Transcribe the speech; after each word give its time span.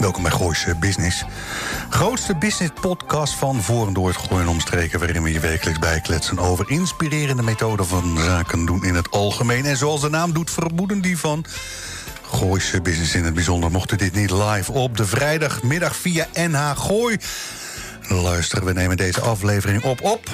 Welkom 0.00 0.22
bij 0.22 0.32
Gooise 0.32 0.76
Business. 0.76 1.24
Grootste 1.90 2.36
business 2.36 2.72
podcast 2.80 3.34
van 3.34 3.62
voor 3.62 3.86
en 3.86 3.92
door 3.92 4.08
het 4.08 4.16
gooien 4.16 4.48
omstreken... 4.48 4.98
waarin 4.98 5.22
we 5.22 5.32
je 5.32 5.40
wekelijks 5.40 5.78
bijkletsen 5.78 6.38
over 6.38 6.70
inspirerende 6.70 7.42
methoden 7.42 7.86
van 7.86 8.18
zaken 8.18 8.66
doen 8.66 8.84
in 8.84 8.94
het 8.94 9.10
algemeen. 9.10 9.64
En 9.64 9.76
zoals 9.76 10.00
de 10.00 10.10
naam 10.10 10.32
doet, 10.32 10.50
vermoeden 10.50 11.00
die 11.00 11.18
van 11.18 11.44
Gooise 12.22 12.80
Business 12.80 13.14
in 13.14 13.24
het 13.24 13.34
bijzonder. 13.34 13.70
Mocht 13.70 13.92
u 13.92 13.96
dit 13.96 14.14
niet 14.14 14.30
live 14.30 14.72
op 14.72 14.96
de 14.96 15.06
vrijdagmiddag 15.06 15.96
via 15.96 16.26
NH 16.34 16.70
Gooi 16.76 17.16
luisteren... 18.08 18.64
we 18.64 18.72
nemen 18.72 18.96
deze 18.96 19.20
aflevering 19.20 19.82
op 19.82 20.02
op 20.02 20.30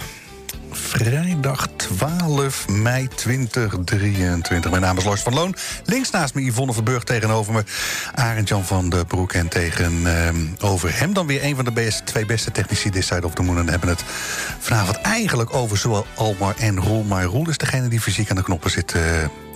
vrijdag 0.77 1.69
12 1.77 2.69
mei 2.69 3.09
2023. 3.09 4.70
Mijn 4.70 4.82
naam 4.82 4.96
is 4.96 5.05
Lars 5.05 5.23
van 5.23 5.34
Loon. 5.34 5.55
Links 5.84 6.10
naast 6.10 6.34
me 6.34 6.45
Yvonne 6.45 6.73
Verburg 6.73 7.05
tegenover 7.05 7.52
me. 7.52 7.65
Arend-Jan 8.15 8.65
van 8.65 8.88
de 8.88 9.05
Broek. 9.05 9.32
En 9.32 9.48
tegenover 9.48 10.88
uh, 10.88 10.95
hem 10.95 11.12
dan 11.12 11.27
weer 11.27 11.45
een 11.45 11.56
van 11.56 11.65
de 11.65 11.92
twee 12.05 12.27
beste 12.27 12.51
technici 12.51 12.91
this 12.91 13.06
side 13.06 13.26
of 13.26 13.35
the 13.35 13.43
moon. 13.43 13.59
En 13.59 13.68
hebben 13.68 13.88
het 13.88 14.04
vanavond 14.59 15.01
eigenlijk 15.01 15.54
over 15.54 15.76
zowel 15.76 16.07
Almar 16.15 16.54
en 16.59 16.80
Roel. 16.80 17.02
Maar 17.02 17.24
Roel 17.24 17.48
is 17.48 17.59
degene 17.59 17.88
die 17.88 18.01
fysiek 18.01 18.30
aan 18.30 18.37
de 18.37 18.43
knoppen 18.43 18.70
zit... 18.70 18.95
Uh, 18.95 19.02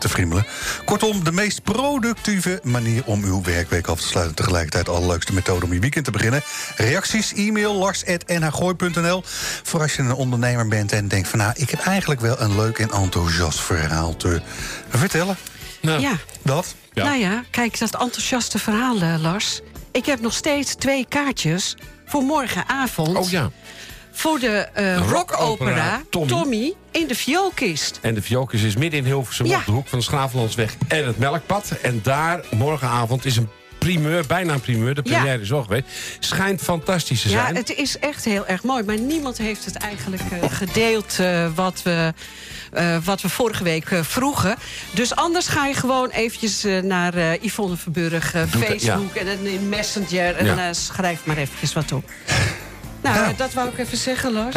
te 0.00 0.08
friemelen. 0.08 0.46
Kortom, 0.84 1.24
de 1.24 1.32
meest 1.32 1.62
productieve 1.62 2.60
manier 2.62 3.02
om 3.04 3.24
uw 3.24 3.42
werkweek 3.42 3.86
af 3.86 4.00
te 4.00 4.06
sluiten. 4.06 4.36
Tegelijkertijd 4.36 4.84
de 4.84 4.90
allerleukste 4.90 5.32
methode 5.32 5.64
om 5.64 5.72
je 5.72 5.80
weekend 5.80 6.04
te 6.04 6.10
beginnen. 6.10 6.42
Reacties, 6.76 7.32
e-mail, 7.34 7.74
lars.nhgooi.nl. 7.74 9.22
Voor 9.62 9.80
als 9.80 9.94
je 9.94 10.02
een 10.02 10.12
ondernemer 10.12 10.68
bent 10.68 10.92
en 10.92 11.08
denkt 11.08 11.28
van... 11.28 11.38
nou, 11.38 11.52
ik 11.56 11.70
heb 11.70 11.80
eigenlijk 11.80 12.20
wel 12.20 12.40
een 12.40 12.56
leuk 12.56 12.78
en 12.78 12.90
enthousiast 12.90 13.60
verhaal 13.60 14.16
te 14.16 14.40
vertellen. 14.88 15.36
Nou, 15.80 16.00
ja. 16.00 16.12
Dat? 16.42 16.74
Ja. 16.92 17.04
Nou 17.04 17.18
ja, 17.18 17.44
kijk, 17.50 17.78
dat 17.78 17.92
enthousiaste 17.92 18.58
verhaal, 18.58 18.96
uh, 18.96 19.14
Lars. 19.20 19.60
Ik 19.92 20.06
heb 20.06 20.20
nog 20.20 20.32
steeds 20.32 20.74
twee 20.74 21.06
kaartjes 21.08 21.76
voor 22.06 22.22
morgenavond. 22.22 23.16
Oh 23.16 23.30
ja 23.30 23.50
voor 24.18 24.38
de 24.38 24.68
uh, 24.78 25.08
rockopera 25.08 26.02
Tommy. 26.10 26.28
Tommy. 26.28 26.74
De 27.08 27.14
vioolkist. 27.14 27.98
En 28.02 28.14
de 28.14 28.22
vioolkist 28.22 28.64
is 28.64 28.76
midden 28.76 29.00
in 29.00 29.06
Hilversum 29.06 29.46
ja. 29.46 29.58
op 29.58 29.64
de 29.64 29.72
hoek 29.72 29.88
van 29.88 29.98
de 29.98 30.04
Schravenlandsweg 30.04 30.74
en 30.88 31.06
het 31.06 31.18
Melkpad. 31.18 31.70
En 31.82 32.00
daar 32.02 32.44
morgenavond 32.50 33.24
is 33.24 33.36
een 33.36 33.48
primeur, 33.78 34.26
bijna 34.26 34.52
een 34.52 34.60
primeur, 34.60 34.94
de 34.94 35.02
première 35.02 35.36
ja. 35.36 35.42
is 35.42 35.52
al 35.52 35.62
geweest. 35.62 35.84
Schijnt 36.18 36.60
fantastisch 36.60 37.22
te 37.22 37.28
zijn. 37.28 37.54
Ja, 37.54 37.58
het 37.60 37.74
is 37.74 37.98
echt 37.98 38.24
heel 38.24 38.46
erg 38.46 38.62
mooi. 38.62 38.82
Maar 38.82 38.98
niemand 38.98 39.38
heeft 39.38 39.64
het 39.64 39.76
eigenlijk 39.76 40.22
uh, 40.22 40.50
gedeeld 40.50 41.16
uh, 41.20 41.46
wat 41.54 41.82
we... 41.82 42.12
Uh, 42.72 42.96
wat 43.04 43.20
we 43.20 43.28
vorige 43.28 43.64
week 43.64 43.88
vroegen. 44.02 44.56
Dus 44.92 45.14
anders 45.14 45.46
ga 45.46 45.66
je 45.66 45.74
gewoon 45.74 46.10
eventjes 46.10 46.64
naar 46.82 47.36
Yvonne 47.40 47.76
Verburg, 47.76 48.34
Facebook 48.48 49.14
ja. 49.14 49.20
en 49.20 49.46
in 49.46 49.68
Messenger... 49.68 50.36
en 50.36 50.46
ja. 50.46 50.72
schrijf 50.72 51.20
maar 51.24 51.36
eventjes 51.36 51.72
wat 51.72 51.92
op. 51.92 52.10
Nou, 53.00 53.16
ja. 53.16 53.32
dat 53.36 53.52
wou 53.52 53.68
ik 53.68 53.78
even 53.78 53.98
zeggen, 53.98 54.32
Lars. 54.32 54.54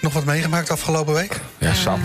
Nog 0.00 0.12
wat 0.12 0.24
meegemaakt 0.24 0.70
afgelopen 0.70 1.14
week? 1.14 1.40
Ja, 1.58 1.74
sap. 1.74 1.98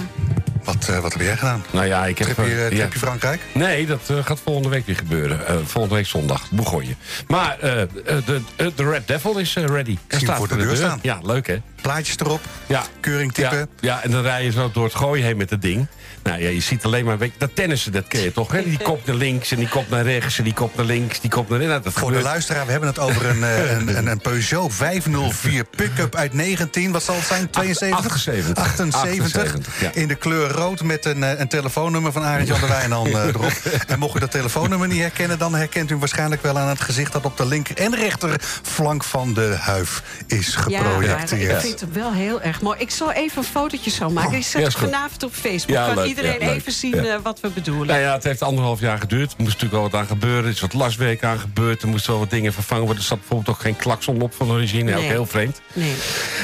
Wat, 0.64 0.88
uh, 0.90 1.00
wat 1.00 1.14
heb 1.14 1.22
jij 1.22 1.38
gedaan? 1.38 1.64
Nou 1.72 1.86
ja, 1.86 2.06
ik 2.06 2.18
heb... 2.18 2.28
Trip 2.28 2.48
je, 2.48 2.70
uh, 2.72 2.78
ja. 2.78 2.88
je 2.92 3.00
Frankrijk? 3.00 3.42
Nee, 3.54 3.86
dat 3.86 4.02
uh, 4.12 4.26
gaat 4.26 4.40
volgende 4.44 4.70
week 4.70 4.86
weer 4.86 4.96
gebeuren. 4.96 5.68
volgende 5.68 5.96
week 5.96 6.06
zondag, 6.06 6.52
Bourgogne. 6.52 6.96
Maar 7.28 7.58
de, 7.60 8.42
de 8.56 8.90
Red 8.90 9.08
Devil 9.08 9.38
is 9.38 9.54
ready. 9.54 9.98
Daar 10.08 10.20
staat 10.20 10.38
voor 10.38 10.48
de, 10.48 10.56
de 10.56 10.64
deur 10.64 10.76
staan. 10.76 11.00
Ja, 11.02 11.20
leuk 11.22 11.48
hè? 11.48 11.62
Plaatjes 11.84 12.20
erop, 12.20 12.42
ja. 12.66 12.84
keuring 13.00 13.34
typen. 13.34 13.58
Ja, 13.58 13.68
ja, 13.80 14.04
en 14.04 14.12
dan 14.12 14.22
rij 14.22 14.44
je 14.44 14.52
zo 14.52 14.72
door 14.74 14.84
het 14.84 14.96
gooien 14.96 15.26
heen 15.26 15.38
met 15.38 15.50
het 15.50 15.62
ding. 15.62 15.88
Nou 16.24 16.42
ja, 16.42 16.50
je 16.50 16.60
ziet 16.60 16.86
alleen 16.86 17.06
maar, 17.06 17.18
weet 17.18 17.32
je, 17.32 17.40
dat 17.40 17.56
tennissen, 17.56 17.92
dat 17.92 18.08
ken 18.08 18.22
je 18.22 18.32
toch? 18.32 18.52
Hè? 18.52 18.64
Die 18.64 18.78
kop 18.78 19.06
naar 19.06 19.16
links 19.16 19.52
en 19.52 19.58
die 19.58 19.68
kop 19.68 19.90
naar 19.90 20.04
rechts 20.04 20.38
en 20.38 20.44
die 20.44 20.54
kop 20.54 20.76
naar 20.76 20.86
links, 20.86 21.20
die 21.20 21.30
kop 21.30 21.50
naar 21.50 21.58
rechts. 21.60 21.74
Nou, 21.74 21.84
dat 21.84 21.94
Voor 21.94 22.02
gebeurt. 22.02 22.24
de 22.24 22.30
luisteraar, 22.30 22.66
we 22.66 22.72
hebben 22.72 22.90
het 22.90 23.00
over 23.00 23.26
een, 23.26 23.42
een, 23.42 23.98
een, 23.98 24.08
een 24.08 24.22
Peugeot 24.22 24.74
504 24.74 25.66
pick-up 25.66 26.16
uit 26.16 26.34
19, 26.34 26.92
wat 26.92 27.04
zal 27.04 27.16
het 27.16 27.26
zijn? 27.26 27.50
72? 27.50 28.12
78. 28.12 28.64
78. 28.64 29.02
78 29.02 29.82
ja. 29.82 29.90
In 29.94 30.08
de 30.08 30.16
kleur 30.16 30.50
rood 30.50 30.84
met 30.84 31.06
een, 31.06 31.42
een 31.42 31.48
telefoonnummer 31.48 32.12
van 32.12 32.24
Arend 32.24 32.48
Jan 32.48 32.60
de 32.60 32.68
Wijnand 32.68 33.08
uh, 33.08 33.26
erop. 33.26 33.52
En 33.88 34.00
mocht 34.00 34.16
u 34.16 34.20
dat 34.20 34.32
telefoonnummer 34.32 34.88
niet 34.88 35.02
herkennen, 35.02 35.40
dan 35.40 35.56
herkent 35.56 35.86
u 35.86 35.90
hem 35.90 36.00
waarschijnlijk 36.00 36.42
wel 36.42 36.58
aan 36.58 36.68
het 36.68 36.82
gezicht 36.82 37.12
dat 37.12 37.26
op 37.26 37.38
de 37.38 37.46
linker 37.46 37.78
en 37.78 37.96
rechter 37.96 38.42
flank 38.62 39.04
van 39.04 39.34
de 39.34 39.56
huif 39.60 40.04
is 40.28 40.56
geprojecteerd. 40.56 41.62
Ja, 41.62 41.73
ik 41.74 41.80
vind 41.80 41.96
het 41.96 42.04
wel 42.04 42.14
heel 42.14 42.42
erg 42.42 42.62
mooi. 42.62 42.80
Ik 42.80 42.90
zal 42.90 43.12
even 43.12 43.38
een 43.38 43.44
fotootje 43.44 43.90
zo 43.90 44.10
maken. 44.10 44.32
Die 44.32 44.44
zet 44.44 44.62
ja, 44.62 44.68
ik 44.68 44.78
vanavond 44.78 45.24
op 45.24 45.34
Facebook. 45.34 45.76
Ja, 45.76 45.86
kan 45.86 45.96
leuk, 45.96 46.06
iedereen 46.06 46.40
ja, 46.40 46.52
even 46.52 46.72
zien 46.72 46.96
uh, 46.96 47.16
wat 47.24 47.40
we 47.40 47.50
bedoelen. 47.50 47.88
Nou 47.88 48.00
ja, 48.00 48.14
het 48.14 48.24
heeft 48.24 48.42
anderhalf 48.42 48.80
jaar 48.80 49.00
geduurd. 49.00 49.32
Er 49.32 49.36
moest 49.38 49.62
natuurlijk 49.62 49.74
wel 49.74 49.92
wat 49.92 50.00
aan 50.00 50.08
gebeuren. 50.08 50.44
Er 50.44 50.50
is 50.50 50.60
wat 50.60 50.74
lastwerk 50.74 51.24
aan 51.24 51.40
gebeurd. 51.40 51.82
Er 51.82 51.88
moesten 51.88 52.12
wel 52.12 52.20
wat 52.20 52.30
dingen 52.30 52.54
vervangen 52.54 52.84
worden. 52.84 53.02
Er 53.02 53.08
zat 53.08 53.20
bijvoorbeeld 53.20 53.56
ook 53.56 53.62
geen 53.62 53.76
klakson 53.76 54.22
op 54.22 54.34
van 54.34 54.52
origine. 54.52 54.92
Nee. 54.92 55.04
Ook 55.04 55.10
heel 55.10 55.26
vreemd. 55.26 55.62
Nee. 55.74 55.96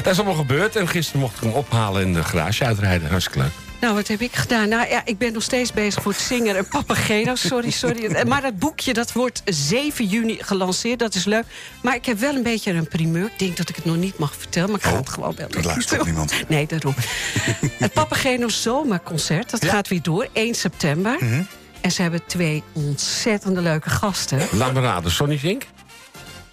Dat 0.03 0.12
is 0.12 0.17
allemaal 0.17 0.38
gebeurd. 0.38 0.75
En 0.75 0.88
gisteren 0.88 1.22
mocht 1.22 1.35
ik 1.35 1.41
hem 1.41 1.51
ophalen 1.51 2.01
en 2.01 2.13
de 2.13 2.23
garage 2.23 2.66
uitrijden. 2.66 3.09
Hartstikke 3.09 3.40
leuk. 3.40 3.69
Nou, 3.81 3.95
wat 3.95 4.07
heb 4.07 4.22
ik 4.22 4.35
gedaan? 4.35 4.69
Nou 4.69 4.90
ja, 4.90 5.01
ik 5.06 5.17
ben 5.17 5.34
nog 5.34 5.44
steeds 5.44 5.73
bezig 5.73 6.03
voor 6.03 6.12
het 6.12 6.22
zingen 6.22 6.56
en 6.57 6.67
Papageno. 6.67 7.35
Sorry, 7.35 7.69
sorry. 7.69 7.97
Maar 8.28 8.41
dat 8.41 8.59
boekje 8.59 8.94
dat 8.94 9.12
wordt 9.12 9.41
7 9.45 10.06
juni 10.06 10.38
gelanceerd. 10.41 11.00
Dat 11.00 11.16
is 11.16 11.25
leuk. 11.25 11.44
Maar 11.81 11.95
ik 11.95 12.06
heb 12.06 12.19
wel 12.19 12.35
een 12.35 12.44
beetje 12.44 12.72
een 12.72 12.88
primeur. 12.88 13.25
Ik 13.25 13.40
denk 13.40 13.57
dat 13.57 13.69
ik 13.69 13.75
het 13.75 13.85
nog 13.85 13.95
niet 13.95 14.17
mag 14.17 14.35
vertellen, 14.38 14.69
maar 14.69 14.78
ik 14.79 14.85
ga 14.85 14.91
Oh, 14.91 14.97
het 14.97 15.09
gewoon 15.09 15.35
wel 15.35 15.47
dat 15.50 15.66
luistert 15.66 16.06
niemand. 16.06 16.34
Nee, 16.47 16.67
daarom. 16.67 16.94
het 17.78 17.94
Papageno 17.94 18.47
Zomerconcert, 18.47 19.50
dat 19.50 19.63
Ja. 19.63 19.69
gaat 19.69 19.88
weer 19.88 20.01
door. 20.01 20.28
1 20.34 20.56
september. 20.56 21.16
Mhm. 21.19 21.41
En 21.81 21.91
ze 21.91 22.01
hebben 22.01 22.22
twee 22.28 22.63
ontzettende 22.73 23.61
leuke 23.61 23.90
gasten. 23.90 24.40
Laat 24.51 24.73
me 24.73 24.81
raden. 24.81 25.11
Sonny 25.11 25.38
Zink? 25.38 25.63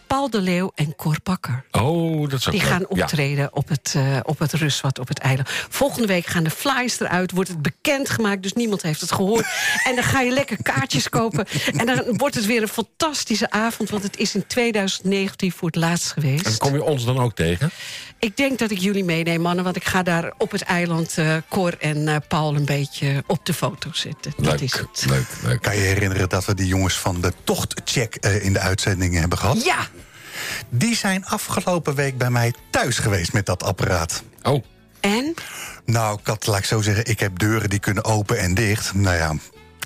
Paul 0.07 0.31
de 0.31 0.41
Leeuw 0.41 0.73
en 0.75 0.95
Cor 0.97 1.17
Bakker. 1.23 1.65
Oh, 1.71 2.31
dat 2.31 2.39
is 2.39 2.47
ook 2.47 2.53
Die 2.53 2.61
leuk. 2.63 2.71
gaan 2.71 2.81
Ja. 2.91 3.03
optreden 3.03 3.55
op 3.57 3.69
het, 3.69 3.95
uh, 3.97 4.17
op 4.23 4.39
het 4.39 4.53
Rustwad, 4.53 4.99
op 4.99 5.09
het 5.09 5.19
eiland. 5.19 5.49
Volgende 5.69 6.07
week 6.07 6.27
gaan 6.27 6.45
de 6.45 6.51
flyers 6.51 7.01
eruit, 7.01 7.31
wordt 7.31 7.49
het 7.51 7.63
bekendgemaakt... 7.63 8.43
dus 8.43 8.53
niemand 8.53 8.83
heeft 8.83 9.01
het 9.01 9.13
gehoord. 9.13 9.47
en 9.85 9.95
dan 9.95 10.05
ga 10.05 10.21
je 10.21 10.31
lekker 10.31 10.63
kaartjes 10.63 11.09
kopen. 11.09 11.47
En 11.77 11.87
dan 11.87 12.03
wordt 12.17 12.35
het 12.35 12.47
weer 12.47 12.63
een 12.63 12.69
fantastische 12.69 13.51
avond... 13.51 13.91
want 13.91 14.03
het 14.03 14.17
is 14.19 14.35
in 14.35 14.47
2019 14.47 15.53
voor 15.53 15.67
het 15.69 15.77
laatst 15.77 16.13
geweest. 16.13 16.47
En 16.47 16.59
kom 16.59 16.73
je 16.75 16.83
ons 16.85 17.05
dan 17.05 17.19
ook 17.19 17.35
tegen? 17.35 17.71
Ik 18.19 18.37
denk 18.37 18.59
dat 18.59 18.71
ik 18.71 18.79
jullie 18.79 19.05
meeneem, 19.05 19.41
mannen... 19.41 19.65
want 19.65 19.77
ik 19.77 19.85
ga 19.85 20.03
daar 20.03 20.33
op 20.39 20.51
het 20.51 20.63
eiland 20.63 21.17
uh, 21.19 21.37
Cor 21.49 21.75
en 21.79 21.97
uh, 21.99 22.17
Paul 22.29 22.55
een 22.57 22.65
beetje 22.65 23.25
op 23.27 23.47
de 23.47 23.55
foto 23.55 23.91
zetten. 23.93 24.33
Dat 24.37 24.47
Leuk, 24.47 24.61
is 24.61 24.73
het. 24.73 25.05
leuk, 25.09 25.27
leuk. 25.43 25.63
Kan 25.63 25.75
je 25.75 25.81
herinneren 25.81 26.29
dat 26.29 26.45
we 26.45 26.55
die 26.55 26.67
jongens 26.67 26.99
van 26.99 27.21
de 27.21 27.33
tochtcheck 27.45 28.17
uh, 28.21 28.45
in 28.45 28.53
de 28.53 28.59
uitzendingen 28.59 29.21
hebben 29.21 29.39
gehad? 29.39 29.65
Ja, 29.65 29.87
Die 30.69 30.97
zijn 30.97 31.27
afgelopen 31.27 31.95
week 31.95 32.19
bij 32.19 32.31
mij 32.31 32.55
thuis 32.71 32.99
geweest 32.99 33.33
met 33.33 33.47
dat 33.47 33.63
apparaat. 33.63 34.23
Oh, 34.43 34.65
en? 35.01 35.35
Nou, 35.85 36.19
ik 36.21 36.27
had, 36.27 36.47
laat 36.47 36.59
ik 36.59 36.65
zo 36.65 36.81
zeggen, 36.81 37.05
ik 37.07 37.21
heb 37.21 37.39
deuren 37.39 37.71
die 37.71 37.79
kunnen 37.79 38.05
open 38.05 38.39
en 38.39 38.55
dicht. 38.55 38.95
Nou 38.95 39.17
ja... 39.17 39.35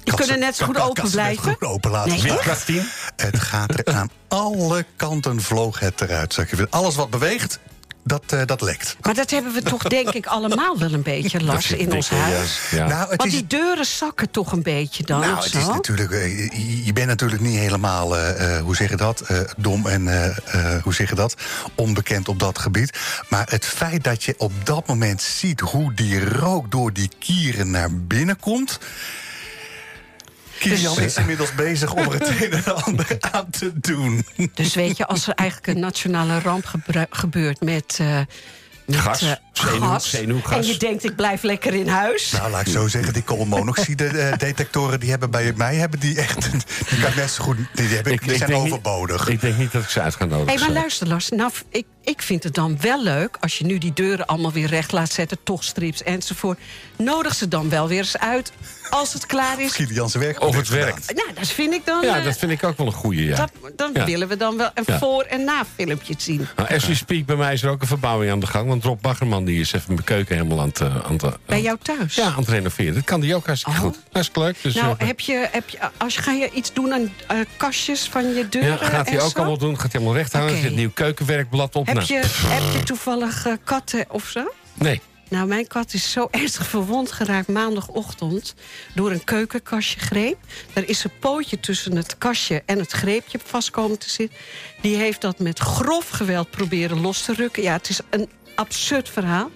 Die 0.04 0.15
kunnen 0.15 0.38
net 0.38 0.56
zo 0.56 0.65
goed 0.65 0.81
open 0.81 1.10
blijven? 1.10 1.43
Goed 1.43 1.62
open 1.62 1.91
laten 1.91 2.10
Nee, 2.10 2.19
staan. 2.19 2.87
Het 3.16 3.38
gaat 3.38 3.78
er 3.78 3.94
aan 3.94 4.10
alle 4.28 4.84
kanten 4.97 5.41
vloog 5.41 5.78
het 5.80 6.01
eruit. 6.01 6.34
Zeg 6.34 6.51
je. 6.51 6.66
Alles 6.71 6.95
wat 6.95 7.10
beweegt, 7.10 7.59
dat, 8.05 8.23
uh, 8.35 8.41
dat 8.47 8.61
lekt. 8.61 8.97
Maar 9.03 9.15
dat 9.15 9.31
hebben 9.31 9.53
we 9.53 9.63
toch 9.63 9.83
denk 9.83 10.11
ik 10.11 10.27
allemaal 10.27 10.79
wel 10.79 10.93
een 10.93 11.03
beetje 11.03 11.41
last 11.45 11.71
in 11.71 11.93
ons 11.93 12.09
huis. 12.09 12.59
Ja. 12.71 12.87
Nou, 12.87 13.01
het 13.01 13.17
Want 13.17 13.25
is, 13.33 13.33
die 13.39 13.47
deuren 13.47 13.87
zakken 13.87 14.31
toch 14.31 14.53
een 14.53 14.63
beetje 14.63 15.03
dan, 15.05 15.21
nou, 15.21 15.35
het 15.35 15.45
zo? 15.45 15.59
is 15.59 15.67
natuurlijk, 15.67 16.11
eh, 16.11 16.39
je- 16.39 16.85
je 16.85 16.93
bent 16.93 17.07
natuurlijk 17.07 17.41
niet 17.43 17.59
helemaal, 17.59 18.17
eh, 18.17 18.57
eh, 18.57 18.63
hoe 18.63 18.77
zeg 18.77 18.91
je 18.91 18.97
dat, 18.97 19.21
eh, 19.21 19.39
dom 19.57 19.87
en, 19.87 20.09
eh, 20.09 20.27
eh, 20.77 20.83
hoe 20.83 20.95
zeg 20.95 21.09
je 21.09 21.15
dat, 21.15 21.35
onbekend 21.75 22.29
op 22.29 22.39
dat 22.39 22.59
gebied. 22.59 22.99
Maar 23.29 23.47
het 23.51 23.65
feit 23.67 24.05
dat 24.05 24.25
je 24.25 24.35
op 24.39 24.53
dat 24.65 24.87
moment 24.87 25.23
ziet 25.23 25.61
hoe 25.61 25.95
die 25.95 26.29
rook 26.29 26.71
door 26.71 26.93
die 26.93 27.11
kieren 27.19 27.71
naar 27.71 27.89
binnen 27.97 28.39
komt... 28.41 28.79
Kilian 30.60 30.95
Dus- 30.95 31.04
is 31.04 31.16
inmiddels 31.16 31.54
bezig 31.54 31.92
om 31.95 31.98
er 31.98 32.12
het 32.12 32.28
een 32.28 32.53
en 32.53 32.84
ander 32.84 33.16
aan 33.21 33.51
te 33.51 33.72
doen. 33.80 34.27
Dus 34.54 34.74
weet 34.74 34.97
je, 34.97 35.07
als 35.07 35.27
er 35.27 35.34
eigenlijk 35.34 35.68
een 35.68 35.80
nationale 35.80 36.39
ramp 36.41 36.80
gebeurt 37.10 37.60
met, 37.60 37.97
eh, 38.01 38.21
met 38.86 38.98
Gas, 38.98 39.22
eh, 39.22 39.33
zenuw- 39.53 39.80
gas. 39.80 40.10
zenuwgas. 40.10 40.57
En 40.66 40.72
je 40.72 40.77
denkt, 40.78 41.04
ik 41.04 41.16
blijf 41.16 41.42
lekker 41.42 41.74
in 41.74 41.89
huis. 41.89 42.30
Nou, 42.30 42.51
laat 42.51 42.66
ik 42.66 42.72
zo 42.72 42.89
zeggen, 42.89 43.12
die 43.12 43.22
koolmonoxide-detectoren 43.22 45.01
die 45.01 45.10
hebben 45.10 45.30
bij 45.30 45.53
mij 45.57 45.74
hebben 45.77 46.01
die 46.01 46.16
echt. 46.16 46.51
Die 46.53 46.98
kan 47.01 47.09
ik 47.10 47.16
net 47.16 47.30
zo 47.30 47.45
goed. 47.45 47.56
Die, 47.74 47.86
hebben, 47.89 48.16
die 48.16 48.36
zijn 48.36 48.51
niet- 48.51 48.59
overbodig. 48.60 49.28
ik 49.28 49.41
denk 49.41 49.56
niet 49.56 49.72
dat 49.72 49.83
ik 49.83 49.89
ze 49.89 50.01
uit 50.01 50.15
ga 50.15 50.24
nodigen. 50.24 50.53
Hé, 50.53 50.59
maar 50.59 50.68
zo. 50.68 50.74
luister 50.74 51.09
Lars, 51.09 51.28
nou, 51.28 51.51
ik, 51.71 51.86
ik 52.04 52.22
vind 52.22 52.42
het 52.45 52.54
dan 52.54 52.80
wel 52.80 53.03
leuk... 53.03 53.36
als 53.41 53.59
je 53.59 53.65
nu 53.65 53.78
die 53.78 53.92
deuren 53.92 54.27
allemaal 54.27 54.53
weer 54.53 54.68
recht 54.68 54.92
laat 54.92 55.13
zetten... 55.13 55.39
toch 55.45 55.65
strips 55.65 56.03
enzovoort. 56.03 56.59
Nodig 56.97 57.34
ze 57.34 57.48
dan 57.48 57.68
wel 57.68 57.89
weer 57.89 57.98
eens 57.98 58.18
uit 58.18 58.53
als 58.91 59.13
het 59.13 59.27
klaar 59.27 59.60
is. 59.60 59.77
Werk 60.13 60.41
Of 60.41 60.57
het 60.57 60.69
werkt. 60.69 61.15
Nou, 61.15 61.28
dat 61.34 61.48
vind 61.48 61.72
ik 61.75 61.84
dan... 61.87 62.03
Ja, 62.03 62.19
eh, 62.19 62.25
dat 62.25 62.39
vind 62.39 62.53
ik 62.53 62.65
ook 62.65 62.77
wel 62.77 62.87
een 62.87 62.92
goeie, 62.92 63.25
ja. 63.27 63.37
dat, 63.37 63.51
dan 63.77 63.91
Ja. 63.95 64.04
willen 64.04 64.28
we 64.28 64.37
dan 64.37 64.57
wel 64.57 64.71
een 64.75 64.83
Ja. 64.87 64.98
voor- 64.98 65.22
en 65.22 65.45
na-filmpje 65.45 66.15
zien. 66.19 66.48
Nou, 66.57 66.75
as 66.75 66.87
we 66.87 66.95
speak, 66.95 67.27
bij 67.27 67.37
mij 67.37 67.53
is 67.53 67.63
er 67.63 67.71
ook 67.71 67.81
een 67.81 67.87
verbouwing 67.87 68.33
aan 68.33 68.41
de 68.41 68.47
gang. 68.47 68.69
Want 68.69 68.84
Rob 68.84 69.01
Baggerman 69.01 69.45
die 69.45 69.60
is 69.60 69.72
even 69.72 69.92
mijn 69.92 70.04
keuken 70.04 70.37
helemaal 70.37 70.60
aan 70.60 70.69
het... 70.69 70.81
eh, 70.81 71.04
aan 71.07 71.13
het 71.22 71.37
Bij 71.47 71.63
jou 71.63 71.78
thuis? 71.83 72.15
Ja, 72.15 72.25
aan 72.25 72.34
het 72.37 72.48
renoveren. 72.48 72.95
Dat 72.95 73.04
kan 73.04 73.21
die 73.21 73.34
ook 73.34 73.47
hartstikke 73.47 73.78
Oh. 73.78 73.84
goed. 73.84 73.98
Hartstikke 74.13 74.41
leuk. 74.41 74.57
Dus, 74.63 74.75
Nou, 74.75 74.95
eh, 74.98 75.07
heb 75.07 75.21
je, 75.21 75.48
heb 75.53 75.69
je, 75.69 75.78
als 75.97 76.16
ga 76.16 76.33
je 76.33 76.51
iets 76.51 76.72
doen 76.72 76.92
aan 76.92 77.13
eh, 77.27 77.37
kastjes 77.57 78.09
van 78.10 78.34
je 78.34 78.48
deuren 78.48 78.71
ja, 78.71 78.77
gaat 78.77 79.09
hij 79.09 79.21
ook 79.21 79.31
zo? 79.31 79.37
allemaal 79.39 79.59
doen. 79.59 79.78
Gaat 79.81 79.92
hij 79.92 80.01
allemaal 80.01 80.16
recht 80.19 80.33
hangen. 80.33 80.48
Er 80.48 80.53
Oké. 80.54 80.63
zit 80.63 80.71
een 80.71 80.77
nieuw 80.78 80.91
keukenwerkblad 80.95 81.75
op. 81.77 81.87
Heb 81.87 81.95
Nou, 81.95 82.07
je, 82.09 82.21
heb 82.47 82.72
je 82.72 82.83
toevallig 82.83 83.47
eh, 83.47 83.53
katten 83.65 84.04
of 84.09 84.25
zo? 84.27 84.53
Nee. 84.75 85.01
Nou, 85.30 85.47
mijn 85.47 85.66
kat 85.66 85.92
is 85.92 86.12
zo 86.12 86.28
ernstig 86.30 86.66
verwond 86.66 87.12
geraakt 87.12 87.48
maandagochtend... 87.48 88.54
door 88.94 89.10
een 89.10 89.24
keukenkastje-greep. 89.24 90.36
Daar 90.72 90.84
is 90.84 91.04
een 91.04 91.18
pootje 91.21 91.60
tussen 91.60 91.97
het 91.97 92.18
kastje 92.18 92.62
en 92.66 92.78
het 92.78 92.92
greepje 92.92 93.38
vast 93.44 93.71
komen 93.71 93.98
te 93.98 94.10
zitten. 94.10 94.38
Die 94.80 94.97
heeft 94.97 95.21
dat 95.21 95.38
met 95.38 95.59
grof 95.59 96.09
geweld 96.09 96.50
proberen 96.50 97.00
los 97.00 97.22
te 97.22 97.32
rukken. 97.34 97.62
Ja, 97.62 97.72
het 97.72 97.88
is 97.88 98.00
een 98.10 98.28
absurd 98.54 99.09
verhaal. 99.09 99.50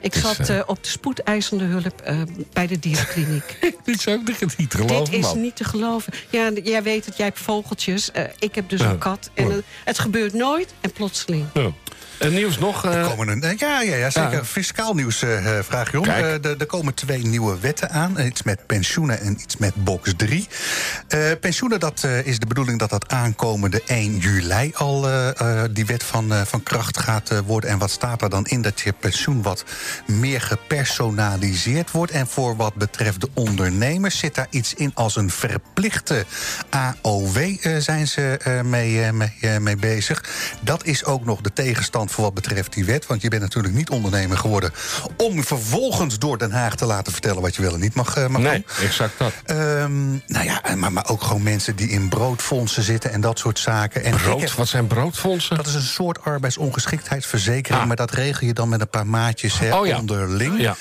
Ik 0.00 0.14
is, 0.14 0.20
zat 0.20 0.38
eh, 0.38 0.58
eh, 0.58 0.62
op 0.66 0.82
de 0.82 0.88
spoedeisende 0.88 1.64
hulp 1.64 2.00
eh, 2.00 2.20
bij 2.52 2.66
de 2.66 2.78
dierenkliniek. 2.78 3.58
Dit 3.84 3.98
is 3.98 4.08
ook 4.08 4.26
niet, 4.56 4.70
te 4.70 4.76
geloven, 4.76 5.04
Dit 5.04 5.14
is 5.14 5.26
man. 5.26 5.40
niet 5.40 5.56
te 5.56 5.64
geloven. 5.64 6.12
Ja, 6.30 6.50
jij 6.62 6.82
weet 6.82 7.06
het, 7.06 7.16
jij 7.16 7.26
hebt 7.26 7.38
vogeltjes. 7.38 8.10
ik 8.38 8.54
heb 8.54 8.68
dus 8.68 8.80
een 8.80 8.98
kat. 8.98 9.30
En 9.34 9.64
het 9.84 9.98
gebeurt 9.98 10.32
nooit 10.32 10.74
en 10.80 10.92
plotseling. 10.92 11.46
Ja. 11.54 11.72
En 12.18 12.34
nieuws 12.34 12.58
nog? 12.58 12.84
eh, 12.84 12.94
Er 12.94 13.08
komen 13.08 13.28
een, 13.28 13.42
eh, 13.42 13.56
ja, 13.56 13.80
ja, 13.82 13.96
ja, 13.96 14.10
zeker. 14.10 14.32
Ja. 14.32 14.44
Fiscaal 14.44 14.94
nieuws 14.94 15.22
eh, 15.22 15.58
eh, 15.58 15.64
vraag 15.64 15.90
je 15.92 15.98
om. 16.00 16.04
Eh, 16.06 16.44
er- 16.44 16.66
komen 16.66 16.94
twee 16.94 17.26
nieuwe 17.26 17.58
wetten 17.58 17.90
aan. 17.90 18.18
Iets 18.20 18.42
met 18.42 18.66
pensioenen 18.66 19.20
en 19.20 19.32
iets 19.40 19.56
met 19.56 19.74
box 19.84 20.12
3. 20.16 20.48
Eh, 21.08 21.20
pensioenen, 21.40 21.80
dat 21.80 22.02
eh, 22.04 22.26
is 22.26 22.38
de 22.38 22.46
bedoeling 22.46 22.78
dat 22.78 22.90
dat 22.90 23.08
aankomende 23.12 23.82
1 23.86 24.16
juli 24.18 24.70
al 24.74 25.08
eh, 25.08 25.40
eh, 25.40 25.70
die 25.70 25.86
wet 25.86 26.02
van, 26.02 26.32
eh, 26.32 26.40
van 26.44 26.62
kracht 26.62 26.98
gaat 26.98 27.30
eh, 27.30 27.38
worden. 27.46 27.70
En 27.70 27.78
wat 27.78 27.90
staat 27.90 28.22
er 28.22 28.30
dan 28.30 28.46
in? 28.46 28.62
Dat 28.62 28.80
je 28.80 28.92
pensioen 28.92 29.42
wat 29.42 29.64
meer 30.06 30.40
gepersonaliseerd 30.40 31.90
wordt. 31.90 32.12
En 32.12 32.26
voor 32.26 32.56
wat 32.56 32.74
betreft 32.74 33.20
de 33.20 33.28
ondernemers 33.34 34.18
zit 34.18 34.34
daar 34.34 34.46
iets 34.50 34.74
in 34.74 34.90
als 34.94 35.16
een 35.16 35.30
verplichte 35.30 36.24
AOW 36.70 37.36
eh, 37.36 37.76
zijn 37.78 38.06
ze 38.08 38.38
eh, 38.42 38.60
mee, 38.60 39.02
eh, 39.04 39.10
mee, 39.12 39.32
eh, 39.40 39.56
mee 39.58 39.76
bezig. 39.76 40.24
Dat 40.60 40.84
is 40.84 41.04
ook 41.04 41.24
nog 41.24 41.40
de 41.40 41.52
tegenstand 41.52 42.06
voor 42.10 42.24
wat 42.24 42.34
betreft 42.34 42.72
die 42.72 42.84
wet. 42.84 43.06
Want 43.06 43.22
je 43.22 43.28
bent 43.28 43.42
natuurlijk 43.42 43.74
niet 43.74 43.90
ondernemer 43.90 44.38
geworden... 44.38 44.72
om 45.16 45.44
vervolgens 45.44 46.18
door 46.18 46.38
Den 46.38 46.52
Haag 46.52 46.74
te 46.74 46.86
laten 46.86 47.12
vertellen 47.12 47.42
wat 47.42 47.56
je 47.56 47.62
wel 47.62 47.74
en 47.74 47.80
niet 47.80 47.94
mag, 47.94 48.16
eh, 48.16 48.26
mag 48.26 48.40
nee, 48.42 48.52
doen. 48.76 48.86
exact 48.86 49.18
dat. 49.18 49.32
Ehm, 49.44 50.10
nou 50.10 50.44
ja, 50.44 50.62
maar, 50.76 50.92
maar 50.92 51.08
ook 51.08 51.22
gewoon 51.22 51.42
mensen 51.42 51.76
die 51.76 51.88
in 51.88 52.08
broodfondsen 52.08 52.82
zitten 52.82 53.12
en 53.12 53.20
dat 53.20 53.38
soort 53.38 53.58
zaken. 53.58 54.04
En 54.04 54.16
Brood? 54.16 54.40
heb- 54.40 54.50
Wat 54.50 54.68
zijn 54.68 54.86
broodfondsen? 54.86 55.56
dat 55.56 55.66
is 55.66 55.74
een 55.74 55.82
soort 55.82 56.24
arbeidsongeschiktheidsverzekering, 56.24 57.80
Ah. 57.82 57.86
maar 57.86 57.96
dat 57.96 58.10
regel 58.10 58.46
je 58.46 58.52
dan 58.54 58.68
met 58.68 58.80
een 58.80 58.88
paar 58.88 59.06
maatjes 59.06 59.58
hè, 59.58 59.74
Oh 59.78 59.86
ja. 59.86 59.98
onderling. 59.98 60.60
Ja. 60.60 60.76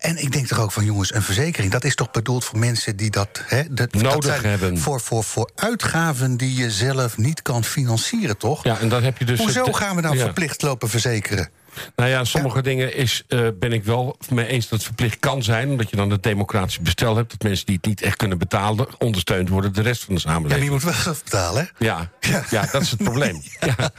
En 0.00 0.16
ik 0.16 0.32
denk 0.32 0.46
toch 0.46 0.60
ook 0.60 0.72
van 0.72 0.84
jongens, 0.84 1.14
een 1.14 1.22
verzekering, 1.22 1.72
dat 1.72 1.84
is 1.84 1.94
toch 1.94 2.10
bedoeld 2.10 2.44
voor 2.44 2.58
mensen 2.58 2.96
die 2.96 3.10
dat, 3.10 3.42
hè, 3.46 3.62
dat 3.70 3.92
dat 3.92 4.02
Nodig 4.02 4.24
zijn 4.24 4.44
hebben. 4.44 4.78
Voor, 4.78 5.00
voor, 5.00 5.24
voor 5.24 5.50
uitgaven 5.54 6.36
die 6.36 6.54
je 6.54 6.70
zelf 6.70 7.16
niet 7.16 7.42
kan 7.42 7.64
financieren, 7.64 8.36
toch? 8.36 8.64
Ja, 8.64 8.78
en 8.78 8.88
dan 8.88 9.02
heb 9.02 9.18
je 9.18 9.24
dus... 9.24 9.38
Hoezo 9.38 9.72
gaan 9.72 9.96
we 9.96 10.02
nou 10.02 10.16
ja. 10.16 10.24
verplicht 10.24 10.62
lopen 10.62 10.88
verzekeren? 10.88 11.50
Nou 11.96 12.10
ja, 12.10 12.24
sommige 12.24 12.62
dingen 12.62 12.94
is, 12.96 13.24
eh, 13.28 13.46
ben 13.58 13.72
ik 13.72 13.84
wel 13.84 14.16
mee 14.28 14.46
eens 14.46 14.64
dat 14.68 14.78
het 14.78 14.86
verplicht 14.86 15.18
kan 15.18 15.42
zijn. 15.42 15.68
Omdat 15.70 15.90
je 15.90 15.96
dan 15.96 16.10
het 16.10 16.22
democratisch 16.22 16.80
bestel 16.80 17.16
hebt. 17.16 17.30
Dat 17.30 17.42
mensen 17.42 17.66
die 17.66 17.74
het 17.76 17.84
niet 17.84 18.02
echt 18.02 18.16
kunnen 18.16 18.38
betalen, 18.38 18.86
ondersteund 18.98 19.48
worden 19.48 19.72
de 19.72 19.82
rest 19.82 20.04
van 20.04 20.14
de 20.14 20.20
Ja, 20.24 20.30
samenleving. 20.30 20.64
je 20.64 20.70
moet 20.70 20.82
wel 20.82 20.92
zelf 20.92 21.24
betalen, 21.24 21.62
hè? 21.78 21.84
Ja, 21.86 22.10
Ja. 22.20 22.44
ja. 22.50 22.66
dat 22.72 22.82
is 22.82 22.90
het 22.90 23.02
probleem. 23.02 23.42
Ja. 23.60 23.90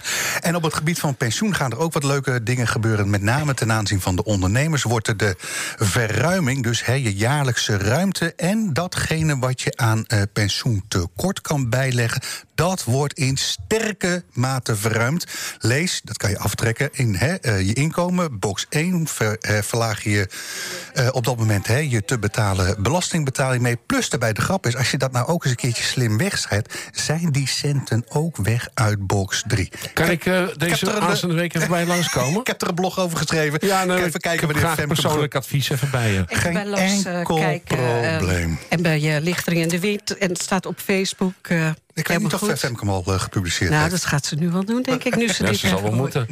En 0.41 0.55
op 0.55 0.63
het 0.63 0.73
gebied 0.73 0.99
van 0.99 1.15
pensioen 1.15 1.55
gaan 1.55 1.71
er 1.71 1.77
ook 1.79 1.93
wat 1.93 2.03
leuke 2.03 2.43
dingen 2.43 2.67
gebeuren. 2.67 3.09
Met 3.09 3.21
name 3.21 3.53
ten 3.53 3.71
aanzien 3.71 4.01
van 4.01 4.15
de 4.15 4.23
ondernemers 4.23 4.83
wordt 4.83 5.07
er 5.07 5.17
de 5.17 5.35
verruiming, 5.77 6.63
dus 6.63 6.85
hè, 6.85 6.93
je 6.93 7.15
jaarlijkse 7.15 7.77
ruimte 7.77 8.33
en 8.35 8.73
datgene 8.73 9.39
wat 9.39 9.61
je 9.61 9.77
aan 9.77 10.05
eh, 10.05 10.21
pensioentekort 10.33 11.41
kan 11.41 11.69
bijleggen, 11.69 12.21
dat 12.55 12.83
wordt 12.83 13.13
in 13.13 13.37
sterke 13.37 14.23
mate 14.33 14.75
verruimd. 14.75 15.25
Lees, 15.59 16.01
dat 16.03 16.17
kan 16.17 16.29
je 16.29 16.37
aftrekken 16.39 16.89
in 16.91 17.15
hè, 17.15 17.33
eh, 17.35 17.67
je 17.67 17.73
inkomen. 17.73 18.39
Box 18.39 18.65
1 18.69 19.07
ver, 19.07 19.37
eh, 19.39 19.61
verlaag 19.61 20.03
je 20.03 20.27
eh, 20.93 21.07
op 21.11 21.23
dat 21.25 21.37
moment 21.37 21.67
hè, 21.67 21.77
je 21.77 22.05
te 22.05 22.19
betalen 22.19 22.83
belastingbetaling 22.83 23.61
mee. 23.61 23.77
Plus 23.85 24.09
daarbij 24.09 24.33
de 24.33 24.41
grap 24.41 24.65
is, 24.65 24.75
als 24.75 24.91
je 24.91 24.97
dat 24.97 25.11
nou 25.11 25.27
ook 25.27 25.43
eens 25.43 25.51
een 25.51 25.59
keertje 25.59 25.83
slim 25.83 26.17
wegschrijft, 26.17 26.77
zijn 26.91 27.31
die 27.31 27.47
centen 27.47 28.05
ook 28.09 28.37
weg 28.37 28.67
uit 28.73 29.07
box 29.07 29.43
3. 29.47 29.71
Kan 29.93 30.09
ik 30.09 30.23
deze 30.57 30.99
aanstaande 30.99 31.35
week 31.35 31.53
even 31.55 31.69
bij 31.69 31.79
je 31.79 31.85
langskomen? 31.87 32.39
Ik 32.41 32.47
heb 32.47 32.61
er 32.61 32.67
een 32.67 32.75
blog 32.75 32.99
over 32.99 33.17
geschreven. 33.17 33.59
Ja, 33.61 33.83
nou, 33.83 34.03
even 34.03 34.19
kijken 34.19 34.49
ik 34.49 34.55
heb 34.55 34.87
persoonlijk 34.87 35.35
advies 35.35 35.69
even 35.69 35.89
bij 35.91 36.11
je. 36.11 36.19
Ik 36.27 36.37
Geen 36.37 36.57
enkel 36.57 37.35
kijken. 37.35 37.77
eh, 37.77 38.17
probleem. 38.17 38.59
en 38.69 38.81
bij 38.81 38.99
je 38.99 39.21
Lichtering 39.21 39.61
in 39.61 39.67
de 39.67 39.79
Wind. 39.79 40.17
En 40.17 40.29
het 40.29 40.41
staat 40.41 40.65
op 40.65 40.79
Facebook. 40.79 41.33
eh, 41.41 41.69
Ik 42.01 42.07
helemaal 42.07 42.39
niet 42.41 42.49
of. 42.51 42.59
Femke 42.59 42.79
hem 42.79 42.89
al 42.89 43.03
eh, 43.07 43.19
gepubliceerd 43.19 43.69
Nou, 43.69 43.81
heeft. 43.81 43.95
dat 43.95 44.05
gaat 44.05 44.25
ze 44.25 44.35
nu 44.35 44.49
wel 44.49 44.65
doen, 44.65 44.81
denk 44.81 45.03
ik. 45.03 45.15
Nu 45.15 45.27
ze 45.33 45.43
Ja, 45.43 45.49
dit 45.49 45.59
ze 45.59 45.67
zal 45.67 45.81
wel 45.81 45.91
moeten. 45.91 46.27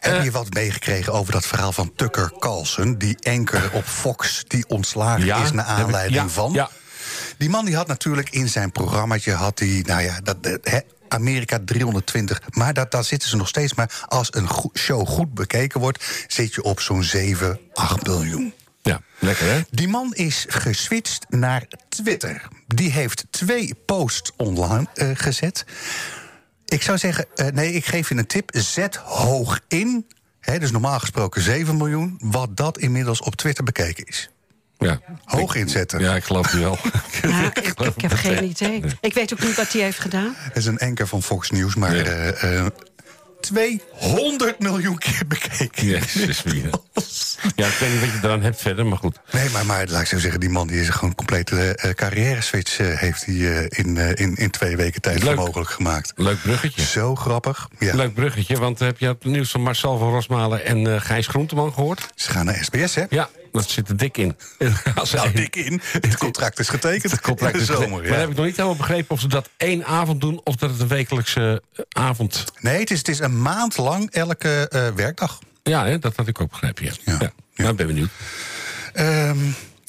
Heb 0.00 0.22
je 0.22 0.30
wat 0.30 0.54
meegekregen 0.54 1.12
over 1.12 1.32
dat 1.32 1.46
verhaal 1.46 1.72
van 1.72 1.92
Tucker 1.96 2.32
Carlson... 2.38 2.98
die 2.98 3.16
anker 3.22 3.70
op 3.72 3.84
Fox, 3.84 4.44
die 4.46 4.68
ontslagen 4.68 5.24
Ja, 5.24 5.42
is 5.42 5.52
naar 5.52 5.66
heb 5.68 5.76
ik- 5.78 5.82
aanleiding 5.84 6.22
ja, 6.22 6.28
van? 6.28 6.52
ja. 6.52 6.70
Die 7.38 7.48
man 7.50 7.64
die 7.64 7.76
had 7.76 7.86
natuurlijk 7.86 8.30
in 8.30 8.48
zijn 8.48 8.72
programmaatje... 8.72 9.32
had 9.32 9.58
hij, 9.58 9.82
nou 9.86 10.02
ja, 10.02 10.20
dat, 10.22 10.36
hè, 10.62 10.78
Amerika 11.08 11.58
320. 11.64 12.40
Maar 12.50 12.74
dat, 12.74 12.90
daar 12.90 13.04
zitten 13.04 13.28
ze 13.28 13.36
nog 13.36 13.48
steeds. 13.48 13.74
Maar 13.74 14.04
als 14.08 14.28
een 14.34 14.48
show 14.78 15.08
goed 15.08 15.34
bekeken 15.34 15.80
wordt... 15.80 16.04
zit 16.26 16.54
je 16.54 16.62
op 16.62 16.80
zo'n 16.80 17.02
7, 17.04 17.58
8 17.74 18.06
miljoen. 18.06 18.52
Ja, 18.90 19.00
lekker 19.18 19.46
hè? 19.46 19.60
Die 19.70 19.88
man 19.88 20.14
is 20.14 20.44
geswitcht 20.48 21.26
naar 21.28 21.66
Twitter. 21.88 22.42
Die 22.66 22.90
heeft 22.90 23.24
twee 23.30 23.74
posts 23.86 24.32
online 24.36 24.86
eh, 24.94 25.10
gezet. 25.14 25.64
Ik 26.64 26.82
zou 26.82 26.98
zeggen, 26.98 27.26
eh, 27.34 27.46
nee, 27.46 27.72
ik 27.72 27.84
geef 27.86 28.08
je 28.08 28.14
een 28.14 28.26
tip. 28.26 28.50
Zet 28.52 28.96
hoog 28.96 29.60
in. 29.68 30.06
Hè, 30.40 30.58
dus 30.58 30.70
normaal 30.70 30.98
gesproken 31.00 31.42
7 31.42 31.76
miljoen. 31.76 32.16
Wat 32.22 32.56
dat 32.56 32.78
inmiddels 32.78 33.20
op 33.22 33.36
Twitter 33.36 33.64
bekeken 33.64 34.04
is. 34.06 34.30
Ja. 34.78 35.00
Hoog 35.24 35.54
inzetten. 35.54 36.00
Ja, 36.00 36.14
ik 36.16 36.24
geloof 36.24 36.52
je 36.52 36.58
wel. 36.58 36.78
Ja, 37.22 37.44
ik, 37.54 37.56
ik 37.80 38.00
heb 38.00 38.12
geen 38.12 38.44
idee. 38.54 38.82
Ik 39.00 39.14
weet 39.14 39.32
ook 39.32 39.40
niet 39.40 39.56
wat 39.56 39.72
hij 39.72 39.82
heeft 39.82 39.98
gedaan. 39.98 40.36
Dat 40.48 40.56
is 40.56 40.66
een 40.66 40.78
enker 40.78 41.06
van 41.06 41.22
Fox 41.22 41.50
News, 41.50 41.74
maar 41.74 41.96
Ja. 41.96 42.02
eh, 42.04 42.58
eh, 42.58 42.66
200 43.40 44.58
miljoen 44.58 44.98
keer 44.98 45.22
bekeken. 45.28 45.86
Jezus, 45.86 46.42
wie, 46.42 46.62
hè? 46.62 46.68
Ja, 47.56 47.66
ik 47.66 47.72
weet 47.72 47.90
niet 47.90 48.00
wat 48.00 48.08
je 48.10 48.18
eraan 48.22 48.42
hebt 48.42 48.60
verder, 48.60 48.86
maar 48.86 48.98
goed. 48.98 49.20
Nee, 49.32 49.50
maar, 49.50 49.66
maar 49.66 49.86
laat 49.88 50.00
ik 50.00 50.06
zo 50.06 50.18
zeggen, 50.18 50.40
die 50.40 50.48
man 50.48 50.66
die 50.66 50.80
is 50.80 50.88
gewoon 50.88 51.10
een 51.10 51.16
complete 51.16 51.74
eh 51.76 51.90
carrière 51.90 52.40
switch 52.40 52.78
eh, 52.78 52.98
heeft 52.98 53.24
hij 53.26 53.34
eh, 53.34 53.66
in, 53.84 53.96
eh, 53.96 54.08
in, 54.26 54.34
in 54.36 54.50
twee 54.50 54.76
weken 54.76 55.00
tijd 55.00 55.22
Leuk. 55.22 55.36
mogelijk 55.36 55.70
gemaakt. 55.70 56.12
Leuk 56.16 56.42
bruggetje. 56.42 56.82
Zo 56.82 57.14
grappig. 57.14 57.68
Ja. 57.78 57.94
Leuk 57.94 58.14
bruggetje, 58.14 58.58
want 58.58 58.78
heb 58.78 58.98
je 58.98 59.06
het 59.06 59.24
nieuws 59.24 59.50
van 59.50 59.60
Marcel 59.60 59.98
van 59.98 60.10
Rosmalen 60.10 60.64
en 60.64 60.94
eh, 60.94 61.00
Gijs 61.00 61.26
Groenteman 61.26 61.72
gehoord? 61.72 62.08
Ze 62.14 62.30
gaan 62.30 62.44
naar 62.44 62.58
SBS, 62.64 62.94
hè? 62.94 63.04
Ja, 63.08 63.28
dat 63.52 63.68
zit 63.70 63.88
er 63.88 63.96
dik 63.96 64.16
in. 64.16 64.36
Als 64.94 65.12
Nou, 65.12 65.32
dik 65.42 65.56
in. 65.56 65.80
Het 65.82 66.16
contract 66.16 66.58
is 66.58 66.68
getekend. 66.68 67.12
Het 67.16 67.20
contract 67.20 67.54
in 67.54 67.60
is 67.60 67.66
zomer. 67.66 67.88
Maar 68.02 68.06
Ja. 68.06 68.14
heb 68.14 68.30
ik 68.30 68.36
nog 68.36 68.44
niet 68.46 68.56
helemaal 68.56 68.76
begrepen 68.76 69.10
of 69.10 69.20
ze 69.20 69.28
dat 69.28 69.48
één 69.56 69.84
avond 69.84 70.20
doen... 70.20 70.40
of 70.44 70.54
dat 70.56 70.70
het 70.70 70.80
een 70.80 70.88
wekelijkse 70.88 71.62
eh, 71.74 71.84
avond... 71.88 72.44
Nee, 72.60 72.78
het 72.80 72.90
is, 72.90 72.98
het 72.98 73.08
is 73.08 73.18
een 73.18 73.42
maand 73.42 73.76
lang 73.76 74.10
elke 74.10 74.68
eh, 74.68 74.88
werkdag. 74.94 75.38
Ja, 75.62 75.86
hè, 75.86 75.98
dat 75.98 76.16
had 76.16 76.26
ik 76.26 76.40
ook 76.40 76.50
begrepen, 76.50 76.84
ja. 76.84 76.92
Ja. 77.04 77.16
ja. 77.20 77.32
Nou, 77.54 77.70
ik 77.70 77.76
ben 77.76 77.86
benieuwd. 77.86 78.10
Ehm, 78.92 79.36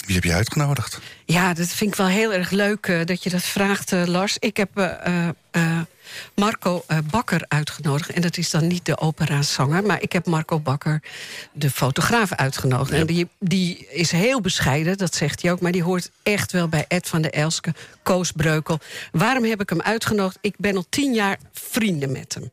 wie 0.06 0.16
heb 0.16 0.24
je 0.24 0.34
uitgenodigd? 0.34 1.00
Ja, 1.26 1.54
dat 1.54 1.68
vind 1.68 1.92
ik 1.92 1.98
wel 1.98 2.08
heel 2.08 2.34
erg 2.34 2.50
leuk 2.50 2.88
eh, 2.88 3.06
dat 3.06 3.24
je 3.24 3.30
dat 3.30 3.44
vraagt, 3.44 3.92
Lars. 3.92 4.38
Ik 4.40 4.58
heb 4.58 4.70
eh, 4.78 5.06
eh, 5.06 5.28
eh, 5.52 5.80
Marco 6.36 6.84
uh, 6.88 6.98
Bakker 7.12 7.46
uitgenodigd. 7.48 8.10
En 8.10 8.22
dat 8.22 8.38
is 8.38 8.50
dan 8.50 8.68
niet 8.68 8.86
de 8.86 8.98
operazanger, 8.98 9.84
maar 9.84 10.02
ik 10.02 10.12
heb 10.12 10.26
Marco 10.26 10.60
Bakker, 10.60 11.02
de 11.54 11.70
fotograaf, 11.70 12.34
uitgenodigd. 12.34 12.92
En 12.92 13.06
die, 13.06 13.28
die 13.40 13.88
is 13.88 14.12
heel 14.12 14.42
bescheiden, 14.42 14.98
dat 14.98 15.16
zegt 15.16 15.42
hij 15.42 15.52
ook, 15.52 15.60
maar 15.60 15.72
die 15.72 15.84
hoort 15.84 16.12
echt 16.24 16.52
wel 16.52 16.68
bij 16.68 16.86
Ed 16.88 17.08
van 17.08 17.22
der 17.22 17.32
Elske, 17.32 17.74
Koos 18.04 18.32
Breukel. 18.32 18.80
Waarom 19.12 19.44
heb 19.44 19.62
ik 19.62 19.70
hem 19.70 19.82
uitgenodigd? 19.82 20.38
Ik 20.42 20.56
ben 20.58 20.76
al 20.76 20.86
tien 20.90 21.14
jaar 21.14 21.38
vrienden 21.52 22.12
met 22.12 22.34
hem. 22.34 22.52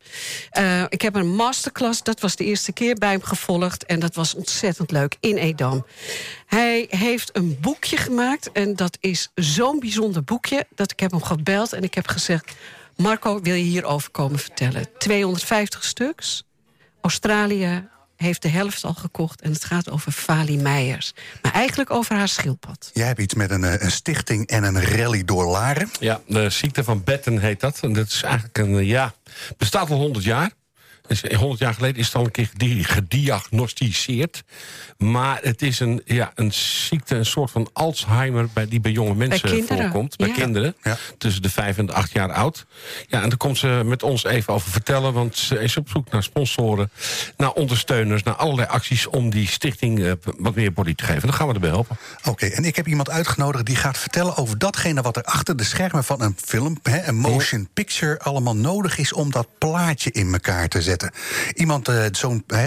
Uh, 0.64 0.84
ik 0.88 1.02
heb 1.02 1.14
een 1.14 1.34
masterclass, 1.34 2.02
dat 2.02 2.20
was 2.20 2.36
de 2.36 2.44
eerste 2.44 2.72
keer 2.72 2.94
bij 2.94 3.10
hem 3.10 3.22
gevolgd. 3.22 3.84
En 3.84 4.00
dat 4.00 4.14
was 4.14 4.34
ontzettend 4.34 4.90
leuk 4.90 5.16
in 5.20 5.36
Edam. 5.36 5.86
Hij 6.46 6.86
heeft 6.88 7.36
een 7.36 7.58
boekje 7.60 7.96
gemaakt. 7.96 8.52
En 8.52 8.76
dat 8.76 8.98
is 9.00 9.30
zo'n 9.34 9.80
bijzonder 9.80 10.24
boekje 10.24 10.66
dat 10.74 10.90
ik 10.90 11.00
heb 11.00 11.10
hem 11.10 11.22
gebeld 11.22 11.72
en 11.72 11.82
ik 11.82 11.94
heb 11.94 12.06
gezegd... 12.06 12.52
Marco, 13.02 13.40
wil 13.40 13.54
je 13.54 13.62
hierover 13.62 14.10
komen 14.10 14.38
vertellen? 14.38 14.86
250 14.98 15.84
stuks. 15.84 16.44
Australië 17.00 17.88
heeft 18.16 18.42
de 18.42 18.48
helft 18.48 18.84
al 18.84 18.94
gekocht. 18.94 19.40
En 19.40 19.52
het 19.52 19.64
gaat 19.64 19.90
over 19.90 20.12
Fali 20.12 20.56
Meijers. 20.56 21.12
Maar 21.42 21.52
eigenlijk 21.52 21.90
over 21.90 22.16
haar 22.16 22.28
schildpad. 22.28 22.90
Jij 22.92 23.06
hebt 23.06 23.20
iets 23.20 23.34
met 23.34 23.50
een, 23.50 23.64
eh, 23.64 23.82
een 23.82 23.90
stichting 23.90 24.46
en 24.46 24.64
een 24.64 24.82
rally 24.82 25.24
door 25.24 25.46
Laren. 25.46 25.90
Ja, 26.00 26.20
de 26.26 26.50
ziekte 26.50 26.84
van 26.84 27.04
Betten 27.04 27.38
heet 27.38 27.60
dat. 27.60 27.78
En 27.82 27.92
dat 27.92 28.06
is 28.06 28.22
eigenlijk 28.22 28.58
een, 28.58 28.86
ja, 28.86 29.14
bestaat 29.56 29.90
al 29.90 29.98
100 29.98 30.24
jaar. 30.24 30.50
100 31.36 31.60
jaar 31.60 31.74
geleden 31.74 31.96
is 31.96 32.06
het 32.06 32.14
al 32.14 32.24
een 32.24 32.30
keer 32.30 32.50
gediagnosticeerd. 32.84 34.44
Maar 34.98 35.38
het 35.42 35.62
is 35.62 35.80
een, 35.80 36.02
ja, 36.04 36.32
een 36.34 36.52
ziekte, 36.52 37.14
een 37.14 37.26
soort 37.26 37.50
van 37.50 37.68
Alzheimer... 37.72 38.48
Bij, 38.52 38.68
die 38.68 38.80
bij 38.80 38.92
jonge 38.92 39.14
mensen 39.14 39.50
bij 39.50 39.78
voorkomt. 39.78 40.16
Bij 40.16 40.30
kinderen. 40.30 40.76
Tussen 41.18 41.42
de 41.42 41.50
5 41.50 41.78
en 41.78 41.86
de 41.86 41.92
8 41.92 42.12
jaar 42.12 42.32
oud. 42.32 42.66
Ja, 43.06 43.22
en 43.22 43.28
daar 43.28 43.38
komt 43.38 43.58
ze 43.58 43.82
met 43.84 44.02
ons 44.02 44.24
even 44.24 44.54
over 44.54 44.70
vertellen. 44.70 45.12
Want 45.12 45.36
ze 45.36 45.58
is 45.58 45.76
op 45.76 45.88
zoek 45.88 46.10
naar 46.10 46.22
sponsoren, 46.22 46.90
naar 47.36 47.52
ondersteuners... 47.52 48.22
naar 48.22 48.34
allerlei 48.34 48.68
acties 48.68 49.06
om 49.06 49.30
die 49.30 49.48
stichting 49.48 49.98
uh, 49.98 50.12
wat 50.38 50.54
meer 50.54 50.72
body 50.72 50.94
te 50.94 51.04
geven. 51.04 51.22
Dan 51.22 51.34
gaan 51.34 51.48
we 51.48 51.54
erbij 51.54 51.70
helpen. 51.70 51.96
Oké, 52.24 52.46
en 52.46 52.64
ik 52.64 52.76
heb 52.76 52.86
iemand 52.86 53.10
uitgenodigd 53.10 53.66
die 53.66 53.76
gaat 53.76 53.98
vertellen 53.98 54.36
over 54.36 54.58
datgene... 54.58 55.02
wat 55.02 55.16
er 55.16 55.22
achter 55.22 55.56
de 55.56 55.64
schermen 55.64 56.04
van 56.04 56.22
een 56.22 56.36
film, 56.44 56.78
hè, 56.82 57.06
een 57.06 57.16
motion 57.16 57.68
picture... 57.74 58.18
allemaal 58.18 58.56
nodig 58.56 58.98
is 58.98 59.12
om 59.12 59.30
dat 59.30 59.48
plaatje 59.58 60.10
in 60.10 60.32
elkaar 60.32 60.68
te 60.68 60.82
zetten. 60.82 60.97
Iemand, 61.54 61.88
uh, 61.88 62.04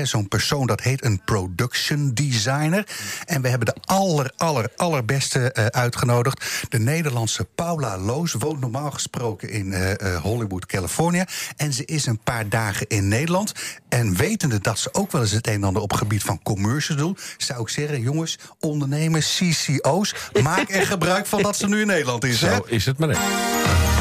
zo'n 0.03 0.27
persoon, 0.27 0.67
dat 0.67 0.81
heet 0.81 1.05
een 1.05 1.21
production 1.25 2.13
designer. 2.13 2.87
En 3.25 3.41
we 3.41 3.47
hebben 3.47 3.67
de 3.67 3.81
aller, 3.85 4.31
aller, 4.37 4.69
allerbeste 4.75 5.55
uh, 5.57 5.65
uitgenodigd. 5.65 6.65
De 6.69 6.79
Nederlandse 6.79 7.47
Paula 7.55 7.97
Loos 7.97 8.33
woont 8.33 8.59
normaal 8.59 8.91
gesproken 8.91 9.49
in 9.49 9.67
uh, 9.71 10.15
Hollywood, 10.21 10.65
Californië. 10.65 11.23
En 11.55 11.73
ze 11.73 11.85
is 11.85 12.05
een 12.05 12.19
paar 12.19 12.49
dagen 12.49 12.87
in 12.87 13.07
Nederland. 13.07 13.51
En 13.89 14.15
wetende 14.15 14.59
dat 14.59 14.79
ze 14.79 14.93
ook 14.93 15.11
wel 15.11 15.21
eens 15.21 15.31
het 15.31 15.47
een 15.47 15.53
en 15.53 15.63
ander 15.63 15.81
op 15.81 15.93
gebied 15.93 16.23
van 16.23 16.39
commercials 16.43 17.01
doen... 17.01 17.17
zou 17.37 17.61
ik 17.61 17.69
zeggen, 17.69 18.01
jongens, 18.01 18.39
ondernemers, 18.59 19.37
CCO's... 19.37 20.15
maak 20.43 20.69
er 20.69 20.85
gebruik 20.85 21.25
van 21.25 21.41
dat 21.41 21.57
ze 21.57 21.67
nu 21.67 21.81
in 21.81 21.87
Nederland 21.87 22.23
is. 22.23 22.39
Zo 22.39 22.65
is 22.65 22.85
het 22.85 22.97
maar 22.97 23.07
net. 23.07 24.00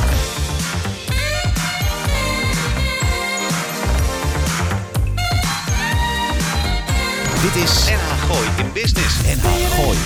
Dit 7.42 7.54
is 7.54 7.85
NH 7.85 8.26
Gooi 8.26 8.49
in 8.56 8.73
Business. 8.73 9.14
NH 9.23 9.75
Gooi. 9.75 9.99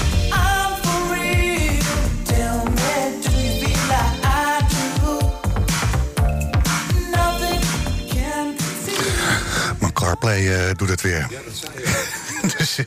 Mijn 9.80 9.92
CarPlay 9.92 10.42
uh, 10.42 10.74
doet 10.76 10.88
het 10.88 11.00
weer. 11.00 11.26
Ja, 11.30 11.38
dat 11.44 11.54
zei 11.54 11.72
je. 11.76 12.23
dus, 12.58 12.78
ik 12.78 12.86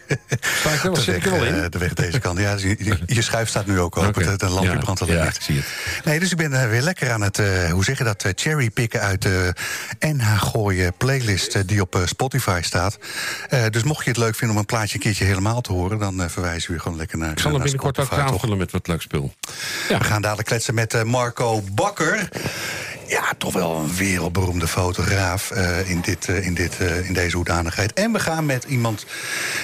wel, 0.83 0.93
de, 0.93 1.03
weg, 1.05 1.23
wel 1.23 1.45
in? 1.45 1.63
Eh, 1.63 1.69
de 1.69 1.77
weg 1.77 1.93
deze 1.93 2.19
kant. 2.19 2.39
Ja, 2.39 2.55
je, 2.57 2.97
je 3.05 3.21
schuif 3.21 3.49
staat 3.49 3.65
nu 3.65 3.79
ook 3.79 3.97
open. 3.97 4.09
Okay. 4.09 4.31
Het, 4.31 4.41
lampje 4.41 4.71
ja, 4.71 4.77
brandt 4.77 5.01
al 5.01 5.07
ja, 5.07 5.31
zie 5.39 5.55
het. 5.55 5.65
Nee, 6.05 6.19
dus 6.19 6.31
ik 6.31 6.37
ben 6.37 6.51
uh, 6.51 6.69
weer 6.69 6.81
lekker 6.81 7.11
aan 7.11 7.21
het, 7.21 7.37
uh, 7.37 7.71
hoe 7.71 7.83
zeg 7.83 7.97
je 7.97 8.03
dat, 8.03 8.25
cherrypicken 8.35 9.01
uit 9.01 9.21
de 9.21 9.53
NH 9.99 10.41
Gooien 10.41 10.93
playlist 10.97 11.67
die 11.67 11.81
op 11.81 12.01
Spotify 12.05 12.59
staat. 12.63 12.97
dus 13.69 13.83
mocht 13.83 14.03
je 14.03 14.09
het 14.09 14.19
leuk 14.19 14.35
vinden 14.35 14.55
om 14.55 14.61
een 14.61 14.67
plaatje 14.67 14.95
een 14.95 15.01
keertje 15.01 15.25
helemaal 15.25 15.61
te 15.61 15.71
horen, 15.71 15.99
dan 15.99 16.29
verwijzen 16.29 16.73
we 16.73 16.79
gewoon 16.79 16.97
lekker 16.97 17.17
naar. 17.17 17.31
Ik 17.31 17.39
zal 17.39 17.51
hem 17.51 17.61
binnenkort 17.61 17.99
ook 17.99 18.11
aanvullen 18.11 18.57
met 18.57 18.71
wat 18.71 18.87
leuk 18.87 19.01
spul. 19.01 19.33
Ja. 19.89 19.97
We 19.97 20.03
gaan 20.03 20.21
dadelijk 20.21 20.47
kletsen 20.47 20.73
met 20.73 21.03
Marco 21.03 21.61
Bakker 21.71 22.29
ja, 23.07 23.33
toch 23.37 23.53
wel 23.53 23.75
een 23.75 23.95
wereldberoemde 23.95 24.67
fotograaf 24.67 25.51
uh, 25.51 25.89
in, 25.89 26.01
dit, 26.01 26.27
uh, 26.27 26.45
in, 26.45 26.53
dit, 26.53 26.77
uh, 26.81 27.07
in 27.07 27.13
deze 27.13 27.35
hoedanigheid. 27.35 27.93
En 27.93 28.11
we 28.11 28.19
gaan 28.19 28.45
met 28.45 28.63
iemand 28.63 29.05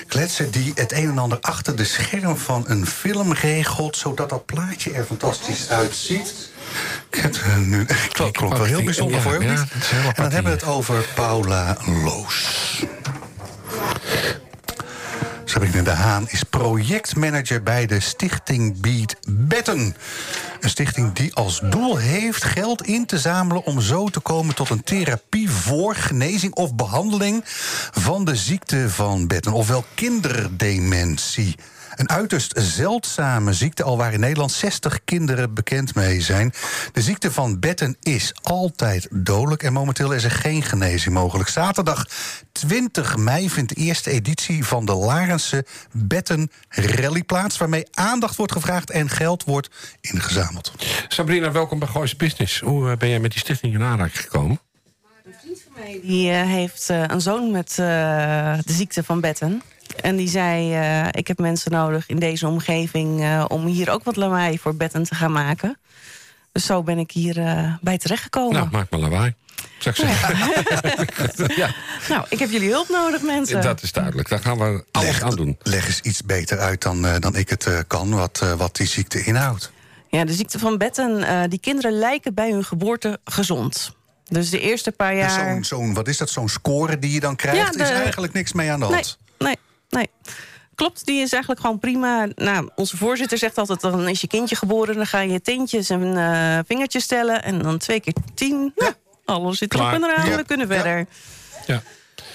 kletsen 0.08 0.52
die 0.52 0.72
het 0.76 0.92
een 0.92 1.10
en 1.10 1.18
ander 1.18 1.38
achter 1.42 1.76
de 1.76 1.86
scherm 1.86 2.38
van 2.38 2.64
een 2.68 2.88
film 2.88 3.34
regelt, 3.34 3.98
zodat 3.98 4.30
dat 4.30 4.46
plaatje 4.46 4.92
er 4.92 5.06
fantastisch 5.06 5.70
uitziet. 5.70 6.52
Ik 7.10 7.20
heb 7.20 7.38
nu, 7.66 7.86
klonk 8.12 8.38
wel 8.38 8.64
heel 8.64 8.84
bijzonder 8.84 9.16
ja, 9.16 9.22
voor 9.22 9.44
je. 9.44 9.50
Ja, 9.50 9.66
en 10.04 10.14
dan 10.16 10.32
hebben 10.32 10.44
we 10.44 10.58
het 10.58 10.64
over 10.68 11.06
Paula 11.16 11.78
Loos. 12.04 12.46
Sabrina 15.54 15.82
de 15.82 15.90
Haan 15.90 16.28
is 16.30 16.44
projectmanager 16.44 17.64
bij 17.64 17.86
de 17.86 18.00
stichting 18.00 18.82
Beat 18.82 19.16
Betten. 19.28 19.96
Een 20.60 20.70
stichting 20.70 21.14
die 21.14 21.34
als 21.34 21.62
doel 21.70 21.98
heeft 21.98 22.44
geld 22.44 22.88
in 22.88 23.06
te 23.06 23.20
zamelen 23.20 23.64
om 23.64 23.82
zo 23.82 24.10
te 24.10 24.20
komen 24.20 24.56
tot 24.56 24.70
een 24.70 24.84
therapie 24.84 25.50
voor 25.50 25.96
genezing 25.96 26.54
of 26.54 26.76
behandeling 26.76 27.42
van 27.92 28.26
de 28.26 28.36
ziekte 28.36 28.90
van 28.90 29.28
Betten, 29.28 29.52
ofwel 29.52 29.86
kinderdementie. 29.96 31.56
Een 31.96 32.10
uiterst 32.10 32.54
zeldzame 32.56 33.54
ziekte, 33.54 33.84
al 33.84 33.98
waar 33.98 34.14
in 34.14 34.20
Nederland 34.20 34.52
60 34.52 35.04
kinderen 35.04 35.54
bekend 35.54 35.96
mee 35.96 36.22
zijn. 36.22 36.54
De 36.92 37.02
ziekte 37.02 37.32
van 37.32 37.60
Betten 37.60 37.98
is 38.02 38.34
altijd 38.42 39.08
dodelijk 39.12 39.64
en 39.64 39.74
momenteel 39.74 40.12
is 40.12 40.24
er 40.24 40.32
geen 40.32 40.64
genezing 40.64 41.14
mogelijk. 41.14 41.50
Zaterdag 41.50 42.08
20 42.52 43.18
mei 43.18 43.50
vindt 43.50 43.76
de 43.76 43.82
eerste 43.82 44.12
editie 44.12 44.66
van 44.66 44.86
de 44.86 44.94
Larense 44.94 45.66
Betten 45.92 46.52
Rally 46.70 47.24
plaats, 47.24 47.58
waarmee 47.58 47.88
aandacht 47.92 48.36
wordt 48.36 48.52
gevraagd 48.52 48.90
en 48.90 49.10
geld 49.10 49.44
wordt 49.44 49.70
ingezameld. 50.02 50.74
Sabrina, 51.08 51.52
welkom 51.52 51.80
bij 51.80 51.88
Gooise 51.88 52.16
Business. 52.16 52.60
Hoe 52.60 52.90
eh, 52.90 52.98
ben 52.98 53.10
jij 53.10 53.20
met 53.20 53.32
die 53.32 53.40
stichting 53.40 53.74
in 53.74 53.84
aanraking 53.84 54.22
gekomen? 54.22 54.60
Een 55.26 55.34
vriend 55.42 55.62
van 55.64 55.84
mij 55.84 56.00
die, 56.04 56.32
uh, 56.32 56.42
heeft 56.42 56.90
uh, 56.90 57.04
een 57.08 57.22
zoon 57.22 57.52
met 57.52 57.74
de 57.76 58.64
ziekte 58.66 59.04
van 59.04 59.20
Betten. 59.20 59.62
En 60.02 60.16
die 60.16 60.28
zei, 60.28 60.80
uh, 60.80 61.08
ik 61.12 61.28
heb 61.28 61.40
mensen 61.40 61.72
nodig 61.72 62.08
in 62.08 62.20
deze 62.20 62.48
omgeving... 62.48 63.22
Uh, 63.22 63.46
om 63.48 63.66
hier 63.66 63.90
ook 63.90 64.04
wat 64.04 64.16
lawaai 64.16 64.60
voor 64.60 64.76
betten 64.76 65.04
te 65.04 65.16
gaan 65.16 65.32
maken. 65.32 65.78
Dus 66.52 66.66
zo 66.66 66.84
ben 66.84 66.98
ik 66.98 67.12
hier 67.12 67.38
uh, 67.38 67.74
bij 67.82 67.98
terechtgekomen. 67.98 68.54
Nou, 68.54 68.68
maak 68.72 68.90
maar 68.90 69.00
lawaai. 69.00 69.34
Zou 69.78 69.96
ik 69.96 70.06
zeggen. 70.06 70.38
Ja. 71.48 71.56
ja. 71.66 71.74
Nou, 72.10 72.26
ik 72.30 72.40
heb 72.40 72.50
jullie 72.50 72.70
hulp 72.70 72.90
nodig, 72.90 73.22
mensen. 73.22 73.62
Dat 73.62 73.84
is 73.84 73.92
duidelijk. 73.92 74.30
Daar 74.30 74.40
gaan 74.40 74.58
we 74.58 74.84
alles 74.92 75.10
leg, 75.10 75.22
aan 75.22 75.36
doen. 75.36 75.58
Leg 75.62 75.88
eens 75.88 76.02
iets 76.02 76.24
beter 76.24 76.60
uit 76.60 76.82
dan, 76.82 77.02
dan 77.20 77.36
ik 77.36 77.50
het 77.50 77.84
kan, 77.88 78.10
wat, 78.10 78.44
wat 78.58 78.76
die 78.76 78.88
ziekte 78.88 79.24
inhoudt. 79.24 79.72
Ja, 80.10 80.26
de 80.26 80.34
ziekte 80.34 80.60
van 80.60 80.78
Betten, 80.78 81.50
die 81.50 81.60
kinderen 81.60 81.92
lijken 81.92 82.34
bij 82.34 82.52
hun 82.52 82.64
geboorte 82.64 83.20
gezond. 83.26 83.96
Dus 84.34 84.50
de 84.50 84.60
eerste 84.60 84.92
paar 84.92 85.16
jaar... 85.16 85.54
Zo'n, 85.54 85.64
zo'n 85.64 85.94
wat 85.94 86.08
is 86.08 86.18
dat, 86.18 86.30
zo'n 86.30 86.50
score 86.50 87.00
die 87.00 87.12
je 87.12 87.20
dan 87.20 87.36
krijgt... 87.36 87.58
Ja, 87.60 87.70
de... 87.70 87.84
is 87.84 87.90
eigenlijk 87.90 88.34
niks 88.34 88.54
mee 88.54 88.72
aan 88.72 88.80
de 88.80 88.86
hand. 88.86 88.96
Nee, 88.96 89.23
nee. 89.94 90.10
Klopt, 90.76 91.06
die 91.06 91.22
is 91.22 91.32
eigenlijk 91.32 91.62
gewoon 91.62 91.80
prima. 91.80 92.28
Nou, 92.36 92.70
onze 92.76 92.98
voorzitter 92.98 93.38
zegt 93.38 93.58
altijd, 93.58 93.82
dan 93.82 94.08
is 94.08 94.22
je 94.22 94.28
kindje 94.28 94.56
geboren... 94.56 94.96
dan 94.96 95.08
ga 95.08 95.20
je 95.20 95.42
teentjes 95.42 95.90
en 95.90 96.02
uh, 96.02 96.60
vingertjes 96.68 97.04
stellen 97.04 97.44
en 97.44 97.62
dan 97.62 97.78
twee 97.78 98.00
keer 98.00 98.14
tien. 98.34 98.72
Ja. 98.76 98.96
Nou, 99.26 99.40
alles 99.42 99.58
zit 99.58 99.74
erop 99.74 99.92
en 99.92 100.04
eraan, 100.04 100.30
ja. 100.30 100.36
we 100.36 100.46
kunnen 100.46 100.68
verder. 100.68 101.06
Ja. 101.66 101.82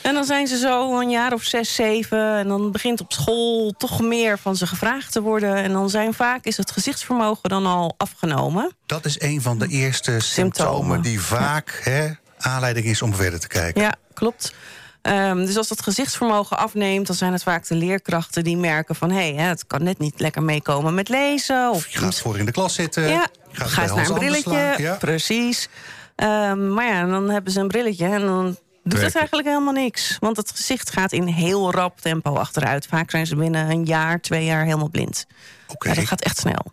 En 0.03 0.15
dan 0.15 0.25
zijn 0.25 0.47
ze 0.47 0.59
zo 0.59 1.01
een 1.01 1.11
jaar 1.11 1.33
of 1.33 1.43
zes, 1.43 1.75
zeven... 1.75 2.37
en 2.37 2.49
dan 2.49 2.73
begint 2.73 3.01
op 3.01 3.13
school 3.13 3.75
toch 3.79 4.01
meer 4.01 4.39
van 4.39 4.57
ze 4.57 4.67
gevraagd 4.67 5.13
te 5.13 5.21
worden... 5.21 5.55
en 5.55 5.73
dan 5.73 5.91
zijn 5.91 6.15
vaak 6.15 6.45
is 6.45 6.57
het 6.57 6.71
gezichtsvermogen 6.71 7.49
dan 7.49 7.67
al 7.67 7.95
afgenomen. 7.97 8.73
Dat 8.87 9.05
is 9.05 9.21
een 9.21 9.43
van 9.43 9.59
de 9.59 9.67
eerste 9.67 10.11
symptomen, 10.11 10.25
symptomen 10.25 11.01
die 11.01 11.21
vaak 11.21 11.81
hè, 11.85 12.11
aanleiding 12.39 12.87
is 12.87 13.03
om 13.03 13.15
verder 13.15 13.41
te 13.41 13.49
kijken. 13.49 13.83
Ja, 13.83 13.95
klopt. 14.15 14.55
Um, 15.03 15.47
dus 15.47 15.57
als 15.57 15.69
dat 15.69 15.83
gezichtsvermogen 15.83 16.59
afneemt... 16.59 17.07
dan 17.07 17.17
zijn 17.17 17.33
het 17.33 17.43
vaak 17.43 17.67
de 17.67 17.75
leerkrachten 17.75 18.45
die 18.45 18.57
merken 18.57 18.95
van... 18.95 19.11
hé, 19.11 19.35
hey, 19.35 19.49
het 19.49 19.67
kan 19.67 19.83
net 19.83 19.99
niet 19.99 20.21
lekker 20.21 20.43
meekomen 20.43 20.95
met 20.95 21.09
lezen. 21.09 21.71
Of 21.71 21.89
je 21.89 21.99
gaat 21.99 22.21
voor 22.21 22.39
in 22.39 22.45
de 22.45 22.53
klas 22.53 22.75
zitten. 22.75 23.09
Ja, 23.09 23.27
gaat 23.53 23.69
ga 23.69 23.83
eens 23.83 23.93
naar 23.93 24.09
een 24.09 24.15
brilletje. 24.15 24.75
Ja. 24.77 24.95
Precies. 24.95 25.69
Um, 26.17 26.75
maar 26.75 26.87
ja, 26.87 27.07
dan 27.07 27.31
hebben 27.31 27.53
ze 27.53 27.61
een 27.61 27.69
brilletje 27.69 28.07
en 28.07 28.21
dan 28.21 28.57
doet 28.85 29.01
het 29.01 29.17
eigenlijk 29.17 29.49
helemaal 29.49 29.73
niks. 29.73 30.17
Want 30.21 30.37
het 30.37 30.51
gezicht 30.51 30.91
gaat 30.91 31.13
in 31.13 31.27
heel 31.27 31.73
rap 31.73 32.01
tempo 32.01 32.35
achteruit. 32.35 32.87
Vaak 32.87 33.11
zijn 33.11 33.27
ze 33.27 33.37
binnen 33.37 33.71
een 33.71 33.85
jaar, 33.85 34.21
twee 34.21 34.45
jaar 34.45 34.65
helemaal 34.65 34.91
blind. 34.91 35.27
Okay. 35.67 35.93
Ja, 35.93 35.99
dat 35.99 36.09
gaat 36.09 36.23
echt 36.23 36.39
snel. 36.39 36.73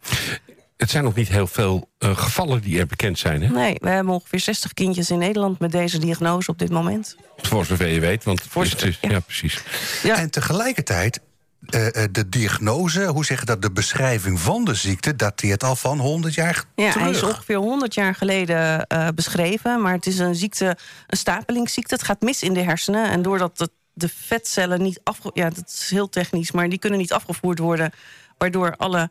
Het 0.77 0.89
zijn 0.89 1.03
nog 1.03 1.15
niet 1.15 1.27
heel 1.27 1.47
veel 1.47 1.89
eh, 1.97 2.17
gevallen 2.17 2.61
die 2.61 2.79
er 2.79 2.85
bekend 2.85 3.19
zijn. 3.19 3.41
Hè? 3.41 3.49
Nee, 3.49 3.75
we 3.79 3.89
hebben 3.89 4.13
ongeveer 4.13 4.39
60 4.39 4.73
kindjes 4.73 5.09
in 5.09 5.17
Nederland 5.17 5.59
met 5.59 5.71
deze 5.71 5.99
diagnose 5.99 6.51
op 6.51 6.59
dit 6.59 6.69
moment. 6.69 7.15
Voor 7.37 7.65
zover 7.65 7.87
je 7.87 7.99
weet. 7.99 8.23
Want 8.23 8.41
Voor 8.41 8.65
zover, 8.65 8.87
is, 8.87 8.97
ja. 9.01 9.09
ja. 9.09 9.19
precies. 9.19 9.61
Ja. 10.03 10.17
En 10.17 10.29
tegelijkertijd, 10.29 11.19
eh, 11.65 12.03
eh, 12.03 12.09
de 12.11 12.29
diagnose, 12.29 13.05
hoe 13.05 13.25
zeg 13.25 13.39
je 13.39 13.45
dat, 13.45 13.61
de 13.61 13.71
beschrijving 13.71 14.39
van 14.39 14.65
de 14.65 14.73
ziekte 14.73 15.15
dateert 15.15 15.63
al 15.63 15.75
van 15.75 15.99
100 15.99 16.33
jaar 16.33 16.63
Ja, 16.75 16.91
terug. 16.91 17.03
hij 17.07 17.11
is 17.11 17.23
ongeveer 17.23 17.55
100 17.57 17.93
jaar 17.93 18.15
geleden 18.15 18.87
eh, 18.87 19.07
beschreven. 19.15 19.81
Maar 19.81 19.93
het 19.93 20.05
is 20.05 20.19
een 20.19 20.35
ziekte, 20.35 20.77
een 21.07 21.17
stapelingsziekte. 21.17 21.93
Het 21.93 22.03
gaat 22.03 22.21
mis 22.21 22.43
in 22.43 22.53
de 22.53 22.61
hersenen. 22.61 23.09
En 23.09 23.21
doordat 23.21 23.57
het, 23.59 23.71
de 23.93 24.09
vetcellen 24.09 24.81
niet 24.81 24.99
afge... 25.03 25.31
Ja, 25.33 25.49
dat 25.49 25.63
is 25.67 25.89
heel 25.89 26.09
technisch, 26.09 26.51
maar 26.51 26.69
die 26.69 26.79
kunnen 26.79 26.99
niet 26.99 27.13
afgevoerd 27.13 27.59
worden. 27.59 27.91
Waardoor 28.37 28.75
alle 28.75 29.09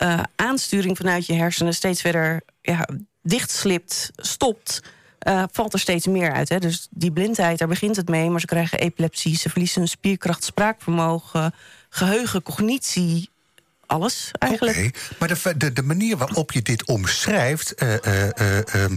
eh, 0.00 0.20
aansturing 0.36 0.96
vanuit 0.96 1.26
je 1.26 1.32
hersenen 1.32 1.74
steeds 1.74 2.00
verder 2.00 2.42
ja, 2.60 2.88
dichtslipt, 3.22 4.10
stopt. 4.16 4.82
eh, 5.18 5.44
valt 5.52 5.72
er 5.72 5.78
steeds 5.78 6.06
meer 6.06 6.32
uit. 6.32 6.48
Hè? 6.48 6.58
Dus 6.58 6.88
die 6.90 7.12
blindheid, 7.12 7.58
daar 7.58 7.68
begint 7.68 7.96
het 7.96 8.08
mee. 8.08 8.30
Maar 8.30 8.40
ze 8.40 8.46
krijgen 8.46 8.78
epilepsie, 8.78 9.36
ze 9.36 9.50
verliezen 9.50 9.80
hun 9.80 9.88
spierkracht, 9.88 10.44
spraakvermogen, 10.44 11.54
geheugen, 11.88 12.42
cognitie. 12.42 13.30
Alles 13.90 14.30
eigenlijk. 14.38 14.78
Oké, 14.78 14.90
maar 15.18 15.28
de, 15.28 15.56
de, 15.56 15.72
de 15.72 15.82
manier 15.82 16.16
waarop 16.16 16.52
je 16.52 16.62
dit 16.62 16.86
omschrijft... 16.86 17.74
eh, 17.74 17.94
eh, 18.06 18.28
eh, 18.36 18.74
ehm, 18.74 18.96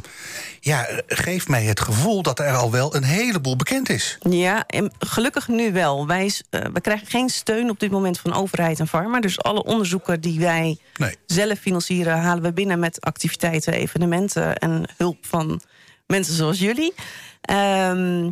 ja, 0.59 0.87
geeft 1.07 1.47
mij 1.47 1.63
het 1.63 1.79
gevoel 1.79 2.21
dat 2.21 2.39
er 2.39 2.55
al 2.55 2.71
wel 2.71 2.95
een 2.95 3.03
heleboel 3.03 3.55
bekend 3.55 3.89
is. 3.89 4.17
Ja, 4.29 4.63
en 4.67 4.91
gelukkig 4.99 5.47
nu 5.47 5.71
wel. 5.71 6.07
Wij, 6.07 6.31
we 6.49 6.81
krijgen 6.81 7.07
geen 7.07 7.29
steun 7.29 7.69
op 7.69 7.79
dit 7.79 7.91
moment 7.91 8.19
van 8.19 8.33
overheid 8.33 8.79
en 8.79 8.87
pharma. 8.87 9.19
Dus 9.19 9.41
alle 9.41 9.63
onderzoeken 9.63 10.21
die 10.21 10.39
wij 10.39 10.77
Nee. 10.97 11.15
zelf 11.25 11.59
financieren... 11.59 12.17
halen 12.19 12.43
we 12.43 12.53
binnen 12.53 12.79
met 12.79 13.01
activiteiten, 13.01 13.73
evenementen... 13.73 14.55
en 14.57 14.85
hulp 14.97 15.17
van 15.25 15.61
mensen 16.07 16.33
zoals 16.33 16.59
jullie. 16.59 16.93
Ehm, 17.41 18.31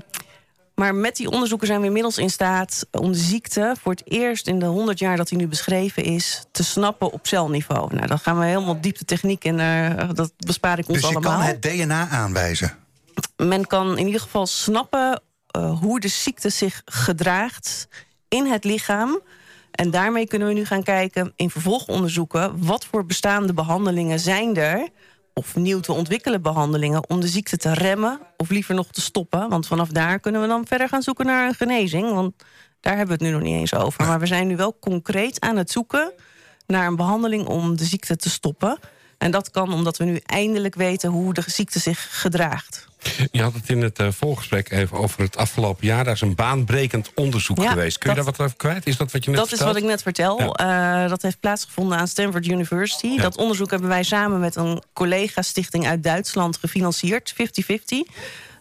maar 0.75 0.95
met 0.95 1.15
die 1.15 1.29
onderzoeken 1.29 1.67
zijn 1.67 1.79
we 1.79 1.85
inmiddels 1.85 2.17
in 2.17 2.29
staat 2.29 2.87
om 2.91 3.11
de 3.11 3.17
ziekte... 3.17 3.75
voor 3.81 3.91
het 3.91 4.01
eerst 4.05 4.47
in 4.47 4.59
de 4.59 4.65
100 4.65 4.99
jaar 4.99 5.17
dat 5.17 5.29
hij 5.29 5.37
nu 5.37 5.47
beschreven 5.47 6.03
is... 6.03 6.45
te 6.51 6.63
snappen 6.63 7.11
op 7.11 7.27
celniveau. 7.27 7.95
Nou, 7.95 8.07
dan 8.07 8.19
gaan 8.19 8.39
we 8.39 8.45
helemaal 8.45 8.81
diep 8.81 8.97
de 8.97 9.05
techniek 9.05 9.43
in. 9.43 9.59
eh, 9.59 10.09
dat 10.13 10.33
bespaar 10.37 10.79
ik 10.79 10.87
ons 10.89 11.01
Dus 11.01 11.09
je 11.09 11.15
allemaal 11.15 11.37
kan 11.37 11.47
het 11.47 11.61
DNA 11.61 12.07
aanwijzen. 12.07 12.77
men 13.35 13.67
kan 13.67 13.97
in 13.97 14.05
ieder 14.05 14.21
geval 14.21 14.47
snappen 14.47 15.21
eh, 15.47 15.79
hoe 15.79 15.99
de 15.99 16.07
ziekte 16.07 16.49
zich 16.49 16.81
gedraagt 16.85 17.87
in 18.27 18.45
het 18.45 18.63
lichaam. 18.63 19.19
En 19.71 19.91
daarmee 19.91 20.27
kunnen 20.27 20.47
we 20.47 20.53
nu 20.53 20.65
gaan 20.65 20.83
kijken 20.83 21.33
in 21.35 21.49
vervolgonderzoeken... 21.49 22.65
wat 22.65 22.85
voor 22.85 23.05
bestaande 23.05 23.53
behandelingen 23.53 24.19
zijn 24.19 24.57
er... 24.57 24.89
of 25.41 25.55
nieuw 25.55 25.79
te 25.79 25.93
ontwikkelen 25.93 26.41
behandelingen... 26.41 27.09
om 27.09 27.19
de 27.19 27.27
ziekte 27.27 27.57
te 27.57 27.73
remmen 27.73 28.19
of 28.37 28.49
liever 28.49 28.75
nog 28.75 28.87
te 28.87 29.01
stoppen. 29.01 29.49
Want 29.49 29.67
vanaf 29.67 29.89
daar 29.89 30.19
kunnen 30.19 30.41
we 30.41 30.47
dan 30.47 30.67
verder 30.67 30.89
gaan 30.89 31.01
zoeken 31.01 31.25
naar 31.25 31.47
een 31.47 31.53
genezing. 31.53 32.13
Want 32.13 32.33
daar 32.79 32.97
hebben 32.97 33.17
we 33.17 33.23
het 33.23 33.31
nu 33.33 33.37
nog 33.39 33.47
niet 33.47 33.59
eens 33.59 33.73
over. 33.73 34.05
Maar 34.05 34.19
we 34.19 34.25
zijn 34.25 34.47
nu 34.47 34.55
wel 34.55 34.79
concreet 34.79 35.39
aan 35.39 35.57
het 35.57 35.71
zoeken... 35.71 36.13
naar 36.67 36.87
een 36.87 36.95
behandeling 36.95 37.47
om 37.47 37.77
de 37.77 37.85
ziekte 37.85 38.15
te 38.15 38.29
stoppen. 38.29 38.79
En 39.17 39.31
dat 39.31 39.51
kan 39.51 39.73
omdat 39.73 39.97
we 39.97 40.03
nu 40.03 40.19
eindelijk 40.25 40.75
weten 40.75 41.09
hoe 41.09 41.33
de 41.33 41.43
ziekte 41.45 41.79
zich 41.79 42.21
gedraagt. 42.21 42.87
Je 43.31 43.41
had 43.41 43.53
het 43.53 43.69
in 43.69 43.81
het 43.81 43.99
eh, 43.99 44.07
voorgesprek 44.11 44.71
even 44.71 44.97
over 44.97 45.21
het 45.21 45.37
afgelopen 45.37 45.87
jaar. 45.87 46.03
Daar 46.03 46.13
is 46.13 46.21
een 46.21 46.35
baanbrekend 46.35 47.11
onderzoek 47.15 47.61
Ja, 47.61 47.69
geweest. 47.69 47.97
Kun 47.97 48.09
je 48.09 48.15
daar 48.15 48.25
wat 48.25 48.39
over 48.39 48.55
kwijt? 48.57 48.87
Is 48.87 48.97
dat 48.97 49.11
wat 49.11 49.23
je 49.23 49.31
net 49.31 49.39
Dat 49.39 49.51
is 49.51 49.59
wat 49.59 49.75
ik 49.75 49.83
net 49.83 50.01
vertel. 50.01 50.55
Eh, 50.55 51.09
dat 51.09 51.21
heeft 51.21 51.39
plaatsgevonden 51.39 51.97
aan 51.97 52.07
Stanford 52.07 52.47
University. 52.47 53.17
Dat 53.17 53.37
onderzoek 53.37 53.69
hebben 53.71 53.89
wij 53.89 54.03
samen 54.03 54.39
met 54.39 54.55
een 54.55 54.81
collega-stichting 54.93 55.87
uit 55.87 56.03
Duitsland 56.03 56.57
gefinancierd, 56.57 57.33
50-50. 57.33 58.07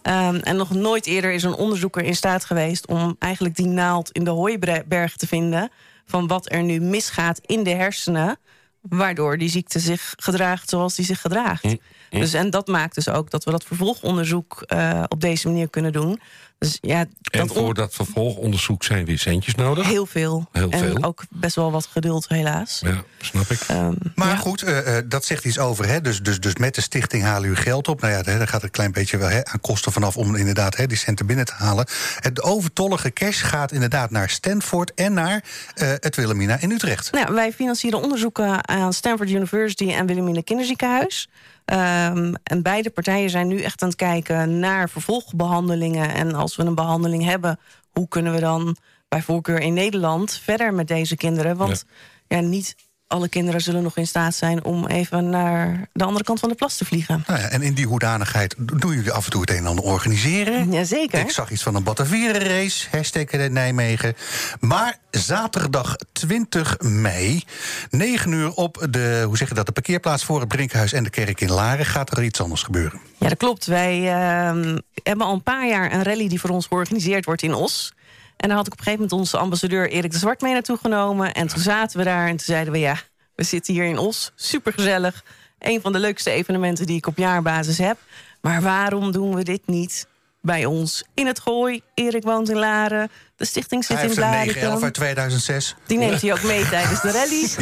Ehm, 0.01 0.35
en 0.35 0.55
nog 0.55 0.69
nooit 0.69 1.05
eerder 1.05 1.31
is 1.31 1.43
een 1.43 1.53
onderzoeker 1.53 2.03
in 2.03 2.15
staat 2.15 2.45
geweest 2.45 2.87
om 2.87 3.15
eigenlijk 3.19 3.55
die 3.55 3.67
naald 3.67 4.11
in 4.11 4.23
de 4.23 4.29
hooiberg 4.29 5.15
te 5.15 5.27
vinden. 5.27 5.71
van 6.05 6.27
wat 6.27 6.51
er 6.51 6.63
nu 6.63 6.79
misgaat 6.79 7.39
in 7.45 7.63
de 7.63 7.69
hersenen. 7.69 8.37
waardoor 8.81 9.37
die 9.37 9.49
ziekte 9.49 9.79
zich 9.79 10.13
gedraagt 10.17 10.69
zoals 10.69 10.95
die 10.95 11.05
zich 11.05 11.21
gedraagt. 11.21 11.75
Dus, 12.19 12.33
en 12.33 12.49
dat 12.49 12.67
maakt 12.67 12.95
dus 12.95 13.09
ook 13.09 13.29
dat 13.29 13.43
we 13.43 13.51
dat 13.51 13.63
vervolgonderzoek 13.63 14.63
eh, 14.67 15.03
op 15.07 15.21
deze 15.21 15.47
manier 15.47 15.69
kunnen 15.69 15.91
doen. 15.91 16.19
Dus 16.61 16.77
ja, 16.81 16.99
En 16.99 17.47
dat 17.47 17.57
voor 17.57 17.73
dat 17.73 17.93
vervolgonderzoek 17.93 18.83
zijn 18.83 19.05
weer 19.05 19.19
centjes 19.19 19.55
nodig. 19.55 19.87
Heel 19.87 20.05
veel. 20.05 20.47
Heel 20.51 20.69
en 20.69 20.79
veel. 20.79 21.03
ook 21.03 21.23
best 21.29 21.55
wel 21.55 21.71
wat 21.71 21.85
geduld, 21.85 22.27
helaas. 22.27 22.79
Ja, 22.83 23.03
snap 23.21 23.49
ik. 23.49 23.59
Ehm, 23.67 23.93
Maar 24.15 24.27
ja. 24.27 24.35
goed, 24.35 24.61
eh, 24.61 24.97
eh, 24.97 25.05
dat 25.07 25.25
zegt 25.25 25.45
iets 25.45 25.59
over. 25.59 25.87
Hè? 25.87 26.01
Dus, 26.01 26.21
dus, 26.21 26.39
dus 26.39 26.55
met 26.55 26.75
de 26.75 26.81
stichting 26.81 27.23
halen 27.23 27.49
u 27.49 27.55
geld 27.55 27.87
op. 27.87 28.01
Nou 28.01 28.13
ja, 28.13 28.21
daar 28.23 28.37
daar 28.37 28.47
gaat 28.47 28.63
een 28.63 28.71
klein 28.71 28.91
beetje 28.91 29.17
wel 29.17 29.29
hè, 29.29 29.45
aan 29.45 29.61
kosten 29.61 29.91
vanaf 29.91 30.17
om 30.17 30.35
inderdaad 30.35 30.77
hè, 30.77 30.87
die 30.87 30.97
centen 30.97 31.25
binnen 31.25 31.45
te 31.45 31.53
halen. 31.53 31.85
Het 32.19 32.41
overtollige 32.41 33.11
cash 33.11 33.43
gaat 33.43 33.71
inderdaad 33.71 34.11
naar 34.11 34.29
Stanford 34.29 34.93
en 34.93 35.13
naar 35.13 35.43
eh, 35.73 35.89
het 35.99 36.15
Wilhelmina 36.15 36.59
in 36.59 36.71
Utrecht. 36.71 37.11
Nou, 37.11 37.33
wij 37.33 37.53
financieren 37.53 38.01
onderzoeken 38.01 38.67
aan 38.67 38.93
Stanford 38.93 39.29
University 39.29 39.91
en 39.91 40.05
Wilhelmina 40.05 40.41
Kinderziekenhuis. 40.41 41.29
Ehm, 41.65 42.33
en 42.43 42.61
beide 42.61 42.89
partijen 42.89 43.29
zijn 43.29 43.47
nu 43.47 43.61
echt 43.61 43.81
aan 43.81 43.87
het 43.87 43.97
kijken 43.97 44.59
naar 44.59 44.89
vervolgbehandelingen. 44.89 46.13
En 46.13 46.33
als 46.33 46.55
we 46.55 46.63
een 46.63 46.75
behandeling 46.75 47.23
hebben, 47.23 47.59
hoe 47.91 48.07
kunnen 48.07 48.33
we 48.33 48.39
dan 48.39 48.75
bij 49.07 49.21
voorkeur 49.21 49.59
in 49.59 49.73
Nederland 49.73 50.39
verder 50.43 50.73
met 50.73 50.87
deze 50.87 51.15
kinderen? 51.15 51.57
Want 51.57 51.85
ja. 52.27 52.39
niet 52.39 52.75
alle 53.11 53.29
kinderen 53.29 53.61
zullen 53.61 53.83
nog 53.83 53.97
in 53.97 54.07
staat 54.07 54.35
zijn 54.35 54.63
om 54.63 54.87
even 54.87 55.29
naar 55.29 55.87
de 55.93 56.03
andere 56.03 56.23
kant 56.23 56.39
van 56.39 56.49
de 56.49 56.55
plas 56.55 56.77
te 56.77 56.85
vliegen. 56.85 57.23
Nou 57.27 57.39
ja, 57.39 57.47
en 57.47 57.61
in 57.61 57.73
die 57.73 57.85
hoedanigheid 57.85 58.55
doen 58.57 58.93
jullie 58.93 59.11
af 59.11 59.25
en 59.25 59.31
toe 59.31 59.41
het 59.41 59.49
een 59.49 59.57
en 59.57 59.65
ander 59.65 59.83
organiseren. 59.83 60.71
Jazeker. 60.71 61.19
Ik 61.19 61.29
zag 61.31 61.51
iets 61.51 61.63
van 61.63 61.75
een 61.75 61.83
Batavieren 61.83 62.41
race, 62.41 62.87
hashtag 62.91 63.23
eh, 63.23 63.49
Nijmegen. 63.49 64.15
Maar 64.59 64.97
zaterdag 65.11 65.95
20 66.11 66.79
mei, 66.79 67.43
9 67.89 68.31
uur 68.31 68.51
op 68.51 68.87
de, 68.89 69.23
hoe 69.25 69.37
zeg 69.37 69.49
je 69.49 69.55
dat, 69.55 69.65
de 69.65 69.71
parkeerplaats 69.71 70.23
voor 70.23 70.39
het 70.39 70.49
Brinkhuis 70.49 70.93
en 70.93 71.03
de 71.03 71.09
kerk 71.09 71.41
in 71.41 71.51
Laren 71.51 71.85
gaat 71.85 72.17
er 72.17 72.23
iets 72.23 72.41
anders 72.41 72.63
gebeuren. 72.63 72.99
Ja, 73.17 73.27
dat 73.27 73.37
klopt. 73.37 73.65
Wij 73.65 74.07
ehm, 74.07 74.77
hebben 75.03 75.25
al 75.25 75.33
een 75.33 75.43
paar 75.43 75.67
jaar 75.67 75.93
een 75.93 76.03
rally 76.03 76.27
die 76.27 76.39
voor 76.39 76.49
ons 76.49 76.65
georganiseerd 76.65 77.25
wordt 77.25 77.41
in 77.41 77.53
Os. 77.53 77.93
En 78.41 78.47
daar 78.47 78.57
had 78.57 78.67
ik 78.67 78.73
op 78.73 78.77
een 78.77 78.83
gegeven 78.83 79.03
moment 79.03 79.11
onze 79.11 79.37
ambassadeur 79.37 79.89
Erik 79.89 80.11
de 80.11 80.17
Zwart 80.17 80.41
mee 80.41 80.53
naartoe 80.53 80.77
genomen. 80.77 81.33
En 81.33 81.47
toen 81.47 81.59
zaten 81.59 81.97
we 81.97 82.03
daar 82.03 82.27
en 82.27 82.37
toen 82.37 82.45
zeiden 82.45 82.73
we... 82.73 82.79
ja, 82.79 82.95
we 83.35 83.43
zitten 83.43 83.73
hier 83.73 83.85
in 83.85 83.97
Os, 83.97 84.31
supergezellig. 84.35 85.23
Een 85.59 85.81
van 85.81 85.91
de 85.91 85.99
leukste 85.99 86.29
evenementen 86.29 86.85
die 86.85 86.97
ik 86.97 87.07
op 87.07 87.17
jaarbasis 87.17 87.77
heb. 87.77 87.97
Maar 88.41 88.61
waarom 88.61 89.11
doen 89.11 89.35
we 89.35 89.43
dit 89.43 89.61
niet 89.65 90.07
bij 90.41 90.65
ons 90.65 91.03
in 91.13 91.27
het 91.27 91.39
Gooi? 91.39 91.81
Erik 91.93 92.23
woont 92.23 92.49
in 92.49 92.57
Laren, 92.57 93.11
de 93.35 93.45
stichting 93.45 93.85
zit 93.85 93.97
Hij 93.97 94.09
in. 94.09 94.19
911 94.19 94.83
uit 94.83 94.93
2006. 94.93 95.75
Die 95.85 95.97
neemt 95.97 96.21
hij 96.21 96.31
ook 96.31 96.43
mee 96.43 96.69
tijdens 96.69 97.01
de 97.01 97.11
rallies. 97.11 97.55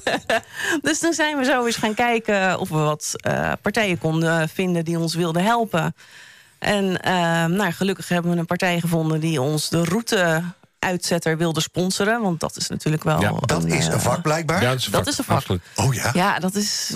dus 0.88 0.98
toen 0.98 1.12
zijn 1.12 1.36
we 1.36 1.44
zo 1.44 1.64
eens 1.64 1.76
gaan 1.76 1.94
kijken 1.94 2.58
of 2.58 2.68
we 2.68 2.76
wat 2.76 3.12
eh, 3.14 3.52
partijen 3.62 3.98
konden 3.98 4.48
vinden 4.48 4.84
die 4.84 4.98
ons 4.98 5.14
wilden 5.14 5.42
helpen. 5.42 5.94
En 6.58 7.02
eh, 7.02 7.44
nou, 7.44 7.72
gelukkig 7.72 8.08
hebben 8.08 8.32
we 8.32 8.38
een 8.38 8.46
partij 8.46 8.80
gevonden 8.80 9.20
die 9.20 9.40
ons 9.40 9.68
de 9.68 9.84
route 9.84 10.42
uitzetter 10.86 11.36
wilde 11.36 11.60
sponsoren. 11.60 12.20
Want 12.22 12.40
dat 12.40 12.56
is 12.56 12.68
natuurlijk 12.68 13.04
wel. 13.04 13.20
Ja, 13.20 13.32
Dat 13.40 13.64
is 13.64 13.86
eh, 13.86 13.92
een 13.94 14.00
vak 14.00 14.22
blijkbaar. 14.22 14.62
Ja, 14.62 14.68
dat 14.70 14.78
is, 14.78 14.84
dat 14.86 15.06
is 15.06 15.18
een 15.18 15.24
vak. 15.24 15.42
Oh 15.74 15.94
ja. 15.94 16.10
Ja, 16.12 16.38
dat 16.38 16.54
is. 16.54 16.92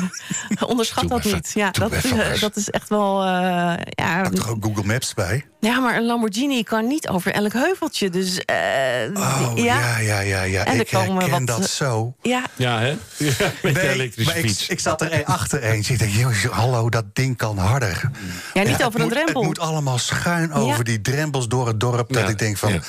onderschat 0.66 1.00
Doe 1.00 1.10
dat 1.10 1.24
even. 1.24 1.36
niet. 1.36 1.50
Ja, 1.54 1.70
dat, 1.70 1.92
eh, 1.92 2.40
dat 2.40 2.56
is 2.56 2.70
echt 2.70 2.88
wel. 2.88 3.22
eh, 3.22 3.26
ja, 3.84 4.22
Pak 4.22 4.34
toch 4.34 4.48
ook 4.48 4.64
Google 4.64 4.84
Maps 4.84 5.14
bij? 5.14 5.44
ja, 5.60 5.80
maar 5.80 5.96
een 5.96 6.04
Lamborghini 6.06 6.62
kan 6.62 6.86
niet 6.86 7.08
over 7.08 7.32
elk 7.32 7.52
heuveltje. 7.52 8.10
Dus. 8.10 8.44
eh, 8.44 8.56
Oh 9.14 9.52
ja, 9.54 9.98
ja, 9.98 10.20
ja, 10.20 10.42
ja. 10.42 10.64
En 10.64 10.74
er 10.74 10.80
Ik 10.80 10.90
komen 10.90 11.30
wat, 11.30 11.46
dat 11.46 11.58
eh, 11.60 11.64
zo. 11.66 12.14
ja, 12.22 12.42
Ja, 12.56 12.78
hè? 12.78 12.96
Ja, 13.16 13.32
met 13.62 13.76
elektrische 13.76 14.30
maar 14.32 14.40
ik, 14.42 14.46
fiets. 14.48 14.68
ik 14.68 14.80
zat 14.80 15.00
er 15.00 15.12
een 15.12 15.24
achter 15.26 15.62
eens. 15.62 15.90
Ik 15.90 15.98
denk, 15.98 16.12
joh, 16.12 16.32
hallo, 16.50 16.88
dat 16.88 17.04
ding 17.12 17.36
kan 17.36 17.58
harder. 17.58 18.10
ja, 18.54 18.62
niet 18.62 18.82
over 18.84 19.00
een 19.00 19.06
moet- 19.06 19.14
drempel. 19.14 19.34
Het 19.40 19.44
moet 19.46 19.58
allemaal 19.58 19.98
schuin 19.98 20.52
over 20.52 20.76
Ja. 20.76 20.82
die 20.82 21.00
drempels 21.00 21.48
door 21.48 21.66
het 21.66 21.80
dorp. 21.80 22.12
Dat 22.12 22.22
Ja, 22.22 22.28
ik 22.28 22.38
denk 22.38 22.56
van, 22.56 22.72
ja. 22.72 22.80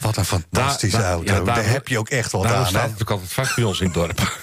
Wat 0.00 0.16
een 0.16 0.24
fantastische 0.24 0.96
Daar- 0.96 1.06
daar- 1.06 1.14
auto. 1.14 1.32
ja, 1.32 1.40
daar- 1.40 1.54
daar 1.54 1.68
heb 1.70 1.88
je 1.88 1.98
ook 1.98 2.08
echt 2.08 2.32
wat 2.32 2.44
aan. 2.46 2.66
staat 2.66 2.82
Hè? 2.82 2.88
het 2.90 3.02
ook 3.02 3.10
altijd 3.10 3.32
vast 3.32 3.54
bij 3.54 3.64
ons 3.64 3.80
in 3.80 3.84
het 3.86 3.94
dorp. 3.94 4.38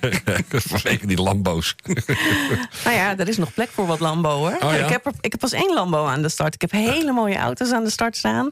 Zeker 0.82 1.06
die 1.08 1.22
Lambo's. 1.22 1.74
Nou 2.84 2.96
ja, 2.96 3.16
er 3.18 3.28
is 3.28 3.36
nog 3.36 3.54
plek 3.54 3.68
voor 3.72 3.86
wat 3.86 4.00
Lambo 4.00 4.30
hoor. 4.30 4.56
Oh 4.60 4.72
ja? 4.72 4.84
ik, 4.84 4.88
heb 4.88 5.06
er, 5.06 5.12
ik 5.20 5.30
heb 5.30 5.40
pas 5.40 5.52
één 5.52 5.74
Lambo 5.74 6.06
aan 6.06 6.22
de 6.22 6.28
start. 6.28 6.54
Ik 6.54 6.60
heb 6.60 6.70
hele 6.70 7.12
mooie 7.12 7.36
auto's 7.36 7.72
aan 7.72 7.84
de 7.84 7.90
start 7.90 8.16
staan. 8.16 8.50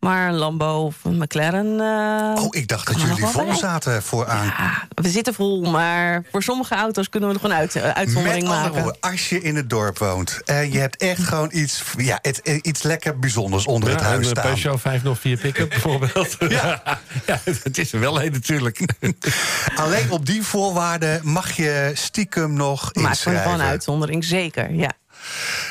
Maar 0.00 0.28
een 0.28 0.34
Lambo 0.34 0.84
of 0.84 0.96
een 1.02 1.18
McLaren... 1.18 1.80
eh, 1.80 2.42
Oh, 2.44 2.48
ik 2.50 2.68
dacht 2.68 2.86
dat 2.86 2.94
er 2.96 3.00
jullie 3.02 3.20
nog 3.20 3.30
vol 3.30 3.44
bij. 3.46 3.54
zaten 3.56 4.02
vooraan. 4.02 4.44
Ja, 4.46 4.86
we 4.94 5.08
zitten 5.08 5.34
vol, 5.34 5.62
maar 5.70 6.22
voor 6.30 6.42
sommige 6.42 6.74
auto's 6.74 7.08
kunnen 7.08 7.28
we 7.28 7.34
er 7.34 7.40
gewoon 7.40 7.56
uit, 7.56 7.74
eh, 7.76 7.82
uitzondering 7.90 8.42
Met 8.42 8.52
andere 8.52 8.68
maken. 8.68 8.82
woorden, 8.82 9.00
als 9.10 9.28
je 9.28 9.40
in 9.40 9.56
het 9.56 9.70
dorp 9.70 9.98
woont 9.98 10.40
en 10.44 10.72
je 10.72 10.78
hebt 10.78 10.96
echt 10.96 11.22
gewoon 11.22 11.48
iets, 11.52 11.82
ja, 11.96 12.18
het, 12.22 12.42
eh, 12.42 12.58
iets 12.62 12.82
lekker 12.82 13.18
bijzonders 13.18 13.66
onder 13.66 13.90
het 13.90 14.00
Ja, 14.00 14.06
huis 14.06 14.24
een 14.24 14.30
staan. 14.36 14.44
Peugeot 14.44 14.80
504 14.80 15.36
pick-up 15.38 15.68
bijvoorbeeld. 15.78 16.36
ja. 16.48 16.82
ja, 17.26 17.40
het 17.44 17.78
is 17.78 17.92
er 17.92 18.00
wel 18.00 18.22
een 18.22 18.32
natuurlijk. 18.32 18.80
Alleen 19.74 20.10
op 20.10 20.26
die 20.26 20.42
voorwaarden 20.42 21.20
mag 21.24 21.50
je 21.52 21.90
stiekem 21.94 22.52
nog 22.52 22.82
Maakt 22.94 22.96
inschrijven. 23.08 23.42
van 23.44 23.60
een 23.60 23.66
uitzondering, 23.66 24.24
zeker, 24.24 24.72
ja. 24.74 24.90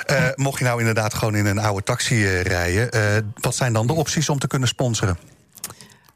Eh, 0.06 0.24
mocht 0.36 0.60
je 0.60 0.66
nou 0.66 0.80
inderdaad 0.80 1.14
gewoon 1.14 1.36
in 1.36 1.46
een 1.46 1.60
oude 1.60 1.84
taxi 1.84 2.26
eh, 2.26 2.42
rijden, 2.42 2.92
eh, 2.92 3.02
wat 3.34 3.56
zijn 3.56 3.74
dan 3.74 3.88
de 3.88 3.94
opties 3.94 4.30
om 4.30 4.40
te 4.40 4.48
kunnen 4.48 4.68
sponsoren? 4.68 5.18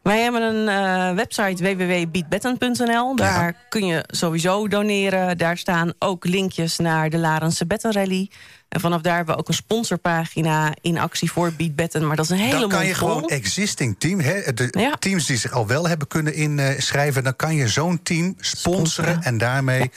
Wij 0.02 0.22
hebben 0.22 0.42
een 0.68 1.16
website 1.16 1.64
www.beatbetten.nl. 1.76 3.16
Daar 3.16 3.56
kun 3.70 3.86
je 3.86 4.04
sowieso 4.08 4.68
doneren. 4.68 5.38
Daar 5.38 5.58
staan 5.58 5.94
ook 6.00 6.26
linkjes 6.26 6.78
naar 6.78 7.10
de 7.10 7.18
Larense 7.18 7.66
Betten 7.66 7.92
Rally. 7.92 8.30
En 8.70 8.80
vanaf 8.80 9.02
daar 9.02 9.16
hebben 9.16 9.34
we 9.36 9.40
ook 9.40 9.48
een 9.48 9.54
sponsorpagina 9.54 10.74
in 10.82 10.98
actie 10.98 11.32
voor 11.32 11.52
Beatbetten. 11.58 12.08
Maar 12.08 12.16
dat 12.16 12.26
is 12.26 12.32
een 12.32 12.38
hele 12.38 12.60
dan 12.60 12.70
kan 12.70 12.86
je 12.86 12.96
vol. 12.96 13.08
gewoon 13.08 13.30
existing 13.30 13.96
team, 14.00 14.20
hè, 14.20 14.54
de 14.54 14.68
Ja. 14.80 14.96
teams 15.00 15.26
die 15.26 15.38
zich 15.38 15.52
al 15.52 15.68
wel 15.68 15.88
hebben 15.88 16.08
kunnen 16.08 16.34
inschrijven, 16.34 17.24
dan 17.24 17.36
kan 17.36 17.56
je 17.56 17.68
zo'n 17.68 18.04
team 18.04 18.36
sponsoren 18.40 18.88
Sponsoren. 18.88 19.24
en 19.24 19.38
daarmee. 19.38 19.92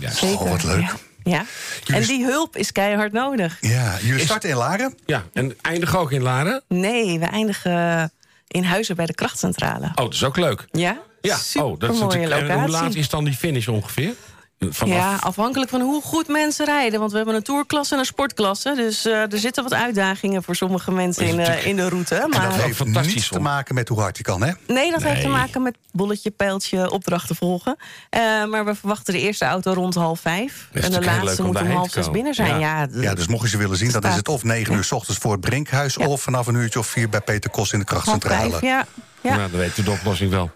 Zeker, 0.00 0.38
Oh, 0.40 0.50
wat 0.50 0.62
leuk. 0.64 0.94
Ja. 1.30 1.44
En 1.86 2.02
die 2.02 2.24
hulp 2.24 2.56
is 2.56 2.72
keihard 2.72 3.12
nodig. 3.12 3.56
Ja, 3.60 3.96
jullie 4.02 4.24
starten 4.24 4.50
in 4.50 4.56
Laren. 4.56 4.98
Ja, 5.06 5.24
en 5.32 5.56
eindig 5.60 5.96
ook 5.96 6.12
in 6.12 6.22
Laren. 6.22 6.62
Nee, 6.68 7.18
we 7.18 7.26
eindigen 7.26 8.12
in 8.48 8.64
Huizen 8.64 8.96
bij 8.96 9.06
de 9.06 9.14
krachtcentrale. 9.14 9.86
Oh, 9.86 9.94
dat 9.94 10.12
is 10.12 10.24
ook 10.24 10.36
leuk. 10.36 10.66
Ja? 10.70 10.98
Ja, 11.20 11.38
oh, 11.54 11.78
dat 11.80 11.90
is 11.90 11.98
mooie 11.98 12.18
natuurlijk. 12.18 12.48
En 12.48 12.60
hoe 12.60 12.68
laat 12.68 12.94
is 12.94 13.08
dan 13.08 13.24
die 13.24 13.34
finish 13.34 13.68
ongeveer? 13.68 14.14
Vanaf, 14.58 14.94
Ja, 14.94 15.16
afhankelijk 15.20 15.70
van 15.70 15.80
hoe 15.80 16.02
goed 16.02 16.28
mensen 16.28 16.66
rijden. 16.66 16.98
Want 17.00 17.10
we 17.10 17.16
hebben 17.16 17.34
een 17.34 17.42
tourklasse 17.42 17.94
en 17.94 18.00
een 18.00 18.06
sportklasse. 18.06 18.72
Dus 18.76 19.04
eh, 19.04 19.32
er 19.32 19.38
zitten 19.38 19.62
wat 19.62 19.72
uitdagingen 19.74 20.42
voor 20.42 20.56
sommige 20.56 20.92
mensen 20.92 21.26
in, 21.26 21.38
eh, 21.40 21.66
in 21.66 21.76
de 21.76 21.88
route. 21.88 22.14
En 22.14 22.30
dat 22.30 22.40
Maar 22.40 22.52
heeft 22.60 22.76
fantastisch 22.76 23.14
niets 23.14 23.28
te 23.28 23.40
maken 23.40 23.74
met 23.74 23.88
hoe 23.88 24.00
hard 24.00 24.16
je 24.16 24.22
kan, 24.22 24.42
hè? 24.42 24.52
nee, 24.66 24.90
dat 24.90 25.02
heeft 25.02 25.20
te 25.20 25.28
maken 25.28 25.62
met 25.62 25.76
bolletje, 25.92 26.30
pijltje, 26.30 26.90
opdrachten 26.90 27.36
volgen. 27.36 27.76
Eh, 28.10 28.20
maar 28.44 28.64
we 28.64 28.74
verwachten 28.74 29.14
de 29.14 29.20
eerste 29.20 29.44
auto 29.44 29.72
rond 29.72 29.94
half 29.94 30.20
vijf. 30.20 30.68
en 30.72 30.90
de 30.90 31.00
laatste 31.04 31.42
moet 31.42 31.60
om 31.60 31.66
half 31.70 31.90
zes 31.90 32.10
binnen 32.10 32.34
zijn. 32.34 32.58
Ja. 32.58 32.80
Ja, 32.80 32.86
d- 32.86 33.02
Ja, 33.02 33.14
dus 33.14 33.26
mocht 33.26 33.42
je 33.42 33.48
ze 33.48 33.56
willen 33.56 33.76
zien, 33.76 33.90
dan 33.90 34.02
is 34.02 34.14
het 34.16 34.28
of 34.28 34.42
9 34.42 34.74
uur 34.74 34.84
s 34.84 34.92
ochtends 34.92 35.20
voor 35.20 35.32
het 35.32 35.40
Brinkhuis... 35.40 35.94
Ja. 35.94 36.06
of 36.06 36.22
vanaf 36.22 36.46
een 36.46 36.54
uurtje 36.54 36.78
of 36.78 36.86
vier 36.86 37.08
bij 37.08 37.20
Peter 37.20 37.50
Kos 37.50 37.72
in 37.72 37.78
de 37.78 37.84
half 37.88 38.02
krachtcentrale. 38.02 38.50
vijf, 38.50 38.62
ja. 38.62 38.86
ja. 39.20 39.36
Nou, 39.36 39.50
dan 39.50 39.60
weet 39.60 39.78
u 39.78 39.82
de 39.82 39.90
oplossing 39.90 40.30
wel. 40.30 40.50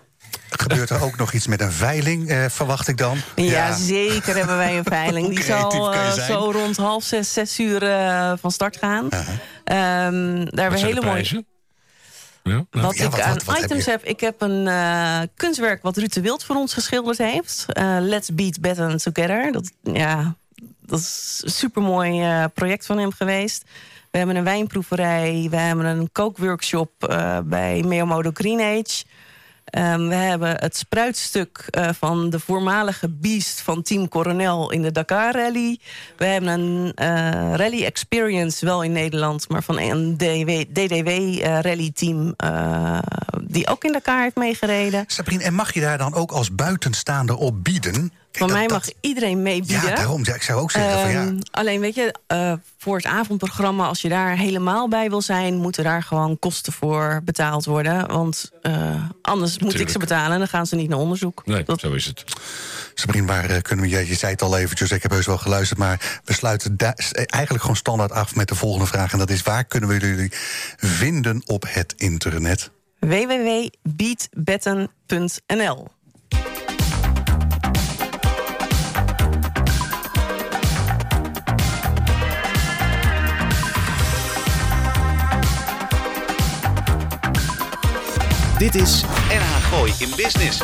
Gebeurt 0.50 0.90
er 0.90 1.02
ook 1.02 1.16
nog 1.16 1.32
iets 1.32 1.46
met 1.46 1.60
een 1.60 1.72
veiling, 1.72 2.28
eh, 2.28 2.44
verwacht 2.48 2.88
ik 2.88 2.96
dan? 2.96 3.18
Ja, 3.36 3.76
zeker 3.76 4.36
hebben 4.36 4.56
wij 4.56 4.78
een 4.78 4.84
veiling. 4.84 5.28
Die 5.28 5.42
zal 5.52 5.92
eh, 5.94 6.12
zo 6.12 6.50
rond 6.52 6.76
half 6.76 7.04
zes, 7.04 7.32
zes 7.32 7.58
uur 7.58 7.82
eh, 7.82 8.32
van 8.40 8.50
start 8.50 8.76
gaan. 8.76 9.08
Ehm, 9.10 9.24
daar 9.64 9.84
hebben 10.44 10.70
we 10.70 10.78
zijn 10.78 10.94
hele 10.94 11.06
mooie? 11.06 11.44
Ja, 12.42 12.52
nou, 12.52 12.66
Wat 12.70 12.96
Ja, 12.96 13.04
ik 13.04 13.10
wat- 13.10 13.20
aan 13.20 13.32
wat- 13.34 13.44
wat 13.44 13.56
heb 13.56 13.64
items 13.64 13.86
heb, 13.86 14.04
ik 14.04 14.20
heb 14.20 14.40
een 14.40 14.66
eh, 14.68 15.20
kunstwerk 15.36 15.82
wat 15.82 15.96
Ruud 15.96 16.12
de 16.12 16.20
Wild 16.20 16.44
voor 16.44 16.56
ons 16.56 16.74
geschilderd 16.74 17.18
heeft. 17.18 17.64
Eh, 17.68 17.96
Let's 18.00 18.34
Beat 18.34 18.60
Better 18.60 18.96
Together. 19.02 19.52
Dat, 19.52 19.70
ja, 19.82 20.34
dat 20.80 20.98
is 20.98 21.40
een 21.44 21.50
supermooi 21.50 22.20
eh, 22.22 22.44
project 22.54 22.86
van 22.86 22.98
hem 22.98 23.12
geweest. 23.12 23.64
We 24.10 24.18
hebben 24.18 24.36
een 24.36 24.44
wijnproeverij. 24.44 25.46
We 25.50 25.56
hebben 25.56 25.84
een 25.84 26.08
kookworkshop 26.12 26.90
eh, 27.08 27.38
bij 27.44 27.82
Meomodo 27.86 28.30
Green 28.34 28.60
Age. 28.60 29.04
Ehm, 29.70 30.08
we 30.08 30.14
hebben 30.14 30.60
het 30.60 30.76
spruitstuk 30.76 31.66
eh, 31.70 31.88
van 31.98 32.30
de 32.30 32.40
voormalige 32.40 33.08
beast 33.08 33.60
van 33.60 33.82
Team 33.82 34.08
Coronel 34.08 34.70
in 34.70 34.82
de 34.82 34.92
Dakar 34.92 35.34
Rally. 35.34 35.78
We 36.16 36.24
hebben 36.24 36.48
een 36.60 36.92
eh, 36.94 37.54
rally 37.54 37.84
experience, 37.84 38.64
wel 38.64 38.82
in 38.82 38.92
Nederland, 38.92 39.48
maar 39.48 39.62
van 39.62 39.78
een 39.78 40.16
DDW 40.16 41.08
eh, 41.08 41.60
rally 41.60 41.90
team 41.94 42.34
eh, 42.36 42.98
die 43.44 43.68
ook 43.68 43.84
in 43.84 43.92
Dakar 43.92 44.22
heeft 44.22 44.36
meegereden. 44.36 45.04
Sabrine, 45.06 45.42
en 45.42 45.54
mag 45.54 45.74
je 45.74 45.80
daar 45.80 45.98
dan 45.98 46.14
ook 46.14 46.30
als 46.30 46.54
buitenstaander 46.54 47.36
op 47.36 47.64
bieden? 47.64 48.12
Kijk, 48.30 48.44
Van 48.44 48.52
mij 48.58 48.66
dat- 48.66 48.70
mag 48.86 48.94
iedereen 49.00 49.42
meebieden. 49.42 49.88
Ja, 49.88 49.94
daarom. 49.94 50.20
Ik 50.20 50.42
zou 50.42 50.60
ook 50.60 50.70
zeggen 50.70 51.00
van 51.00 51.10
ja... 51.10 51.24
Ehm, 51.26 51.38
alleen 51.50 51.80
weet 51.80 51.94
je, 51.94 52.14
eh, 52.26 52.52
voor 52.78 52.96
het 52.96 53.06
avondprogramma, 53.06 53.86
als 53.86 54.00
je 54.02 54.08
daar 54.08 54.36
helemaal 54.36 54.88
bij 54.88 55.08
wil 55.08 55.22
zijn, 55.22 55.56
moeten 55.56 55.84
daar 55.84 56.02
gewoon 56.02 56.38
kosten 56.38 56.72
voor 56.72 57.20
betaald 57.24 57.64
worden. 57.64 58.08
Want 58.08 58.50
eh, 58.62 59.04
anders 59.22 59.58
moet 59.58 59.80
ik 59.80 59.88
ze 59.88 59.98
betalen 59.98 60.32
en 60.32 60.38
dan 60.38 60.48
gaan 60.48 60.66
ze 60.66 60.76
niet 60.76 60.88
naar 60.88 60.98
onderzoek. 60.98 61.42
Nee, 61.46 61.62
Dat- 61.62 61.80
zo 61.80 61.92
is 61.92 62.06
het. 62.06 62.24
Sabrine, 62.94 63.26
waar 63.26 63.50
eh, 63.50 63.60
kunnen 63.62 63.84
we... 63.84 63.90
Je, 63.90 64.06
je 64.06 64.14
zei 64.14 64.32
het 64.32 64.42
al 64.42 64.56
eventjes, 64.58 64.90
ik 64.90 65.02
heb 65.02 65.10
heus 65.10 65.26
wel 65.26 65.38
geluisterd... 65.38 65.78
maar 65.78 66.20
we 66.24 66.32
sluiten 66.32 66.76
eigenlijk 67.12 67.60
gewoon 67.60 67.76
standaard 67.76 68.12
af 68.12 68.34
met 68.34 68.48
de 68.48 68.54
volgende 68.54 68.86
vraag... 68.86 69.12
en 69.12 69.18
dat 69.18 69.30
is, 69.30 69.42
waar 69.42 69.64
kunnen 69.64 69.88
we 69.88 69.98
jullie 69.98 70.32
vinden 70.76 71.42
op 71.46 71.64
het 71.68 71.94
internet? 71.96 72.70
www.beatbetten.nl 73.00 75.88
Dit 88.60 88.74
is 88.74 89.04
NH 89.28 89.68
Gooi 89.70 89.92
in 89.98 90.08
Business. 90.16 90.62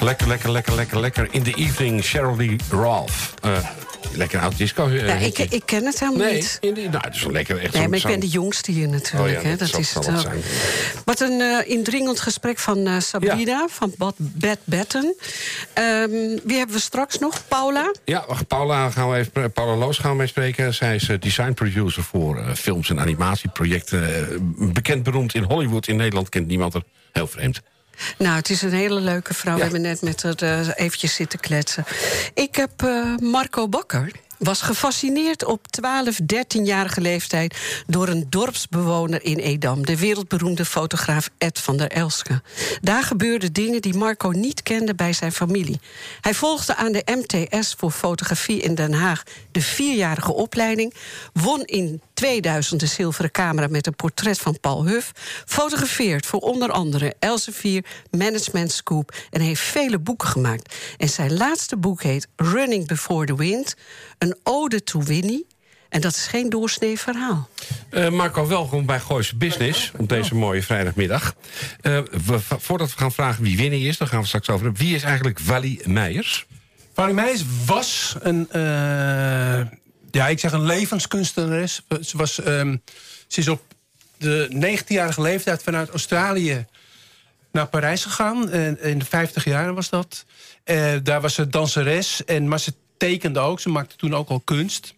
Lekker, 0.00 0.28
lekker, 0.28 0.50
lekker, 0.50 0.74
lekker, 0.74 1.00
lekker. 1.00 1.28
In 1.30 1.42
the 1.42 1.54
evening, 1.54 2.04
Cheryl 2.04 2.36
Lee 2.36 2.56
Ralph. 2.70 3.34
Eh, 3.42 3.58
lekker 4.14 4.40
oud 4.40 4.56
disco. 4.56 4.86
eh, 4.88 5.06
Ja, 5.06 5.14
ik, 5.14 5.38
ik 5.38 5.62
ken 5.64 5.84
het 5.84 5.98
helemaal 6.00 6.26
Nee, 6.26 6.34
niet. 6.34 6.56
in 6.60 6.74
die, 6.74 6.88
nou, 6.88 7.04
het 7.06 7.14
is 7.14 7.22
wel 7.22 7.32
lekker. 7.32 7.58
Echt 7.58 7.74
Nee, 7.74 7.88
maar 7.88 7.98
ik 7.98 8.04
ben 8.04 8.20
de 8.20 8.28
jongste 8.28 8.72
hier 8.72 8.88
natuurlijk. 8.88 9.36
Oh 9.36 9.42
ja, 9.42 9.48
hè. 9.48 9.56
dat 9.56 9.70
Dat 9.70 9.80
is 9.80 9.94
het 9.94 10.10
ook. 10.10 10.20
zijn. 10.20 10.42
Wat 11.04 11.20
een 11.20 11.40
eh, 11.40 11.70
indringend 11.70 12.20
gesprek 12.20 12.58
van 12.58 12.86
eh, 12.86 13.00
Sabrina 13.00 13.66
van 13.70 13.92
Bad 13.96 14.14
Bad 14.18 14.58
Betten. 14.64 15.14
Ehm, 15.72 16.10
wie 16.44 16.56
hebben 16.56 16.74
we 16.76 16.80
straks 16.80 17.18
nog? 17.18 17.42
Paula? 17.48 17.92
Ja, 18.04 18.24
Paula, 18.48 18.90
gaan 18.90 19.10
we 19.10 19.16
even, 19.16 19.52
Paula 19.52 19.76
Loos 19.76 19.98
gaan 19.98 20.10
we 20.10 20.16
mee 20.16 20.26
spreken. 20.26 20.74
Zij 20.74 20.94
is 20.94 21.08
design 21.20 21.52
producer 21.52 22.02
voor 22.02 22.44
films 22.54 22.90
en 22.90 23.00
animatieprojecten. 23.00 24.36
Bekend 24.72 25.02
beroemd 25.02 25.34
in 25.34 25.42
Hollywood. 25.42 25.88
In 25.88 25.96
Nederland 25.96 26.28
kent 26.28 26.46
niemand 26.46 26.74
er. 26.74 26.82
Heel 27.12 27.26
vreemd. 27.26 27.60
Nou, 28.18 28.36
het 28.36 28.50
is 28.50 28.62
een 28.62 28.72
hele 28.72 29.00
leuke 29.00 29.34
vrouw. 29.34 29.56
We 29.56 29.62
hebben 29.62 29.80
net 29.80 30.02
met 30.02 30.22
haar 30.22 30.34
eh, 30.34 30.68
eventjes 30.74 31.14
zitten 31.14 31.40
kletsen. 31.40 31.84
Ik 32.34 32.56
heb 32.56 32.82
eh, 32.82 33.16
Marco 33.16 33.68
Bakker. 33.68 34.10
Was 34.38 34.60
gefascineerd 34.60 35.44
op 35.44 35.68
12, 35.68 36.18
13-jarige 36.20 37.00
leeftijd 37.00 37.56
door 37.86 38.08
een 38.08 38.26
dorpsbewoner 38.28 39.24
in 39.24 39.38
Edam, 39.38 39.86
de 39.86 39.98
wereldberoemde 39.98 40.64
fotograaf 40.64 41.30
Ed 41.38 41.58
van 41.58 41.76
der 41.76 41.90
Elske. 41.90 42.42
Daar 42.80 43.02
gebeurden 43.02 43.52
dingen 43.52 43.82
die 43.82 43.94
Marco 43.94 44.30
niet 44.30 44.62
kende 44.62 44.94
bij 44.94 45.12
zijn 45.12 45.32
familie. 45.32 45.80
Hij 46.20 46.34
volgde 46.34 46.76
aan 46.76 46.92
de 46.92 47.02
MTS 47.04 47.74
voor 47.78 47.90
fotografie 47.90 48.60
in 48.60 48.74
Den 48.74 48.92
Haag 48.92 49.22
de 49.52 49.60
vierjarige 49.60 50.32
opleiding, 50.32 50.94
won 51.32 51.64
in 51.64 52.02
2000 52.18 52.80
de 52.80 52.86
zilveren 52.86 53.30
camera 53.30 53.66
met 53.66 53.86
een 53.86 53.96
portret 53.96 54.38
van 54.38 54.60
Paul 54.60 54.86
Huff, 54.86 55.12
fotografeert 55.46 56.26
voor 56.26 56.40
onder 56.40 56.70
andere 56.70 57.14
Elsevier, 57.18 57.84
Management 58.10 58.72
Scoop 58.72 59.14
en 59.30 59.40
heeft 59.40 59.60
vele 59.60 59.98
boeken 59.98 60.28
gemaakt. 60.28 60.74
En 60.96 61.08
zijn 61.08 61.36
laatste 61.36 61.76
boek 61.76 62.02
heet 62.02 62.28
Running 62.36 62.86
Before 62.86 63.26
the 63.26 63.36
Wind, 63.36 63.76
een 64.18 64.36
ode 64.42 64.82
to 64.82 65.02
Winnie. 65.02 65.46
En 65.88 66.00
dat 66.00 66.12
is 66.12 66.26
geen 66.26 66.48
doorsnee 66.48 66.98
verhaal. 66.98 67.48
Eh, 67.90 68.08
Marco, 68.08 68.46
welkom 68.46 68.86
bij 68.86 69.00
Gooise 69.00 69.36
Business 69.36 69.92
op 69.96 70.08
deze 70.08 70.34
mooie 70.34 70.62
vrijdagmiddag. 70.62 71.34
Eh, 71.80 72.00
we, 72.26 72.38
voordat 72.40 72.90
we 72.90 72.98
gaan 72.98 73.12
vragen 73.12 73.42
wie 73.42 73.56
Winnie 73.56 73.88
is, 73.88 73.96
dan 73.96 74.08
gaan 74.08 74.20
we 74.20 74.26
straks 74.26 74.48
over 74.48 74.64
hebben. 74.64 74.86
Wie 74.86 74.94
is 74.94 75.02
eigenlijk 75.02 75.38
Wally 75.38 75.80
Meijers? 75.84 76.46
Fanny 76.98 77.12
Meijers 77.12 77.44
was 77.66 78.16
een, 78.20 78.50
eh, 78.50 79.60
ja, 80.10 80.28
ik 80.28 80.38
zeg 80.38 80.52
een 80.52 80.64
levenskunstenares. 80.64 81.82
Ze, 82.00 82.16
was, 82.16 82.40
ehm, 82.40 82.76
ze 83.26 83.40
is 83.40 83.48
op 83.48 83.62
de 84.16 84.48
19-jarige 84.50 85.22
leeftijd 85.22 85.62
vanuit 85.62 85.90
Australië 85.90 86.66
naar 87.52 87.66
Parijs 87.66 88.02
gegaan. 88.02 88.50
En 88.50 88.82
in 88.82 88.98
de 88.98 89.04
50 89.04 89.44
jaar 89.44 89.74
was 89.74 89.88
dat. 89.88 90.24
Eh, 90.64 90.94
daar 91.02 91.20
was 91.20 91.34
ze 91.34 91.48
danseres, 91.48 92.24
en, 92.24 92.48
maar 92.48 92.60
ze 92.60 92.72
tekende 92.96 93.38
ook. 93.38 93.60
Ze 93.60 93.68
maakte 93.68 93.96
toen 93.96 94.14
ook 94.14 94.28
al 94.28 94.40
kunst. 94.40 94.94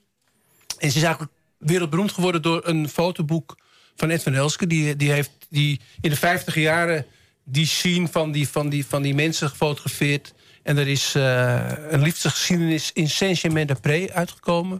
En 0.78 0.90
ze 0.90 0.96
is 0.96 1.02
eigenlijk 1.02 1.32
wereldberoemd 1.58 2.12
geworden 2.12 2.42
door 2.42 2.66
een 2.66 2.88
fotoboek 2.88 3.56
van 3.96 4.10
Ed 4.10 4.22
van 4.22 4.34
Elske. 4.34 4.66
Die, 4.66 4.96
die 4.96 5.12
heeft 5.12 5.30
die 5.48 5.80
in 6.00 6.10
de 6.10 6.16
50 6.16 6.54
jaren 6.54 7.06
die 7.44 7.66
scene 7.66 8.08
van 8.08 8.32
die, 8.32 8.48
van 8.48 8.68
die, 8.68 8.86
van 8.86 9.02
die 9.02 9.14
mensen 9.14 9.48
gefotografeerd. 9.48 10.34
En 10.62 10.78
er 10.78 10.88
is 10.88 11.14
uh, 11.16 11.60
een 11.88 12.02
liefdesgeschiedenis 12.02 12.90
in 12.92 13.08
Saint-Germain-des-Prés 13.08 14.10
uitgekomen. 14.10 14.78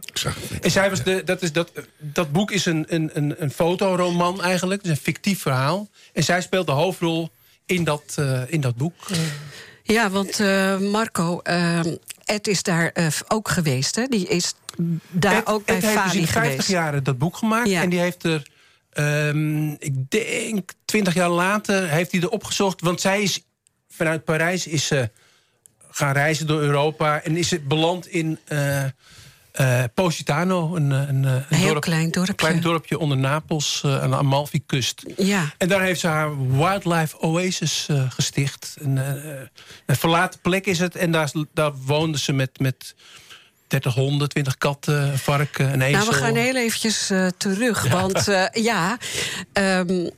En 0.61 0.71
zij 0.71 0.89
was 0.89 1.03
de, 1.03 1.21
dat, 1.25 1.41
is 1.41 1.51
dat, 1.51 1.71
dat 1.97 2.31
boek 2.31 2.51
is 2.51 2.65
een, 2.65 2.85
een, 2.87 3.35
een, 3.43 3.51
fotoroman 3.51 4.43
eigenlijk. 4.43 4.81
Het 4.81 4.91
is 4.91 4.97
een 4.97 5.03
fictief 5.03 5.41
verhaal. 5.41 5.89
En 6.13 6.23
zij 6.23 6.41
speelt 6.41 6.65
de 6.65 6.71
hoofdrol 6.71 7.29
in 7.65 7.83
dat, 7.83 8.15
uh, 8.19 8.41
in 8.47 8.61
dat 8.61 8.75
boek. 8.75 8.93
Ja, 9.83 10.09
want 10.09 10.39
uh, 10.39 10.77
Marco, 10.77 11.41
Ed 12.25 12.47
is 12.47 12.63
daar 12.63 12.93
ook 13.27 13.49
geweest. 13.49 13.95
Hè? 13.95 14.05
Die 14.05 14.27
is 14.27 14.53
daar 15.09 15.37
Ed, 15.37 15.47
ook 15.47 15.65
bij 15.65 15.75
Ed 15.75 15.83
heeft 15.83 15.95
Fali 15.95 16.09
dus 16.11 16.19
in 16.19 16.27
50 16.27 16.51
geweest. 16.51 16.69
jaar 16.69 17.03
dat 17.03 17.17
boek 17.17 17.37
gemaakt. 17.37 17.69
Ja. 17.69 17.81
En 17.81 17.89
die 17.89 17.99
heeft 17.99 18.23
er, 18.23 18.47
um, 18.93 19.75
ik 19.79 20.09
denk 20.09 20.71
20 20.85 21.13
jaar 21.13 21.29
later, 21.29 21.89
heeft 21.89 22.11
hij 22.11 22.21
er 22.21 22.29
opgezocht. 22.29 22.81
Want 22.81 23.01
zij 23.01 23.21
is 23.21 23.45
vanuit 23.89 24.23
Parijs 24.23 24.67
is 24.67 24.85
ze 24.85 25.09
gaan 25.91 26.13
reizen 26.13 26.47
door 26.47 26.61
Europa. 26.61 27.21
En 27.21 27.37
is 27.37 27.47
ze 27.47 27.59
beland 27.59 28.07
in 28.07 28.39
uh, 28.49 28.83
uh, 29.61 29.83
Positano, 29.93 30.75
een, 30.75 30.91
een, 30.91 31.23
een, 31.23 31.43
heel 31.49 31.67
dorp, 31.67 31.81
klein 31.81 32.11
dorpje. 32.11 32.33
klein 32.33 32.61
dorpje 32.61 32.99
onder 32.99 33.17
Napels 33.17 33.81
aan 33.85 34.09
de 34.09 34.15
Amalfi-kust. 34.15 35.03
Ja. 35.17 35.53
En 35.57 35.67
daar 35.67 35.81
heeft 35.81 35.99
ze 35.99 36.07
haar 36.07 36.51
Wildlife 36.57 37.19
Oasis 37.19 37.87
gesticht. 38.09 38.75
Een, 38.79 38.97
een, 39.85 39.95
verlaten 39.95 40.39
plek 40.39 40.65
is 40.65 40.79
het. 40.79 40.95
En 40.95 41.11
daar, 41.11 41.31
daar 41.53 41.73
woonde 41.73 42.17
ze 42.17 42.33
met... 42.33 42.59
met 42.59 42.95
30 43.67 43.93
honden, 43.93 44.29
20 44.29 44.57
katten, 44.57 45.19
varken, 45.19 45.73
een 45.73 45.81
ezel. 45.81 45.97
Nou, 45.97 46.09
we 46.09 46.15
gaan 46.15 46.35
heel 46.35 46.55
eventjes 46.55 47.11
terug. 47.37 47.83
Ja. 47.83 47.89
Want 47.89 48.27
ja, 48.51 48.97
um, 49.53 50.09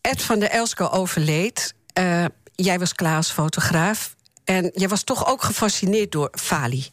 Ed 0.00 0.22
van 0.22 0.38
der 0.38 0.50
Elsko 0.50 0.88
overleed. 0.88 1.74
Uh, 1.98 2.24
jij 2.54 2.78
was 2.78 2.94
Klaas, 2.94 3.30
fotograaf. 3.30 4.16
En 4.48 4.70
jij 4.74 4.88
was 4.88 5.02
toch 5.02 5.26
ook 5.26 5.42
gefascineerd 5.42 6.12
door 6.12 6.28
Fali. 6.32 6.86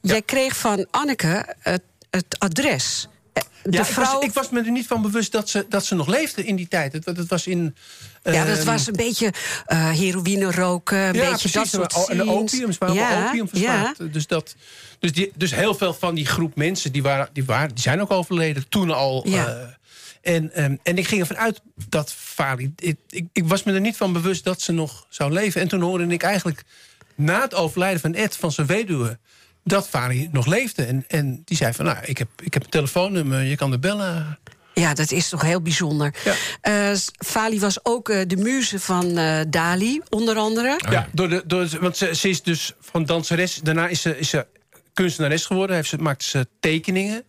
Ja. 0.00 0.12
Jij 0.12 0.22
kreeg 0.22 0.56
van 0.56 0.86
Anneke 0.90 1.54
het, 1.58 1.82
het 2.10 2.38
adres. 2.38 3.08
De 3.32 3.42
ja, 3.70 3.84
vrouw... 3.84 4.04
ik, 4.04 4.12
was, 4.12 4.24
ik, 4.24 4.32
was, 4.32 4.50
me 4.50 4.60
er 4.60 4.70
niet 4.70 4.86
van 4.86 5.02
bewust 5.02 5.32
dat 5.32 5.48
ze, 5.48 5.66
dat 5.68 5.84
ze 5.84 5.94
nog 5.94 6.06
leefde 6.06 6.44
in 6.44 6.56
die 6.56 6.68
tijd. 6.68 6.92
Het, 6.92 7.04
het 7.04 7.28
was 7.28 7.46
in... 7.46 7.76
Uh, 8.22 8.34
ja, 8.34 8.44
dat 8.44 8.64
was 8.64 8.86
een 8.86 8.96
beetje 8.96 9.32
uh, 9.68 9.90
heroïne 9.90 10.50
roken, 10.50 10.98
een 10.98 11.14
ja, 11.14 11.30
beetje 11.30 11.50
precies, 11.50 11.70
dat 11.70 11.92
soort 11.92 12.08
En 12.08 12.16
de 12.16 12.30
opiums 12.30 12.78
waren 12.78 12.94
ja, 12.94 13.26
opium. 13.26 13.48
Ja. 13.52 13.94
Dus, 14.10 14.26
dat, 14.26 14.54
dus, 14.98 15.12
die, 15.12 15.32
dus 15.34 15.54
heel 15.54 15.74
veel 15.74 15.94
van 15.94 16.14
die 16.14 16.26
groep 16.26 16.56
mensen, 16.56 16.92
die, 16.92 17.02
waren, 17.02 17.28
die, 17.32 17.44
waren, 17.44 17.74
die 17.74 17.82
zijn 17.82 18.00
ook 18.00 18.10
overleden. 18.10 18.68
Toen 18.68 18.90
al... 18.90 19.28
Ja. 19.28 19.48
Uh, 19.48 20.34
en, 20.34 20.64
um, 20.64 20.78
en 20.82 20.98
ik 20.98 21.08
ging 21.08 21.20
ervan 21.20 21.36
uit 21.36 21.60
dat 21.88 22.12
Fali... 22.12 22.72
Ik, 22.76 22.96
ik, 23.08 23.26
ik, 23.32 23.48
was 23.48 23.62
me 23.62 23.72
er 23.72 23.80
niet 23.80 23.96
van 23.96 24.12
bewust 24.12 24.44
dat 24.44 24.60
ze 24.60 24.72
nog 24.72 25.06
zou 25.08 25.32
leven. 25.32 25.60
En 25.60 25.68
toen 25.68 25.80
hoorde 25.80 26.06
ik 26.06 26.22
eigenlijk 26.22 26.64
na 27.14 27.40
het 27.40 27.54
overlijden 27.54 28.00
van 28.00 28.14
Ed, 28.14 28.36
van 28.36 28.52
zijn 28.52 28.66
weduwe... 28.66 29.18
dat 29.64 29.88
Fali 29.88 30.28
nog 30.32 30.46
leefde. 30.46 30.84
En, 30.84 31.04
en 31.08 31.42
die 31.44 31.56
zei 31.56 31.72
van, 31.72 31.84
nou, 31.84 31.98
ik 32.04 32.18
heb, 32.18 32.28
ik 32.42 32.54
heb 32.54 32.62
een 32.62 32.70
telefoonnummer, 32.70 33.42
je 33.42 33.56
kan 33.56 33.72
er 33.72 33.78
bellen... 33.78 34.38
Ja, 34.74 34.94
dat 34.94 35.10
is 35.10 35.28
toch 35.28 35.42
heel 35.42 35.62
bijzonder. 35.62 36.14
Ja. 36.24 36.90
Uh, 36.90 36.96
Fali 37.26 37.60
was 37.60 37.84
ook 37.84 38.08
uh, 38.08 38.20
de 38.26 38.36
muze 38.36 38.80
van 38.80 39.18
uh, 39.18 39.40
Dali, 39.48 40.00
onder 40.08 40.36
andere. 40.36 40.80
Ja, 40.90 41.08
door 41.12 41.28
de, 41.28 41.42
door, 41.46 41.68
want 41.80 41.96
ze, 41.96 42.14
ze, 42.14 42.28
is 42.28 42.42
dus 42.42 42.72
van 42.80 43.04
danseres... 43.04 43.54
daarna 43.54 43.88
is 43.88 44.00
ze, 44.00 44.18
is 44.18 44.28
ze 44.28 44.46
kunstenares 44.94 45.46
geworden. 45.46 45.76
Heeft 45.76 45.88
ze, 45.88 45.98
maakte 45.98 46.24
ze 46.24 46.46
tekeningen. 46.60 47.24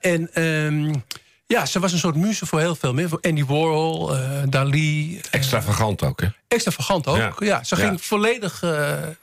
En 0.00 0.42
um, 0.42 1.04
ja, 1.46 1.66
ze 1.66 1.80
was 1.80 1.92
een 1.92 1.98
soort 1.98 2.16
muze 2.16 2.46
voor 2.46 2.60
heel 2.60 2.74
veel 2.74 2.94
meer. 2.94 3.08
Voor 3.08 3.20
Andy 3.20 3.44
Warhol, 3.44 4.16
Dali. 4.48 5.20
Extravagant 5.30 6.02
ook, 6.02 6.20
hè? 6.20 6.28
Extravagant 6.48 7.06
ook, 7.06 7.16
ja. 7.16 7.34
ja 7.38 7.64
ze, 7.64 7.76
ging 7.76 7.92
ja. 7.92 7.98
volledig, 7.98 8.58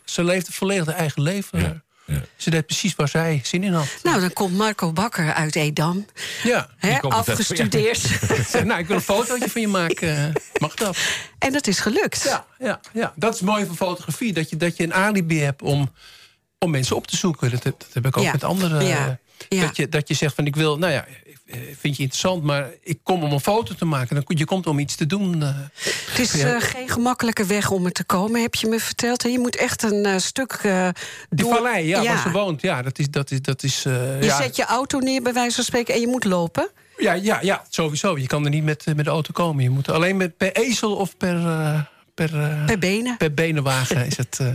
ze 0.04 0.24
leefde 0.24 0.52
volledig 0.52 0.86
haar 0.86 0.96
eigen 0.96 1.22
leven. 1.22 1.60
Ja. 1.60 1.82
Ja. 2.12 2.22
Ze 2.36 2.50
deed 2.50 2.66
precies 2.66 2.96
waar 2.96 3.08
zij 3.08 3.40
zin 3.44 3.64
in 3.64 3.74
had. 3.74 3.88
Nou, 4.04 4.20
dan 4.20 4.34
komt 4.34 4.58
Marco 4.58 4.92
Bakker 4.92 5.34
uit 5.34 5.56
Edam. 5.56 6.06
Ja. 6.44 6.70
He, 6.78 7.00
afgestudeerd. 7.00 8.02
Ja. 8.52 8.64
nou, 8.64 8.80
ik 8.80 8.88
wil 8.88 8.96
een 8.96 9.02
fotootje 9.02 9.50
van 9.50 9.62
je 9.62 9.68
maken. 9.68 10.34
Mag 10.60 10.74
dat? 10.74 10.98
En 11.40 11.52
dat 11.52 11.68
is 11.68 11.80
gelukt. 11.80 12.24
Ja, 12.24 12.46
ja, 12.60 12.80
ja. 12.94 13.14
dat 13.16 13.34
is 13.34 13.42
mooi 13.42 13.66
van 13.66 13.76
fotografie. 13.76 14.34
Dat 14.34 14.50
je, 14.50 14.58
dat 14.58 14.78
je 14.78 14.84
een 14.84 14.94
alibi 14.94 15.40
hebt 15.40 15.62
om, 15.62 15.92
om 16.60 16.72
mensen 16.72 16.96
op 16.96 17.08
te 17.08 17.18
zoeken. 17.18 17.52
Dat 17.52 17.64
heb, 17.64 17.80
dat 17.80 17.90
heb 17.94 18.06
ik 18.06 18.18
ook 18.18 18.24
ja. 18.24 18.32
met 18.32 18.44
anderen. 18.44 18.86
Ja. 18.86 19.20
Ja. 19.50 19.62
Dat, 19.62 19.76
je, 19.76 19.90
dat 19.90 20.08
je 20.08 20.14
zegt 20.14 20.36
van 20.36 20.46
ik 20.46 20.56
wil, 20.56 20.78
nou 20.78 20.94
ja, 20.94 21.06
vind 21.80 21.96
je 21.96 22.02
interessant, 22.04 22.44
maar 22.44 22.70
ik 22.84 23.00
kom 23.04 23.24
om 23.24 23.32
een 23.32 23.40
foto 23.40 23.74
te 23.74 23.86
maken. 23.86 24.16
Dan, 24.16 24.24
je 24.28 24.46
komt 24.46 24.68
om 24.68 24.80
iets 24.80 24.96
te 24.96 25.06
doen. 25.06 25.42
Uh, 25.42 25.50
het 26.10 26.20
is 26.20 26.32
ja. 26.32 26.56
uh, 26.56 26.62
geen 26.62 26.90
gemakkelijke 26.90 27.46
weg 27.46 27.72
om 27.72 27.86
er 27.86 27.92
te 27.92 28.04
komen, 28.04 28.42
heb 28.42 28.56
je 28.56 28.68
me 28.68 28.80
verteld. 28.80 29.24
Je 29.24 29.40
moet 29.40 29.56
echt 29.56 29.84
een 29.84 30.08
uh, 30.08 30.18
stuk 30.18 30.60
uh, 30.66 30.90
Die 31.30 31.46
door... 31.46 31.56
vallei, 31.56 31.88
ja, 31.88 32.02
ja, 32.02 32.14
waar 32.14 32.22
ze 32.22 32.32
woont. 32.32 32.62
Ja, 32.62 32.82
dat 32.82 33.00
is... 33.00 33.10
Dat 33.10 33.32
is, 33.32 33.42
dat 33.42 33.64
is 33.64 33.84
je 33.84 34.18
ja. 34.22 34.42
zet 34.42 34.56
je 34.56 34.66
auto 34.66 35.00
neer, 35.00 35.22
bij 35.22 35.34
wijze 35.34 35.56
van 35.56 35.64
spreken, 35.64 35.94
en 35.94 36.00
je 36.00 36.08
moet 36.08 36.24
lopen? 36.24 36.70
Ja, 36.98 37.14
ja, 37.14 37.40
ja 37.42 37.64
sowieso. 37.70 38.18
Je 38.18 38.28
kan 38.28 38.44
er 38.44 38.50
niet 38.50 38.64
met, 38.64 38.86
met 38.96 39.06
de 39.06 39.12
auto 39.12 39.30
komen. 39.34 39.64
Je 39.64 39.70
moet 39.70 39.90
alleen 39.90 40.18
met, 40.18 40.38
per 40.38 40.52
ezel 40.52 40.96
of 40.96 41.18
per... 41.18 41.36
per, 42.14 42.30
per 42.66 42.80
benen? 42.80 43.18
Per 43.18 43.34
benenwagen 43.34 44.06
is 44.06 44.18
het... 44.18 44.40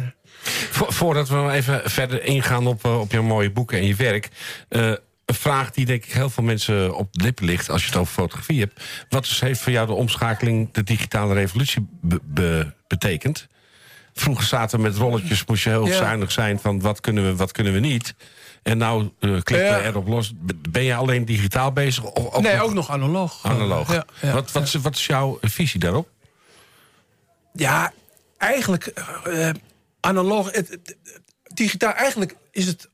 Vo 0.70 0.86
voordat 0.88 1.28
we 1.28 1.50
even 1.50 1.90
verder 1.90 2.24
ingaan 2.24 2.66
op, 2.66 2.84
op 2.84 3.12
jouw 3.12 3.22
mooie 3.22 3.50
boeken 3.50 3.78
en 3.78 3.86
je 3.86 3.94
werk... 3.94 4.28
een 5.26 5.34
vraag 5.34 5.70
die 5.70 5.86
denk 5.86 6.04
ik 6.04 6.12
heel 6.12 6.30
veel 6.30 6.44
mensen 6.44 6.94
op 6.94 7.12
de 7.12 7.22
lippen 7.22 7.44
ligt... 7.44 7.70
als 7.70 7.82
je 7.82 7.88
het 7.88 7.96
over 7.96 8.12
fotografie 8.12 8.60
hebt. 8.60 8.82
Wat 9.08 9.24
dus 9.24 9.40
heeft 9.40 9.60
voor 9.60 9.72
jou 9.72 9.86
de 9.86 9.92
omschakeling... 9.92 10.72
de 10.72 10.82
digitale 10.82 11.34
revolutie 11.34 11.88
be 12.00 12.20
be 12.24 12.72
betekend? 12.86 13.46
Vroeger 14.14 14.44
zaten 14.44 14.78
we 14.78 14.84
met 14.84 14.96
rolletjes, 14.96 15.44
moest 15.44 15.64
je 15.64 15.70
heel 15.70 15.86
ja. 15.86 15.96
zuinig 15.96 16.32
zijn... 16.32 16.60
van 16.60 16.80
wat 16.80 17.00
kunnen 17.00 17.24
we, 17.24 17.36
wat 17.36 17.52
kunnen 17.52 17.72
we 17.72 17.78
niet... 17.78 18.14
En 18.62 18.78
nou 18.78 19.02
uh, 19.02 19.40
klikken 19.42 19.58
ja. 19.58 19.82
erop 19.82 20.06
los. 20.08 20.32
Ben 20.70 20.82
je 20.82 20.94
alleen 20.94 21.24
digitaal 21.24 21.72
bezig? 21.72 22.04
Of 22.04 22.40
nee, 22.40 22.54
nog... 22.54 22.62
ook 22.62 22.74
nog 22.74 22.90
analoog. 22.90 23.38
Analoog. 23.42 23.92
Ja, 23.92 24.04
ja, 24.22 24.32
wat, 24.32 24.52
wat, 24.52 24.72
wat, 24.72 24.94
is 24.94 25.06
jouw 25.06 25.38
visie 25.40 25.80
daarop? 25.80 26.08
Ja, 27.52 27.92
eigenlijk... 28.38 28.92
Uh, 29.26 29.50
analoog... 30.00 30.52
Het, 30.52 30.68
het, 30.68 30.96
digitaal, 31.54 31.92
eigenlijk 31.92 32.36
is 32.50 32.66
het, 32.66 32.88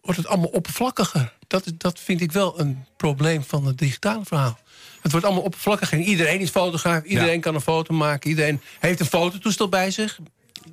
wordt 0.00 0.18
het 0.18 0.28
allemaal 0.28 0.48
oppervlakkiger. 0.48 1.35
Dat, 1.46 1.72
dat 1.76 2.00
vind 2.00 2.20
ik 2.20 2.32
wel 2.32 2.60
een 2.60 2.84
probleem 2.96 3.44
van 3.44 3.66
het 3.66 3.78
digitale 3.78 4.24
verhaal. 4.24 4.58
Het 5.02 5.12
wordt 5.12 5.26
allemaal 5.26 5.44
oppervlakkiger. 5.44 5.98
Iedereen 5.98 6.40
is 6.40 6.50
fotograaf, 6.50 7.02
iedereen 7.02 7.34
ja. 7.34 7.40
kan 7.40 7.54
een 7.54 7.60
foto 7.60 7.94
maken. 7.94 8.30
Iedereen 8.30 8.60
heeft 8.78 9.00
een 9.00 9.06
fototoestel 9.06 9.68
bij 9.68 9.90
zich. 9.90 10.18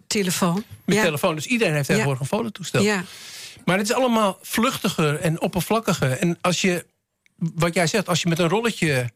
Telefoon. 0.08 0.64
Met 0.86 0.96
ja. 0.96 1.04
telefoon, 1.04 1.36
dus 1.36 1.46
iedereen 1.46 1.74
heeft 1.74 1.88
tegenwoordig 1.88 2.22
een 2.22 2.38
fototoestel. 2.38 2.82
Ja. 2.82 3.04
Maar 3.66 3.78
het 3.78 3.90
is 3.90 3.96
allemaal 3.96 4.38
vluchtiger 4.42 5.20
en 5.20 5.42
oppervlakkiger. 5.42 6.12
En 6.12 6.38
als 6.42 6.62
je, 6.62 6.86
wat 7.36 7.74
jij 7.74 7.88
zegt, 7.88 8.10
als 8.10 8.22
je 8.22 8.30
met 8.30 8.40
een 8.40 8.50
rolletje 8.50 9.12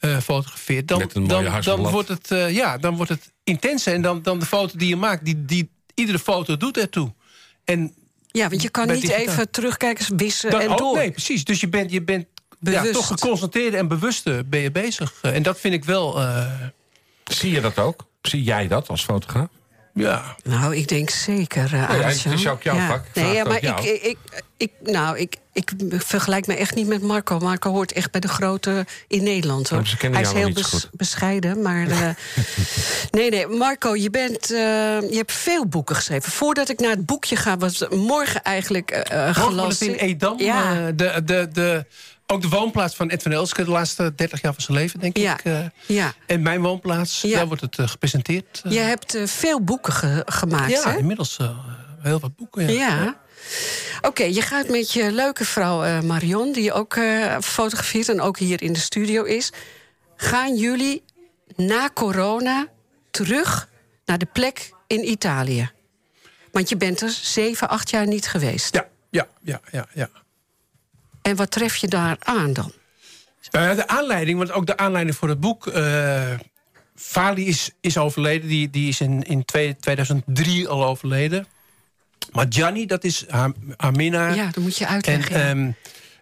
uh, 0.00 0.18
fotografeert... 0.18 0.88
dan, 0.88 1.10
dan, 1.26 1.60
dan, 1.62 1.88
wordt 1.88 2.08
het, 2.08 2.30
uh, 2.30 2.54
ja, 2.54 2.78
dan 2.78 2.96
wordt 2.96 3.10
het 3.10 3.32
intenser. 3.44 3.94
En 3.94 4.02
dan, 4.02 4.22
dan 4.22 4.38
de 4.38 4.46
foto 4.46 4.78
die 4.78 4.88
je 4.88 4.96
maakt, 4.96 5.24
die, 5.24 5.44
die, 5.44 5.70
iedere 5.94 6.18
foto 6.18 6.56
doet 6.56 6.78
ertoe. 6.78 7.14
En 7.64 7.94
ja, 8.32 8.48
want 8.48 8.62
je 8.62 8.70
kan 8.70 8.88
niet 8.88 9.00
digitaal. 9.00 9.20
even 9.20 9.50
terugkijken, 9.50 10.16
wissen 10.16 10.50
dan 10.50 10.60
en 10.60 10.68
ook, 10.68 10.78
door. 10.78 10.96
Nee, 10.96 11.10
precies. 11.10 11.44
Dus 11.44 11.60
je 11.60 11.68
bent, 11.68 11.90
je 11.90 12.02
bent 12.02 12.26
ja, 12.60 12.90
toch 12.90 13.06
geconcentreerd 13.06 13.74
en 13.74 13.88
bewust 13.88 14.24
ben 14.48 14.60
je 14.60 14.70
bezig. 14.70 15.12
En 15.22 15.42
dat 15.42 15.60
vind 15.60 15.74
ik 15.74 15.84
wel... 15.84 16.20
Uh... 16.20 16.52
Zie 17.24 17.50
je 17.50 17.60
dat 17.60 17.78
ook? 17.78 18.06
Zie 18.22 18.42
jij 18.42 18.68
dat 18.68 18.88
als 18.88 19.04
fotograaf? 19.04 19.48
Ja. 19.94 20.36
Nou, 20.42 20.76
ik 20.76 20.88
denk 20.88 21.10
zeker, 21.10 21.74
uh, 21.74 21.88
Het 21.88 22.26
is 22.26 22.48
ook 22.48 22.62
jouw 22.62 22.76
ja. 22.76 22.88
vak. 22.88 23.04
Nee, 23.14 23.34
ja, 23.34 23.44
maar 23.44 23.62
ik, 23.62 23.80
ik, 23.80 24.18
ik, 24.56 24.70
nou, 24.82 25.18
ik, 25.18 25.36
ik 25.52 25.72
vergelijk 25.88 26.46
me 26.46 26.54
echt 26.54 26.74
niet 26.74 26.86
met 26.86 27.02
Marco. 27.02 27.38
Marco 27.38 27.70
hoort 27.70 27.92
echt 27.92 28.10
bij 28.10 28.20
de 28.20 28.28
grote 28.28 28.86
in 29.08 29.22
Nederland. 29.22 29.68
Hoor. 29.68 29.82
Hij 29.98 30.20
is 30.20 30.32
heel 30.32 30.52
bes 30.52 30.88
bescheiden, 30.92 31.62
maar... 31.62 31.88
Uh, 31.88 32.08
nee, 33.10 33.30
nee, 33.30 33.46
Marco, 33.46 33.96
je, 33.96 34.10
bent, 34.10 34.50
uh, 34.50 34.58
je 35.00 35.16
hebt 35.16 35.32
veel 35.32 35.66
boeken 35.66 35.96
geschreven. 35.96 36.32
Voordat 36.32 36.68
ik 36.68 36.80
naar 36.80 36.90
het 36.90 37.06
boekje 37.06 37.36
ga, 37.36 37.56
was 37.56 37.84
morgen 37.90 38.42
eigenlijk 38.42 39.10
uh, 39.12 39.34
gelast. 39.34 39.82
in 39.82 39.94
Edam, 39.94 40.40
ja. 40.40 40.90
de, 40.92 41.22
de, 41.24 41.48
de, 41.52 41.84
ook 42.30 42.42
de 42.42 42.48
woonplaats 42.48 42.94
van 42.94 43.10
Ed 43.10 43.22
van 43.22 43.32
Elske... 43.32 43.64
de 43.64 43.70
laatste 43.70 44.12
30 44.14 44.40
jaar 44.40 44.52
van 44.52 44.62
zijn 44.62 44.78
leven, 44.78 45.00
denk 45.00 45.16
ja. 45.16 45.38
ik. 45.38 45.44
Uh, 45.44 45.58
ja. 45.86 46.12
En 46.26 46.42
mijn 46.42 46.60
woonplaats, 46.60 47.20
ja. 47.20 47.36
daar 47.36 47.46
wordt 47.46 47.62
het 47.62 47.78
uh, 47.78 47.88
gepresenteerd. 47.88 48.62
Uh. 48.66 48.72
Je 48.72 48.78
hebt 48.78 49.18
veel 49.24 49.60
boeken 49.62 49.92
ge 49.92 50.22
gemaakt, 50.26 50.70
ja, 50.70 50.90
hè? 50.90 50.98
inmiddels 50.98 51.38
heel 52.00 52.20
wat 52.20 52.36
boeken, 52.36 52.72
ja. 52.72 52.86
ja. 52.86 53.20
Oké, 53.96 54.06
okay, 54.06 54.32
je 54.32 54.42
gaat 54.42 54.68
met 54.68 54.92
je 54.92 55.12
leuke 55.12 55.44
vrouw 55.44 56.02
Marion... 56.02 56.52
die 56.52 56.72
ook 56.72 56.98
fotografeert 57.40 58.08
en 58.08 58.20
ook 58.20 58.38
hier 58.38 58.62
in 58.62 58.72
de 58.72 58.78
studio 58.78 59.22
is... 59.22 59.52
gaan 60.16 60.56
jullie 60.56 61.02
na 61.56 61.90
corona 61.94 62.66
terug 63.10 63.68
naar 64.04 64.18
de 64.18 64.28
plek 64.32 64.70
in 64.86 65.10
Italië? 65.10 65.70
Want 66.52 66.68
je 66.68 66.76
bent 66.76 67.00
er 67.00 67.10
zeven, 67.10 67.68
acht 67.68 67.90
jaar 67.90 68.06
niet 68.06 68.26
geweest. 68.26 68.74
Ja, 68.74 68.86
ja, 69.10 69.28
ja, 69.42 69.60
ja. 69.70 69.86
ja. 69.94 70.08
En 71.22 71.36
wat 71.36 71.50
tref 71.50 71.76
je 71.76 71.88
daar 71.88 72.16
aan 72.18 72.52
dan? 72.52 72.72
Uh, 73.56 73.74
de 73.74 73.88
aanleiding, 73.88 74.38
want 74.38 74.52
ook 74.52 74.66
de 74.66 74.76
aanleiding 74.76 75.16
voor 75.16 75.28
het 75.28 75.40
boek... 75.40 75.66
Uh, 75.66 76.32
Fali 76.94 77.46
is, 77.46 77.70
is 77.80 77.98
overleden, 77.98 78.48
die, 78.48 78.70
die 78.70 78.88
is 78.88 79.00
in, 79.00 79.22
in 79.22 79.44
2003 79.44 80.68
al 80.68 80.84
overleden. 80.84 81.46
Maar 82.32 82.46
Gianni, 82.48 82.86
dat 82.86 83.04
is 83.04 83.24
haar, 83.28 83.52
haar 83.76 83.92
minnaar. 83.92 84.34
Ja, 84.34 84.44
dat 84.44 84.62
moet 84.62 84.76
je 84.76 84.84
En 84.84 84.90
uitleggen. 84.90 85.38
ja. 85.38 85.48
ehm, 85.48 85.70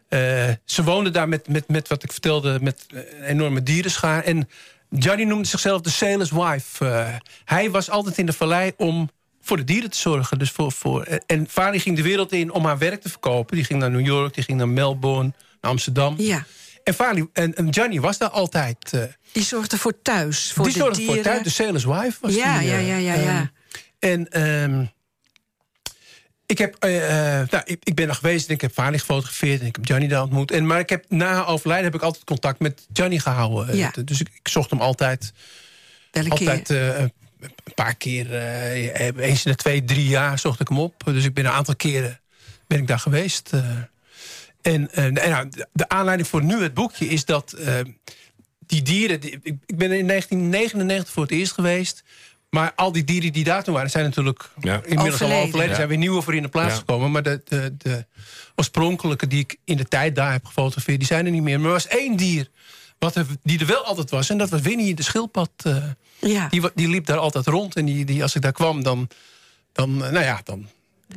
eh, 0.08 0.54
ze 0.64 0.84
woonde 0.84 1.11
daar 1.11 1.28
met, 1.28 1.48
met, 1.48 1.68
met 1.68 1.88
wat 1.88 2.02
ik 2.02 2.12
vertelde, 2.12 2.58
met 2.62 2.87
een 2.88 3.22
enorme 3.22 3.62
dierenschaar. 3.62 4.24
En 4.24 4.48
Gianni 4.90 5.24
noemde 5.24 5.48
zichzelf 5.48 5.80
de 5.80 5.90
sailor's 5.90 6.30
wife. 6.30 6.88
Eh, 6.88 7.14
hij 7.44 7.70
was 7.70 7.90
altijd 7.90 8.18
in 8.18 8.26
de 8.26 8.32
vallei 8.32 8.72
om 8.76 9.11
voor 9.48 9.56
de 9.56 9.64
dieren 9.64 9.90
te 9.90 9.98
zorgen. 9.98 10.38
Dus 10.38 10.50
voor, 10.50 10.72
voor, 10.72 11.02
en 11.26 11.46
Fani 11.50 11.78
ging 11.78 11.96
de 11.96 12.02
wereld 12.02 12.32
in 12.32 12.52
om 12.52 12.64
haar 12.64 12.78
werk 12.78 13.00
te 13.02 13.08
verkopen. 13.08 13.56
Die 13.56 13.64
ging 13.64 13.80
naar 13.80 13.90
New 13.90 14.06
York, 14.06 14.34
die 14.34 14.44
ging 14.44 14.58
naar 14.58 14.68
Melbourne, 14.68 15.32
naar 15.61 15.70
Amsterdam. 15.70 16.14
ja. 16.18 16.44
En, 16.84 16.94
Fani, 16.94 17.26
en, 17.32 17.54
en 17.54 17.72
Gianni 17.74 18.00
was 18.00 18.18
daar 18.18 18.28
altijd. 18.30 18.92
eh, 18.92 19.02
Die 19.32 19.42
zorgde 19.42 19.78
voor 19.78 20.02
thuis, 20.02 20.52
voor 20.52 20.64
die 20.64 20.72
de 20.72 20.78
zorgde 20.78 20.96
dieren. 20.98 21.14
voor 21.14 21.24
thuis, 21.24 21.42
de 21.42 21.50
sailor's 21.50 21.84
wife 21.84 22.18
was 22.20 22.34
Ja, 22.34 22.58
die, 22.58 22.68
ja, 22.68 22.76
eh, 22.76 22.88
ja, 22.88 22.96
ja, 22.96 23.14
ja. 23.14 23.50
en 23.98 24.28
ehm, 24.28 24.84
ik, 26.46 26.58
heb, 26.58 26.74
eh, 26.78 27.40
eh, 27.40 27.48
nou, 27.50 27.62
ik, 27.66 27.78
ik 27.82 27.94
ben 27.94 28.08
er 28.08 28.14
geweest 28.14 28.48
en 28.48 28.54
ik 28.54 28.61
heb 28.61 28.72
Fani 28.72 28.98
gefotografeerd... 28.98 29.61
en 29.61 29.66
ik 29.66 29.76
heb 29.76 29.87
Gianni 29.87 30.08
daar 30.08 30.22
ontmoet. 30.22 30.50
En, 30.50 30.66
maar 30.66 30.78
ik 30.78 30.88
heb, 30.88 31.04
na 31.08 31.26
haar 31.32 31.46
overlijden 31.46 31.84
heb 31.87 31.94
ik 31.94 32.02
altijd 32.02 32.24
contact 32.24 32.58
met 32.61 32.87
Gianni 32.92 33.18
gehouden. 33.20 33.76
Ja. 33.76 33.92
Eh, 33.94 34.04
Dus 34.04 34.20
ik, 34.20 34.28
ik 34.42 34.48
zocht 34.48 34.70
hem 34.70 34.80
altijd, 34.80 35.32
Welke 36.11 36.30
altijd 36.30 36.70
eh, 36.70 37.04
een 37.40 37.74
paar 37.74 37.94
keer... 37.94 38.35
eh, 38.35 39.16
eens 39.29 39.44
in 39.44 39.51
de 39.51 39.57
twee, 39.57 39.85
drie 39.85 40.09
jaar 40.09 40.38
zocht 40.38 40.61
ik 40.61 40.68
hem 40.68 40.79
op. 40.79 41.03
Dus 41.05 41.24
ik 41.24 41.35
ben 41.35 41.44
een 41.44 41.51
aantal 41.53 41.77
keren 41.77 42.20
ben 42.66 42.79
ik 42.79 42.87
daar 42.87 42.98
geweest. 42.98 43.53
eh. 43.53 43.61
en 44.62 44.90
eh, 44.92 45.05
en 45.05 45.12
nou, 45.31 45.48
de- 45.72 45.88
aanleiding 45.88 46.29
voor 46.29 46.44
nu 46.44 46.62
het 46.62 46.74
boekje 46.74 47.09
is 47.09 47.24
dat... 47.24 47.53
eh, 47.53 47.74
die 48.66 48.83
dieren, 48.83 49.20
die- 49.20 49.31
ik, 49.42 49.55
ik 49.66 49.77
ben 49.77 49.92
in 49.92 50.07
1999 50.07 51.12
voor 51.12 51.22
het 51.22 51.33
eerst 51.33 51.53
geweest. 51.53 52.05
Maar 52.51 52.72
al 52.77 52.92
die 52.92 53.05
dieren 53.05 53.33
die 53.33 53.44
daar 53.44 53.64
toen 53.64 53.74
waren, 53.74 53.90
zijn 53.90 54.05
natuurlijk 54.05 54.51
Ja. 54.61 54.81
inmiddels 54.85 55.22
al 55.22 55.33
Overleden. 55.33 55.68
Er 55.70 55.74
zijn 55.77 55.88
weer 55.88 55.98
nieuwe 55.98 56.22
voor 56.22 56.35
in 56.35 56.42
de 56.42 56.48
plaats 56.48 56.72
Ja. 56.72 56.79
gekomen. 56.79 57.11
Maar 57.11 57.22
de, 57.22 57.40
de, 57.44 57.74
de 57.79 58.07
oorspronkelijke 58.57 59.27
die 59.27 59.38
ik 59.40 59.57
in 59.64 59.77
de 59.77 59.85
tijd 59.85 60.14
daar 60.14 60.33
heb 60.33 60.44
gefotografeerd, 60.46 60.98
die 60.98 61.07
zijn 61.07 61.24
er 61.27 61.33
niet 61.33 61.42
meer. 61.42 61.59
Maar 61.59 61.66
er 61.66 61.72
was 61.72 61.87
één 61.87 62.16
dier 62.16 62.48
wat 62.98 63.14
er, 63.16 63.27
die 63.42 63.59
er 63.61 63.66
wel 63.66 63.85
altijd 63.85 64.11
was. 64.11 64.31
En 64.31 64.38
dat 64.38 64.51
was 64.51 64.61
Winnie, 64.61 64.94
de 64.94 65.03
schildpad. 65.03 65.51
Ja. 66.20 66.48
die, 66.48 66.62
die 66.74 66.88
liep 66.88 67.07
daar 67.07 67.18
altijd 67.18 67.46
rond. 67.46 67.76
En 67.76 67.85
die, 67.85 68.04
die, 68.04 68.22
als 68.22 68.35
ik 68.35 68.42
daar 68.42 68.52
kwam, 68.52 68.83
dan, 68.83 69.09
dan, 69.72 70.04
eh, 70.04 70.11
nou 70.11 70.24
ja, 70.24 70.40
dan 70.44 70.68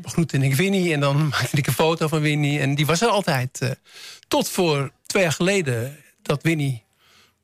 begroette 0.02 0.38
ik 0.38 0.56
Winnie. 0.56 0.94
En 0.94 1.00
dan 1.00 1.28
maakte 1.28 1.58
ik 1.58 1.68
een 1.68 1.74
foto 1.74 2.08
van 2.08 2.22
Winnie. 2.22 2.60
En 2.60 2.76
die 2.76 2.86
was 2.86 3.02
er 3.02 3.10
altijd. 3.10 3.62
eh, 3.62 3.72
tot 4.28 4.50
voor 4.50 4.92
twee 5.06 5.24
jaar 5.24 5.32
geleden 5.32 5.98
dat 6.22 6.44
Winnie 6.44 6.84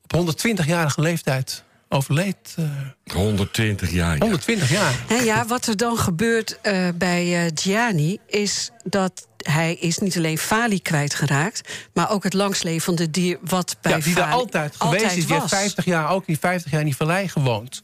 op 0.02 0.36
120-jarige 0.36 1.00
leeftijd 1.00 1.64
overleed. 1.88 2.54
eh, 2.56 3.14
120 3.14 3.90
jaar. 3.90 4.12
ja. 4.14 4.18
120 4.20 4.70
jaar. 4.70 4.94
Hè, 5.06 5.14
ja, 5.16 5.46
wat 5.46 5.66
er 5.66 5.76
dan 5.76 5.98
gebeurt 5.98 6.60
eh, 6.60 6.88
bij 6.94 7.44
eh, 7.46 7.50
Gianni 7.54 8.18
is 8.26 8.70
dat 8.84 9.26
hij 9.36 9.74
is 9.74 9.98
niet 9.98 10.16
alleen 10.16 10.38
Fali 10.38 10.82
kwijtgeraakt... 10.82 11.88
maar 11.92 12.10
ook 12.10 12.24
het 12.24 12.32
langslevende 12.34 13.10
dier 13.10 13.38
wat 13.42 13.76
bij 13.80 13.92
Ja, 13.92 13.98
die 13.98 14.14
daar 14.14 14.30
altijd 14.32 14.74
geweest 14.78 15.04
is. 15.04 15.12
Die 15.14 15.26
heeft 15.26 15.40
was. 15.40 15.50
50 15.50 15.84
jaar, 15.84 16.10
ook 16.10 16.26
die 16.26 16.38
50 16.38 16.70
jaar 16.70 16.80
in 16.80 16.86
die 16.86 16.96
vallei 16.96 17.28
gewoond. 17.28 17.82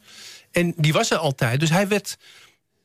En 0.52 0.74
die 0.76 0.92
was 0.92 1.10
er 1.10 1.16
altijd. 1.18 1.60
Dus 1.60 1.70
hij 1.70 1.88
werd, 1.88 2.16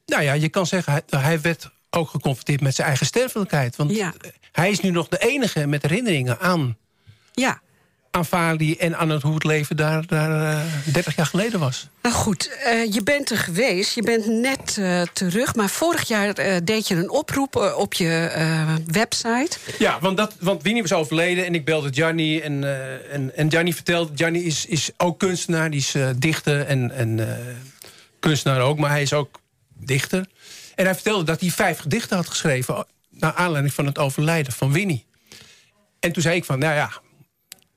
nou 0.06 0.24
ja, 0.24 0.34
je 0.34 0.50
kan 0.50 0.66
zeggen, 0.68 0.94
hij, 0.94 1.20
hij 1.20 1.42
werd 1.42 1.70
ook 1.90 2.10
geconfronteerd 2.10 2.62
met 2.62 2.76
zijn 2.76 2.88
eigen 2.88 3.06
sterfelijkheid. 3.06 3.76
Want 3.76 3.92
Ja. 3.96 4.14
eh, 4.22 4.32
hij 4.52 4.70
is 4.72 4.80
nu 4.80 4.90
nog 4.90 5.08
de 5.08 5.18
enige 5.18 5.68
met 5.68 5.82
herinneringen 5.82 6.40
aan, 6.40 6.78
Ja, 7.34 7.62
aan 8.12 8.26
Fali 8.26 8.76
en 8.76 8.98
aan 8.98 9.10
het, 9.10 9.22
hoe 9.22 9.34
het 9.34 9.44
leven 9.44 9.76
daar, 9.76 10.06
daar 10.06 10.54
eh, 10.54 10.94
30 10.94 11.16
jaar 11.16 11.26
geleden 11.26 11.60
was. 11.60 11.88
nou 12.02 12.16
goed, 12.16 12.58
eh, 12.64 12.94
je 12.94 13.04
bent 13.04 13.30
er 13.30 13.38
geweest, 13.38 13.96
je 13.96 14.02
bent 14.02 14.26
net 14.26 14.78
eh, 14.78 15.02
terug... 15.02 15.56
maar 15.56 15.70
vorig 15.70 16.08
jaar 16.08 16.34
eh, 16.34 16.56
deed 16.64 16.88
je 16.88 16.96
een 16.96 17.10
oproep 17.10 17.56
eh, 17.56 17.78
op 17.78 17.94
je 17.94 18.10
eh, 18.34 18.76
website. 18.86 19.58
Ja, 19.80 20.00
want, 20.00 20.18
dat, 20.18 20.36
want 20.40 20.64
Winnie 20.64 20.82
was 20.82 20.94
overleden 20.94 21.46
en 21.46 21.56
ik 21.56 21.66
belde 21.66 21.94
Gianni. 21.94 22.40
En, 22.40 22.64
eh, 22.64 23.14
en, 23.14 23.36
en 23.36 23.50
Gianni 23.52 23.74
vertelde, 23.74 24.12
Gianni 24.16 24.46
is, 24.46 24.66
is 24.66 24.92
ook 24.98 25.20
kunstenaar, 25.20 25.70
die 25.70 25.80
is 25.80 25.96
eh, 25.96 26.10
dichter 26.18 26.66
en, 26.66 26.92
en 26.92 27.20
eh, 27.30 27.36
kunstenaar 28.20 28.62
ook, 28.62 28.78
maar 28.80 28.90
hij 28.90 29.02
is 29.02 29.14
ook 29.14 29.40
dichter. 29.74 30.26
En 30.76 30.86
hij 30.86 30.94
vertelde 30.94 31.24
dat 31.24 31.40
hij 31.40 31.50
vijf 31.50 31.80
gedichten 31.80 32.16
had 32.16 32.28
geschreven... 32.28 32.86
naar 33.10 33.34
aanleiding 33.34 33.74
van 33.74 33.86
het 33.86 33.98
overlijden 33.98 34.54
van 34.54 34.72
Winnie. 34.72 35.06
En 36.00 36.12
toen 36.12 36.22
zei 36.22 36.36
ik 36.36 36.46
van, 36.46 36.60
nou 36.60 36.76
ja, 36.76 36.92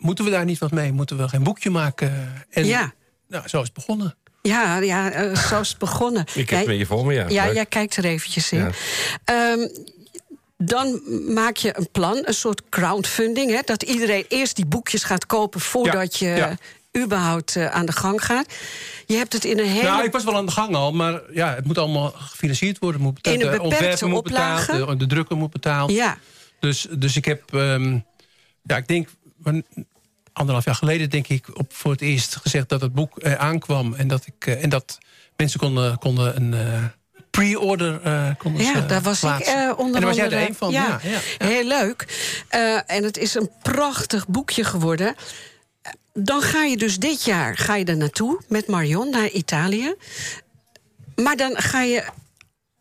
moeten 0.02 0.24
we 0.24 0.30
daar 0.30 0.44
niet 0.44 0.58
wat 0.58 0.70
mee? 0.70 0.92
Moeten 0.92 1.16
we 1.16 1.28
geen 1.28 1.42
boekje 1.42 1.70
maken? 1.70 2.32
En 2.50 2.66
Ja. 2.66 2.92
nou, 3.28 3.48
zo 3.48 3.58
is 3.58 3.64
het 3.64 3.72
begonnen. 3.72 4.16
Ja, 4.42 4.78
ja 4.78 5.10
eh, 5.10 5.36
zo 5.36 5.60
is 5.60 5.68
het 5.68 5.78
begonnen. 5.78 6.24
Ik 6.34 6.50
heb 6.50 6.66
met 6.66 6.78
je 6.78 6.86
voor 6.86 7.06
me, 7.06 7.12
ja. 7.14 7.28
Ja, 7.28 7.44
Leuk. 7.44 7.54
jij 7.54 7.66
kijkt 7.66 7.96
er 7.96 8.04
eventjes 8.04 8.52
in. 8.52 8.58
Ja. 8.58 8.70
Ehm, 9.24 9.68
dan 10.56 11.00
maak 11.34 11.56
je 11.56 11.76
een 11.78 11.88
plan, 11.90 12.20
een 12.24 12.34
soort 12.34 12.62
crowdfunding. 12.68 13.50
Hè, 13.50 13.60
dat 13.64 13.82
iedereen 13.82 14.24
eerst 14.28 14.56
die 14.56 14.66
boekjes 14.66 15.04
gaat 15.04 15.26
kopen 15.26 15.60
voordat 15.60 16.16
je 16.18 16.26
ja. 16.26 16.56
überhaupt 17.04 17.56
eh, 17.56 17.66
aan 17.66 17.86
de 17.86 17.92
gang 17.92 18.24
gaat. 18.24 18.46
Je 19.06 19.14
hebt 19.16 19.32
het 19.32 19.44
in 19.44 19.58
een 19.58 19.66
hele... 19.66 19.82
Nou, 19.88 20.04
ik 20.04 20.12
was 20.12 20.24
wel 20.24 20.36
aan 20.36 20.46
de 20.46 20.52
gang 20.52 20.74
al, 20.74 20.92
maar 20.92 21.20
ja, 21.32 21.54
het 21.54 21.64
moet 21.64 21.78
allemaal 21.78 22.10
gefinancierd 22.10 22.78
worden. 22.78 23.00
Het 23.00 23.10
Moet 23.10 23.22
betaald, 23.22 23.36
In 23.40 23.46
een 23.46 23.52
de 23.52 23.52
beperkte 23.58 23.76
ontwerper 23.84 24.08
moet 24.08 24.18
oplage. 24.18 24.72
betaald, 24.72 24.88
de, 24.88 24.96
de 24.96 25.06
drukker 25.14 25.36
moet 25.36 25.50
betaald. 25.50 25.90
Ja, 25.90 26.18
Dus, 26.60 26.86
dus 26.90 27.16
ik 27.16 27.24
heb, 27.24 27.54
ehm, 27.54 27.98
ja, 28.62 28.76
ik 28.76 28.88
denk, 28.88 29.08
anderhalf 30.33 30.64
jaar 30.64 30.75
geleden 30.75 31.11
denk 31.11 31.29
ik 31.29 31.59
op, 31.59 31.73
voor 31.73 31.90
het 31.90 32.01
eerst 32.01 32.37
gezegd 32.37 32.68
dat 32.68 32.81
het 32.81 32.92
boek 32.92 33.18
eh, 33.18 33.35
aankwam. 33.35 33.95
En 33.95 34.09
dat, 34.09 34.27
ik, 34.27 34.47
eh, 34.47 34.62
en 34.62 34.68
dat 34.68 34.99
mensen 35.37 35.61
konden, 35.61 35.99
konden 35.99 36.37
een 36.37 36.55
eh, 36.55 36.85
pre-order 37.31 38.01
eh 38.03 38.31
konden 38.38 38.64
ja 38.64 38.81
daar 38.81 39.03
was 39.03 39.21
plaatsen. 39.21 39.62
ik 39.62 39.71
eh, 39.71 39.79
onder 39.79 39.95
En 39.95 40.01
daar 40.01 40.09
was 40.09 40.16
jij 40.16 40.31
er 40.31 40.49
een 40.49 40.55
van. 40.55 40.71
Ja. 40.71 41.01
Ja, 41.03 41.11
ja. 41.38 41.47
Heel 41.47 41.64
leuk. 41.64 42.07
En 42.87 43.05
het 43.05 43.16
is 43.16 43.35
een 43.35 43.51
prachtig 43.62 44.29
boekje 44.29 44.64
geworden. 44.64 45.14
Dan 46.12 46.42
ga 46.42 46.64
je 46.64 46.77
dus 46.77 46.99
dit 46.99 47.25
jaar 47.25 47.57
ga 47.57 47.77
je 47.77 47.85
er 47.85 47.97
naartoe 47.97 48.40
met 48.49 48.66
Marion 48.66 49.11
naar 49.11 49.29
Italië. 49.29 49.95
Maar 51.14 51.37
dan 51.37 51.57
ga 51.57 51.83
je 51.83 52.05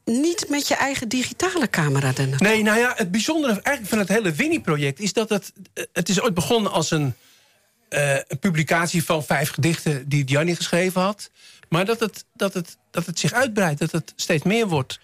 niet 0.06 0.46
met 0.50 0.68
je 0.68 0.76
eigen 0.76 1.08
digitale 1.08 1.70
camera 1.70 2.12
er 2.16 2.28
naartoe. 2.28 2.48
Nee, 2.48 2.64
nou 2.64 2.80
ja, 2.80 2.94
het 2.96 3.12
bijzondere 3.12 3.54
eigenlijk 3.54 3.88
van 3.88 4.00
het 4.00 4.08
hele 4.08 4.32
Winnie-project... 4.32 5.00
is 5.00 5.14
dat 5.14 5.30
het, 5.30 5.54
het 5.94 6.10
is 6.10 6.22
ooit 6.22 6.34
begonnen 6.34 6.72
als 6.72 6.92
een, 6.92 7.16
eh, 7.92 8.16
een 8.28 8.40
publicatie 8.40 9.04
van 9.04 9.24
vijf 9.24 9.50
gedichten... 9.50 10.10
die 10.10 10.28
Gianni 10.28 10.56
geschreven 10.56 11.02
had. 11.02 11.32
Maar 11.70 11.86
dat 11.86 12.00
het, 12.00 12.26
dat, 12.34 12.54
het, 12.54 12.78
dat 12.92 13.06
het 13.06 13.20
zich 13.20 13.34
uitbreidt, 13.34 13.80
dat 13.80 13.92
het 13.92 14.14
steeds 14.16 14.44
meer 14.44 14.68
wordt. 14.68 15.00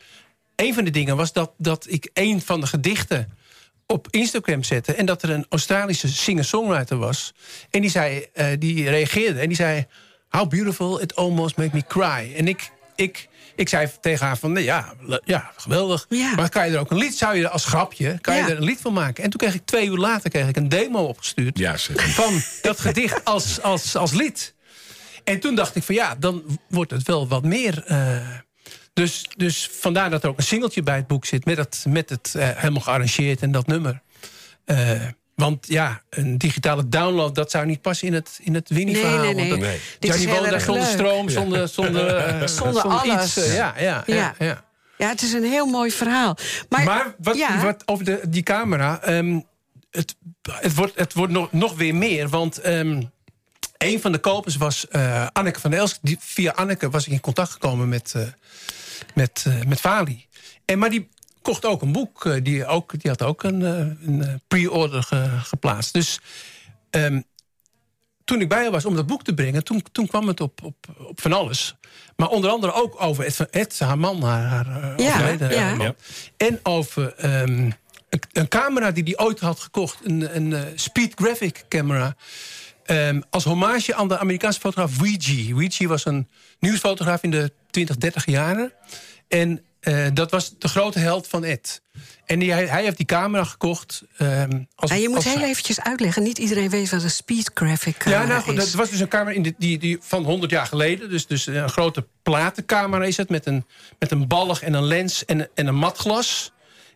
Een 0.56 0.74
van 0.74 0.84
de 0.84 0.90
dingen 0.90 1.18
was 1.18 1.34
dat, 1.34 1.52
dat 1.58 1.86
ik 1.90 2.10
een 2.14 2.42
van 2.42 2.60
de 2.62 2.68
gedichten 2.68 3.38
op 3.86 4.08
Instagram 4.10 4.64
zette... 4.64 4.94
en 4.94 5.06
dat 5.06 5.24
er 5.24 5.30
een 5.30 5.46
Australische 5.50 6.08
singer-songwriter 6.08 6.98
was. 6.98 7.34
En 7.70 7.82
die, 7.82 7.90
zei, 7.90 8.26
eh, 8.34 8.48
die 8.60 8.90
reageerde 8.90 9.40
en 9.40 9.48
die 9.48 9.58
zei... 9.58 9.86
How 10.30 10.50
beautiful, 10.50 11.02
it 11.02 11.16
almost 11.16 11.58
made 11.58 11.70
me 11.74 11.84
cry. 11.88 12.34
En 12.36 12.48
ik, 12.48 12.72
ik, 12.96 13.28
ik 13.58 13.70
zei 13.70 13.90
tegen 14.02 14.26
haar 14.26 14.38
van, 14.38 14.52
nee, 14.52 14.64
ja, 14.64 14.94
ja 15.26 15.52
geweldig. 15.58 16.06
Ja. 16.10 16.36
Maar 16.36 16.50
kan 16.50 16.68
je 16.68 16.74
er 16.74 16.80
ook 16.80 16.92
een 16.92 16.98
lied, 16.98 17.16
zou 17.18 17.36
je 17.36 17.44
er 17.44 17.50
als 17.50 17.66
grapje... 17.66 18.18
kan 18.22 18.36
Ja. 18.36 18.46
je 18.46 18.52
er 18.52 18.58
een 18.58 18.64
lied 18.64 18.82
van 18.82 18.94
maken? 18.94 19.24
En 19.24 19.30
toen 19.30 19.40
kreeg 19.40 19.54
ik 19.54 19.66
twee 19.66 19.88
uur 19.88 19.98
later 19.98 20.30
kreeg 20.30 20.48
ik 20.48 20.56
een 20.56 20.70
demo 20.70 21.00
opgestuurd... 21.04 21.58
Ja, 21.58 21.78
van 21.78 22.42
dat 22.62 22.80
gedicht 22.80 23.26
als, 23.26 23.62
als, 23.62 23.96
als 23.96 24.12
lied. 24.12 24.56
En 25.24 25.40
toen 25.40 25.56
dacht 25.56 25.76
ik 25.76 25.84
van 25.84 25.96
ja, 25.96 26.16
dan 26.16 26.60
wordt 26.70 26.92
het 26.92 27.04
wel 27.08 27.28
wat 27.28 27.44
meer... 27.44 27.84
eh, 27.86 28.28
dus, 28.94 29.26
dus 29.36 29.70
vandaar 29.72 30.10
dat 30.10 30.24
er 30.24 30.30
ook 30.30 30.38
een 30.38 30.44
singeltje 30.44 30.84
bij 30.84 30.96
het 30.96 31.08
boek 31.08 31.26
zit... 31.26 31.46
met 31.46 31.58
het, 31.58 31.86
met 31.88 32.10
het 32.10 32.34
eh, 32.36 32.50
helemaal 32.56 32.82
gearrangeerd 32.82 33.42
en 33.42 33.52
dat 33.52 33.68
nummer. 33.68 34.02
Eh, 34.66 34.92
want 35.38 35.68
ja, 35.68 36.02
een 36.10 36.38
digitale 36.38 36.88
download, 36.88 37.36
dat 37.36 37.52
zou 37.52 37.66
niet 37.66 37.82
passen 37.82 38.08
in 38.08 38.14
het, 38.14 38.40
in 38.42 38.54
het 38.54 38.70
Winnie-verhaal. 38.70 39.22
Nee, 39.24 39.34
nee, 39.34 39.52
nee. 39.52 39.80
Nee. 40.00 40.28
Woonde 40.28 40.50
daar 40.50 40.62
zonder 40.62 40.86
stroom, 40.86 41.30
zonder, 41.30 41.68
zonder, 41.68 42.08
eh, 42.18 42.48
Zonder 42.48 42.82
alles. 42.82 43.38
iets. 43.38 43.46
ja, 43.54 43.74
ja, 43.78 44.04
ja, 44.06 44.16
Ja. 44.16 44.36
ja. 44.40 44.66
Ja, 44.98 45.10
het 45.10 45.22
is 45.22 45.34
een 45.34 45.44
heel 45.44 45.66
mooi 45.66 45.92
verhaal. 45.92 46.38
Maar, 46.70 46.84
Maar 46.84 47.16
wat, 47.18 47.38
ja, 47.38 47.62
wat 47.64 47.84
over 47.86 48.06
de, 48.06 48.20
die 48.30 48.44
camera. 48.44 49.02
ehm, 49.02 49.40
het, 49.92 50.16
het 50.52 50.76
wordt, 50.76 51.00
het 51.00 51.14
wordt 51.14 51.34
nog, 51.34 51.52
nog 51.52 51.76
weer 51.76 51.96
meer. 51.96 52.30
Want 52.30 52.58
ehm, 52.58 53.02
een 53.78 54.02
van 54.02 54.12
de 54.12 54.18
kopers 54.18 54.56
was 54.56 54.88
eh, 54.88 55.28
Anneke 55.34 55.60
van 55.60 55.74
Elst. 55.74 56.00
Die, 56.02 56.18
via 56.20 56.52
Anneke 56.52 56.90
was 56.90 57.06
ik 57.06 57.12
in 57.12 57.20
contact 57.20 57.52
gekomen 57.52 57.90
met, 57.90 58.14
eh 58.16 58.22
met, 59.14 59.46
met 59.68 59.80
Fali. 59.80 60.26
En, 60.66 60.80
maar 60.80 60.90
die 60.90 61.10
kocht 61.48 61.66
ook 61.66 61.82
een 61.82 61.92
boek. 61.92 62.26
eh, 62.26 62.44
die, 62.44 62.66
ook, 62.66 63.00
die 63.02 63.12
had 63.12 63.22
ook 63.22 63.44
een, 63.44 63.62
eh, 63.66 64.08
een 64.08 64.22
eh, 64.24 64.34
pre-order 64.48 65.04
ge- 65.04 65.38
geplaatst. 65.44 65.94
Dus 65.94 66.20
ehm, 66.90 67.22
toen 68.24 68.42
ik 68.42 68.50
bij 68.50 68.62
haar 68.62 68.72
was 68.72 68.86
om 68.86 68.96
dat 68.96 69.08
boek 69.08 69.24
te 69.24 69.34
brengen... 69.34 69.64
toen, 69.64 69.84
toen 69.92 70.08
kwam 70.08 70.28
het 70.28 70.42
op, 70.42 70.64
op, 70.64 70.76
op 70.98 71.22
van 71.22 71.34
alles. 71.34 71.76
Maar 72.16 72.28
onder 72.30 72.50
andere 72.50 72.74
ook 72.74 73.02
over 73.02 73.26
Ed, 73.26 73.40
Ed 73.50 73.80
haar 73.80 73.98
man, 74.00 74.24
haar, 74.24 74.66
haar 74.66 75.02
Ja, 75.02 75.14
overleden 75.14 75.50
ja. 75.52 75.76
man. 75.76 75.96
En 76.38 76.60
over 76.64 77.14
ehm, 77.14 77.72
een, 78.10 78.22
een 78.32 78.48
camera 78.48 78.92
die 78.92 79.04
hij 79.04 79.26
ooit 79.26 79.40
had 79.40 79.60
gekocht. 79.60 79.98
Een, 80.04 80.36
een 80.36 80.80
speed 80.80 81.14
graphic 81.16 81.66
camera. 81.70 82.16
Ehm, 82.86 83.22
als 83.30 83.44
hommage 83.44 83.96
aan 83.96 84.08
de 84.08 84.18
Amerikaanse 84.18 84.60
fotograaf 84.60 84.98
Weegee. 85.00 85.56
Weegee 85.56 85.88
was 85.88 86.06
een 86.06 86.28
nieuwsfotograaf 86.60 87.24
in 87.24 87.32
de 87.32 87.52
20, 87.70 87.98
30 87.98 88.26
jaren. 88.26 88.74
En 89.28 89.62
eh, 89.88 90.08
dat 90.14 90.32
was 90.32 90.54
de 90.58 90.68
grote 90.68 91.00
held 91.00 91.28
van 91.28 91.44
Ed. 91.44 91.82
En 92.26 92.40
die, 92.40 92.52
hij, 92.52 92.66
hij 92.66 92.84
heeft 92.84 92.98
die 92.98 93.06
camera 93.06 93.44
gekocht. 93.44 94.04
ehm, 94.18 94.62
als, 94.76 94.92
En 94.92 95.00
je 95.02 95.08
moet 95.08 95.16
als- 95.18 95.26
heel 95.34 95.42
eventjes 95.44 95.80
uitleggen. 95.82 96.24
Niet 96.24 96.38
iedereen 96.38 96.70
weet 96.70 96.90
wat 96.90 97.04
een 97.04 97.10
speed 97.10 97.52
graphic 97.54 98.04
Ja, 98.06 98.22
eh, 98.22 98.28
nou 98.28 98.42
goed, 98.42 98.58
is. 98.58 98.64
dat 98.66 98.74
was 98.74 98.90
dus 98.90 99.00
een 99.00 99.08
camera 99.08 99.36
in 99.36 99.42
de, 99.44 99.54
die, 99.58 99.78
die 99.78 99.98
van 100.02 100.24
100 100.24 100.52
jaar 100.52 100.66
geleden. 100.66 101.10
Dus, 101.10 101.28
dus 101.28 101.46
een 101.46 101.70
grote 101.70 102.08
platencamera 102.24 103.04
is 103.06 103.18
het. 103.18 103.30
Met 103.30 103.46
een, 103.46 103.66
met 104.00 104.12
een 104.12 104.28
ballig 104.28 104.62
en 104.62 104.74
een 104.74 104.84
lens 104.86 105.26
en, 105.26 105.50
en 105.56 105.68
een 105.68 105.76
matglas. 105.76 106.52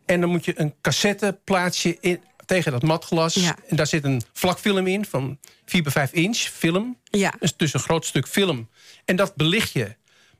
En 0.05 0.21
dan 0.21 0.29
moet 0.29 0.45
je 0.45 0.53
een 0.59 0.73
cassetteplaatsje 0.81 1.97
in, 1.99 2.21
tegen 2.45 2.71
dat 2.71 2.81
matglas. 2.81 3.33
Ja. 3.33 3.55
En 3.67 3.75
daar 3.75 3.87
zit 3.87 4.03
een 4.03 4.21
vlakfilm 4.33 4.87
in 4.87 5.05
van 5.05 5.37
4 5.65 5.83
bij 5.83 5.91
5 5.91 6.11
inch 6.11 6.37
film. 6.37 6.97
Ja. 7.03 7.33
Dus, 7.39 7.57
dus 7.57 7.73
een 7.73 7.79
groot 7.79 8.05
stuk 8.05 8.27
film. 8.27 8.69
En 9.05 9.15
dat 9.15 9.35
belicht 9.35 9.71
je. 9.71 9.95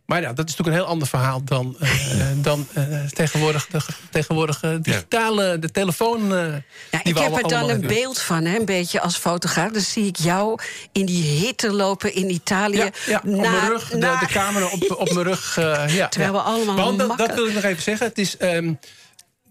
Maar 0.06 0.22
ja, 0.22 0.34
dat 0.34 0.50
is 0.50 0.56
natuurlijk 0.56 0.68
een 0.78 0.84
heel 0.84 0.92
ander 0.94 1.08
verhaal 1.08 1.44
dan, 1.44 1.76
eh, 1.80 1.90
dan 2.36 2.68
eh, 2.74 2.84
tegenwoordig 3.06 3.68
de 3.68 3.80
tegenwoordige 4.10 4.80
digitale, 4.82 5.60
de 5.60 5.72
telefoon. 5.72 6.36
eh, 6.36 6.54
Ja, 6.92 7.00
ik 7.04 7.18
heb 7.18 7.36
er 7.38 7.48
dan 7.48 7.70
een 7.70 7.82
beeld 7.82 8.20
van, 8.22 8.46
hè, 8.46 8.58
een 8.60 8.66
beetje 8.66 9.02
als 9.02 9.18
fotograaf. 9.18 9.72
Dan 9.72 9.82
zie 9.82 10.06
ik 10.06 10.16
jou 10.16 10.60
in 10.92 11.06
die 11.06 11.24
hitte 11.24 11.72
lopen 11.72 12.14
in 12.14 12.30
Italië. 12.30 12.78
Ja, 12.78 12.90
ja 13.06 13.18
op 13.18 13.24
naar- 13.24 13.52
mijn 13.52 13.68
rug, 13.70 13.90
de, 13.90 14.26
camera 14.28 14.66
op, 14.66 14.96
op 15.00 15.14
mijn 15.14 15.26
rug. 15.26 15.58
eh, 15.58 15.64
ja, 15.96 16.08
Terwijl 16.08 16.34
ja. 16.34 16.40
we 16.40 16.46
allemaal 16.46 16.76
Want 16.96 17.18
dat, 17.18 17.34
wil 17.34 17.48
ik 17.48 17.54
nog 17.54 17.64
even 17.64 17.84
zeggen. 17.84 18.08
Het 18.08 18.18
is, 18.18 18.38
ehm, 18.38 18.74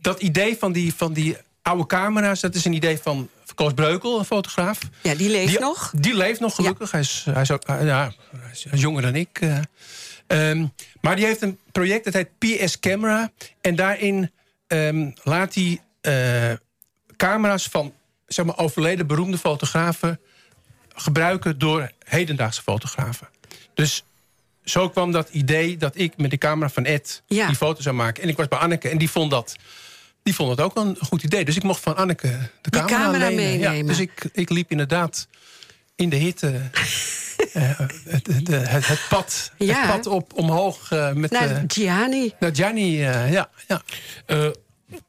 dat 0.01 0.21
idee 0.21 0.57
van 0.59 0.73
die, 0.73 0.95
van 0.97 1.13
die 1.13 1.37
oude 1.63 1.87
camera's... 1.87 2.41
dat 2.41 2.55
is 2.55 2.65
een 2.65 2.73
idee 2.73 2.99
van 3.03 3.29
Koos 3.55 3.73
Breukel, 3.75 4.19
een 4.19 4.25
fotograaf. 4.25 4.79
Ja, 5.03 5.15
die 5.15 5.31
leeft 5.31 5.49
die, 5.51 5.61
nog. 5.61 5.93
Die 5.97 6.15
leeft 6.15 6.41
nog, 6.41 6.55
gelukkig. 6.55 6.91
Hij, 6.91 7.01
is, 7.01 7.27
hij, 7.31 7.43
is 7.43 7.51
ook, 7.51 7.63
ja, 7.67 8.13
hij 8.37 8.51
is 8.53 8.67
jonger 8.81 9.03
dan 9.03 9.15
ik. 9.15 9.41
Eh. 10.31 10.51
Ehm, 10.51 10.66
maar 11.01 11.16
die 11.16 11.24
heeft 11.24 11.43
een 11.43 11.59
project, 11.72 12.05
dat 12.05 12.14
heet 12.14 12.39
PS 12.39 12.78
Camera. 12.81 13.31
En 13.61 13.76
daarin 13.76 14.31
ehm, 14.66 15.11
laat 15.22 15.55
hij 15.55 15.81
eh, 16.01 16.57
camera's 17.16 17.66
van 17.66 17.93
zeg 18.26 18.45
maar, 18.45 18.59
overleden 18.59 19.07
beroemde 19.07 19.39
fotografen... 19.39 20.20
gebruiken 20.95 21.59
door 21.59 21.91
hedendaagse 22.05 22.62
fotografen. 22.62 23.28
Dus 23.74 24.05
zo 24.64 24.89
kwam 24.89 25.12
dat 25.12 25.28
idee 25.28 25.76
dat 25.76 25.99
ik 25.99 26.16
met 26.16 26.31
de 26.31 26.39
camera 26.39 26.68
van 26.68 26.85
Ed... 26.85 27.22
Ja. 27.26 27.47
die 27.47 27.57
foto 27.57 27.83
zou 27.83 27.95
maken. 27.95 28.22
En 28.22 28.28
ik 28.28 28.37
was 28.37 28.49
bij 28.49 28.59
Anneke 28.59 28.89
en 28.89 28.99
die 28.99 29.11
vond 29.11 29.31
dat... 29.31 29.57
Die 30.22 30.35
vond 30.35 30.51
het 30.51 30.61
ook 30.61 30.76
een 30.76 30.97
goed 31.01 31.22
idee. 31.22 31.45
Dus 31.45 31.57
ik 31.57 31.62
mocht 31.62 31.81
van 31.81 31.97
Anneke 31.97 32.39
de 32.61 32.70
camera, 32.70 32.87
camera. 32.87 33.28
Ja, 33.28 33.35
meenemen. 33.35 33.87
dus 33.87 33.99
ik, 33.99 34.28
ik 34.33 34.51
liep 34.51 34.70
inderdaad 34.70 35.28
in 35.97 36.09
de 36.09 36.16
hitte 36.16 36.61
eh, 37.53 37.63
het, 38.09 38.25
de, 38.47 38.57
het, 38.57 38.87
het 38.87 39.01
pad, 39.09 39.53
Ja. 39.59 39.81
het 39.81 39.91
pad 39.91 40.07
op, 40.07 40.33
omhoog 40.35 40.91
eh, 40.93 41.13
met 41.13 41.31
Naar 41.31 41.51
eh, 41.51 41.63
Gianni. 41.67 42.33
naar 42.41 42.55
Gianni. 42.55 43.05
eh, 43.05 43.33
ja, 43.33 43.49
ja. 43.69 43.83
Eh, 44.27 44.47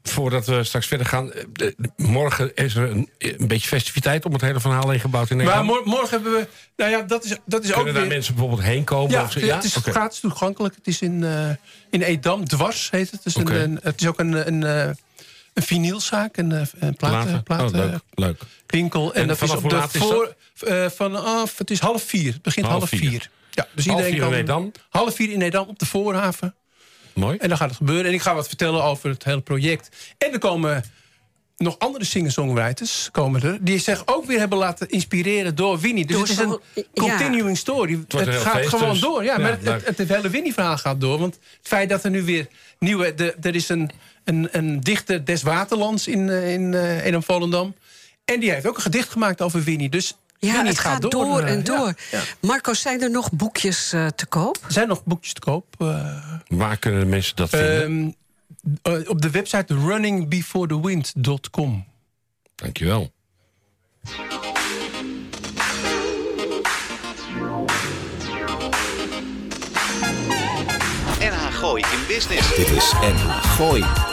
voordat 0.03 0.45
we 0.45 0.63
straks 0.63 0.87
verder 0.87 1.07
gaan. 1.07 1.31
morgen 1.95 2.55
is 2.55 2.75
er 2.75 2.89
een, 2.89 3.09
een 3.17 3.47
beetje 3.47 3.67
festiviteit 3.67 4.25
om 4.25 4.33
het 4.33 4.41
hele 4.41 4.59
verhaal 4.59 4.89
heen 4.89 4.99
gebouwd 4.99 5.29
in 5.29 5.37
Maar 5.37 5.45
Nederland. 5.45 5.85
mor- 5.85 5.87
morgen 5.95 6.09
hebben 6.09 6.31
we... 6.31 6.47
Nou 6.75 6.91
ja, 6.91 7.01
dat 7.01 7.23
is, 7.25 7.35
dat 7.45 7.63
is 7.63 7.69
ook 7.69 7.75
Kunnen 7.75 7.93
daar 7.93 8.03
weer... 8.03 8.11
mensen 8.11 8.33
bijvoorbeeld 8.35 8.63
heen 8.67 8.83
komen? 8.83 9.11
Ja, 9.11 9.23
of 9.23 9.31
zo? 9.31 9.39
het 9.39 9.63
is 9.63 9.75
gratis 9.75 10.19
toegankelijk. 10.19 10.75
Het 10.75 10.87
is 10.87 11.01
in, 11.01 11.23
eh, 11.23 11.49
in 11.89 12.01
Edam, 12.01 12.47
Dwars 12.47 12.87
heet 12.91 13.11
het. 13.11 13.23
Dus 13.23 13.35
een, 13.35 13.61
een- 13.61 13.79
het 13.83 14.01
is 14.01 14.07
ook 14.07 14.19
een, 14.19 14.47
een, 14.47 14.63
eh, 14.63 14.89
een 15.53 15.63
vinylzaak, 15.63 16.37
een, 16.37 16.51
eh, 16.51 16.61
een 16.79 16.95
platen, 16.95 17.43
Platen? 17.43 17.65
Oh, 17.65 17.71
leuk, 17.73 17.99
leuk. 18.13 18.41
winkel. 18.67 19.13
En, 19.13 19.21
En 19.21 19.27
dat 19.27 19.41
is 19.41 19.49
vanaf 19.49 19.63
op 19.63 19.69
de 19.91 19.99
voor... 19.99 20.35
eh, 20.59 20.89
vanaf, 20.89 21.57
het 21.57 21.71
is 21.71 21.79
half 21.79 22.03
vier. 22.03 22.33
Het 22.33 22.41
begint 22.41 22.65
Half 22.65 22.77
half, 22.77 22.89
vier. 22.89 23.09
vier. 23.09 23.29
Ja, 23.51 23.67
dus 23.75 23.85
Half 23.85 23.97
iedereen 23.97 24.19
vier 24.29 24.37
in 24.37 24.45
kan... 24.45 24.57
Edam? 24.59 24.71
Half 24.89 25.15
vier 25.15 25.31
in 25.31 25.41
Edam 25.41 25.67
op 25.67 25.79
de 25.79 25.85
Voorhaven. 25.85 26.55
Mooi. 27.13 27.37
En 27.37 27.47
dan 27.49 27.57
gaat 27.57 27.67
het 27.67 27.77
gebeuren. 27.77 28.05
En 28.05 28.13
ik 28.13 28.21
ga 28.21 28.33
wat 28.35 28.47
vertellen 28.47 28.83
over 28.83 29.09
het 29.09 29.23
hele 29.23 29.41
project. 29.41 30.13
En 30.17 30.33
er 30.33 30.39
komen 30.39 30.83
nog 31.57 31.79
andere 31.79 32.05
singer-songwriters 32.05 33.09
komen 33.11 33.41
er... 33.43 33.57
die 33.61 33.79
zich 33.79 34.01
ook 34.05 34.25
weer 34.25 34.39
hebben 34.39 34.57
laten 34.57 34.89
inspireren 34.89 35.55
door 35.55 35.79
Winnie. 35.79 36.05
Dus 36.05 36.15
Door 36.15 36.27
het 36.27 36.37
is 36.37 36.43
een 36.43 36.59
ja. 36.73 36.83
continuing 37.07 37.57
story. 37.57 37.99
Het, 38.07 38.29
gaat 38.29 38.55
feest 38.55 38.69
gewoon 38.69 38.89
dus. 38.89 38.99
door. 38.99 39.23
Ja, 39.23 39.31
Ja, 39.33 39.39
maar 39.39 39.51
het, 39.51 39.61
leuk. 39.63 39.85
het, 39.85 39.97
het 39.97 40.09
hele 40.09 40.29
Winnie-verhaal 40.29 40.77
gaat 40.77 41.01
door. 41.01 41.19
Want 41.19 41.33
het 41.33 41.67
feit 41.67 41.89
dat 41.89 42.03
er 42.03 42.09
nu 42.09 42.23
weer 42.23 42.47
nieuwe... 42.79 43.13
De, 43.13 43.35
er 43.41 43.55
is 43.55 43.69
een, 43.69 43.91
een, 44.23 44.47
een 44.51 44.79
dichter 44.81 45.25
des 45.25 45.41
Waterlands 45.43 46.07
in, 46.07 46.29
eh, 46.29 46.53
in 46.53 46.73
eh 46.73 47.05
Edam 47.05 47.23
Volendam. 47.23 47.75
En 48.25 48.39
die 48.39 48.51
heeft 48.51 48.67
ook 48.67 48.75
een 48.75 48.81
gedicht 48.81 49.09
gemaakt 49.09 49.41
over 49.41 49.63
Winnie. 49.63 49.89
Dus 49.89 50.17
Ja, 50.39 50.51
Winnie 50.51 50.69
het 50.69 50.79
gaat 50.79 51.11
door, 51.11 51.39
eh, 51.41 51.51
en 51.51 51.57
ja, 51.57 51.63
door. 51.63 51.93
ja. 52.11 52.21
Marco, 52.39 52.73
zijn 52.73 53.01
er 53.01 53.11
nog 53.11 53.31
boekjes 53.31 53.93
eh, 53.93 54.07
te 54.07 54.25
koop? 54.25 54.57
Er 54.65 54.71
zijn 54.71 54.87
nog 54.87 55.03
boekjes 55.03 55.33
te 55.33 55.39
koop. 55.39 55.65
eh, 55.77 56.17
Waar 56.47 56.77
kunnen 56.77 56.99
de 56.99 57.05
mensen 57.05 57.35
dat 57.35 57.49
vinden? 57.49 58.15
Ehm, 58.83 58.95
eh, 59.01 59.09
op 59.09 59.21
de 59.21 59.29
website 59.29 59.73
runningbeforethewind.com. 59.75 61.85
Dankjewel. 62.55 63.11
NH 71.19 71.51
Gooi 71.59 71.81
in 71.81 72.07
Business. 72.07 72.55
Dit 72.55 72.69
is 72.69 72.93
NH 73.01 73.43
Gooi. 73.55 74.10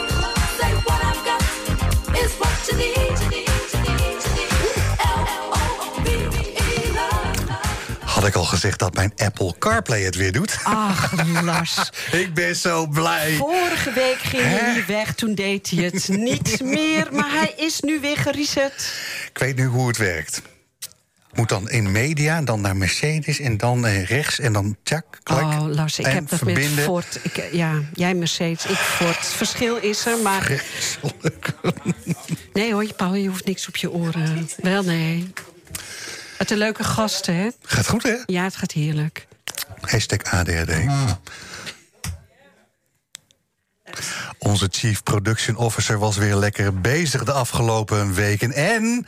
Had 8.19 8.27
ik 8.27 8.35
al 8.35 8.43
gezegd 8.43 8.79
dat 8.79 8.93
mijn 8.93 9.13
Apple 9.15 9.55
CarPlay 9.59 10.01
het 10.01 10.15
weer 10.15 10.31
doet? 10.31 10.57
Ach, 10.63 11.13
Lars. 11.43 11.89
Ik 12.11 12.33
ben 12.33 12.55
zo 12.55 12.87
blij. 12.87 13.35
Vorige 13.35 13.91
week 13.91 14.17
ging 14.17 14.43
hij 14.43 14.83
weg, 14.87 15.13
toen 15.13 15.35
deed 15.35 15.69
hij 15.69 15.83
het 15.83 16.07
niet 16.07 16.61
meer. 16.61 17.07
Maar 17.11 17.31
hij 17.31 17.53
is 17.57 17.79
nu 17.79 17.99
weer 17.99 18.17
gereset. 18.17 18.93
Ik 19.31 19.37
weet 19.37 19.55
nu 19.55 19.65
hoe 19.65 19.87
het 19.87 19.97
werkt. 19.97 20.41
Moet 21.33 21.49
dan 21.49 21.69
in 21.69 21.91
media, 21.91 22.41
dan 22.41 22.61
naar 22.61 22.77
Mercedes 22.77 23.39
en 23.39 23.57
dan 23.57 23.85
eh, 23.85 24.05
rechts 24.05 24.39
en 24.39 24.53
dan 24.53 24.77
tjak, 24.83 25.05
klak. 25.23 25.41
Oh, 25.43 25.67
Lars, 25.67 25.99
ik 25.99 26.05
en 26.05 26.13
heb 26.13 26.29
dat 26.29 26.37
verbinden. 26.37 26.75
met 26.75 26.83
Ford. 26.83 27.19
Ik, 27.23 27.37
eh, 27.37 27.53
ja, 27.53 27.81
jij 27.93 28.13
Mercedes, 28.13 28.65
ik 28.65 28.75
Ford. 28.75 29.15
Het 29.15 29.25
verschil 29.27 29.77
is 29.77 30.05
er, 30.05 30.17
maar... 30.17 30.51
Nee 32.53 32.73
hoor, 32.73 32.93
Paul, 32.93 33.15
je 33.15 33.27
hoeft 33.27 33.45
niks 33.45 33.67
op 33.67 33.75
je 33.75 33.91
oren. 33.91 34.49
Wel, 34.57 34.83
nee. 34.83 35.31
Het 36.37 36.51
een 36.51 36.57
leuke 36.57 36.83
gasten, 36.83 37.35
hè? 37.35 37.49
Gaat 37.63 37.87
goed, 37.87 38.03
hè? 38.03 38.15
Ja, 38.25 38.43
het 38.43 38.55
gaat 38.55 38.71
heerlijk. 38.71 39.27
Hashtag 39.81 40.23
ADHD. 40.23 40.71
Onze 44.37 44.67
Chief 44.71 45.03
Production 45.03 45.55
Officer 45.55 45.99
was 45.99 46.17
weer 46.17 46.35
lekker 46.35 46.81
bezig 46.81 47.23
de 47.23 47.31
afgelopen 47.31 48.13
weken. 48.13 48.53
En 48.53 49.05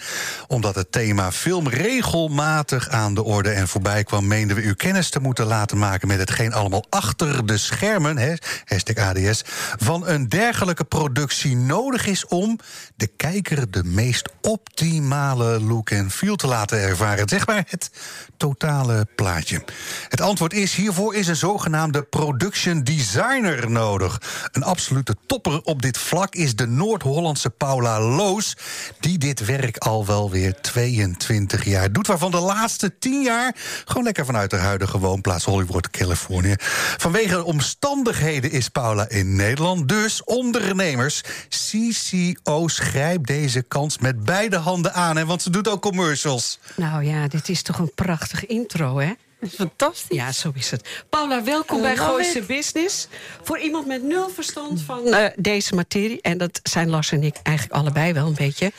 omdat 0.48 0.76
het 0.76 0.92
thema 0.92 1.32
film 1.32 1.68
regelmatig 1.68 2.90
aan 2.90 3.14
de 3.14 3.24
orde 3.24 3.50
en 3.50 3.68
voorbij 3.68 4.04
kwam... 4.04 4.28
meenden 4.28 4.56
we 4.56 4.62
u 4.62 4.74
kennis 4.74 5.10
te 5.10 5.20
moeten 5.20 5.46
laten 5.46 5.78
maken 5.78 6.08
met 6.08 6.20
hetgeen 6.20 6.54
allemaal 6.54 6.86
achter 6.90 7.46
de 7.46 7.58
schermen... 7.58 8.18
Hè, 8.18 8.34
hashtag 8.66 8.96
ADS, 8.96 9.44
van 9.78 10.08
een 10.08 10.30
dergelijke 10.30 10.84
productie 10.84 11.56
nodig 11.56 12.06
is... 12.06 12.26
om 12.26 12.60
de 12.96 13.08
kijker 13.08 13.72
de 13.72 13.84
meest 13.84 14.30
optimale 14.42 15.62
look 15.62 15.90
en 15.90 16.12
feel 16.12 16.36
te 16.36 16.48
laten 16.48 16.80
ervaren. 16.80 17.30
Zeg 17.30 17.48
maar 17.48 17.64
het 17.68 17.92
totale 18.38 19.08
plaatje. 19.16 19.64
Het 20.10 20.22
antwoord 20.22 20.54
is: 20.54 20.76
hiervoor 20.76 21.16
is 21.16 21.28
een 21.28 21.36
zogenaamde 21.36 22.04
production 22.04 22.84
designer 22.84 23.72
nodig. 23.72 24.22
Een 24.52 24.64
absolute 24.72 25.16
topper 25.26 25.62
op 25.64 25.82
dit 25.82 25.98
vlak 25.98 26.36
is 26.36 26.56
de 26.56 26.68
Noord-Hollandse 26.68 27.50
Paula 27.50 28.02
Loos, 28.02 28.58
die 29.00 29.18
dit 29.18 29.46
werk 29.46 29.78
al 29.78 30.06
wel 30.06 30.30
weer 30.30 30.62
22 30.62 31.66
jaar 31.66 31.92
doet, 31.92 32.08
waarvan 32.08 32.32
de 32.32 32.40
laatste 32.40 32.98
10 33.00 33.22
jaar 33.22 33.56
gewoon 33.86 34.04
lekker 34.04 34.26
vanuit 34.26 34.52
haar 34.52 34.62
huidige 34.62 35.00
woonplaats 35.00 35.46
Hollywood, 35.46 35.90
Californië. 35.90 36.56
Vanwege 36.98 37.44
omstandigheden 37.44 38.52
is 38.52 38.70
Paula 38.70 39.10
in 39.10 39.36
Nederland, 39.36 39.88
dus 39.88 40.24
ondernemers, 40.24 41.22
CCO's, 41.50 42.80
grijp 42.80 43.28
deze 43.28 43.62
kans 43.62 43.98
met 43.98 44.24
beide 44.24 44.58
handen 44.58 44.94
aan, 44.94 45.18
hè, 45.18 45.26
want 45.26 45.42
ze 45.42 45.50
doet 45.50 45.68
ook 45.68 45.82
commercials. 45.82 46.60
Nou 46.76 47.04
ja, 47.04 47.28
dit 47.28 47.50
is 47.50 47.62
toch 47.62 47.80
een 47.80 47.92
prachtig 47.96 48.46
intro, 48.46 49.00
hè? 49.00 49.12
Fantastisch. 49.50 50.18
Ja, 50.18 50.32
zo 50.32 50.52
is 50.56 50.72
het. 50.72 51.04
Paula, 51.10 51.44
welkom 51.44 51.82
bij 51.82 51.98
Gooise. 51.98 52.42
Business. 52.42 53.08
Voor 53.44 53.60
iemand 53.60 53.88
met 53.88 54.04
nul 54.04 54.30
verstand 54.30 54.82
van 54.82 55.14
eh, 55.14 55.26
deze 55.36 55.76
materie... 55.76 56.22
en 56.22 56.38
dat 56.38 56.60
zijn 56.64 56.90
Lars 56.90 57.12
en 57.12 57.24
ik 57.24 57.36
eigenlijk 57.44 57.78
allebei 57.78 58.14
wel 58.14 58.28
een 58.28 58.36
beetje... 58.36 58.72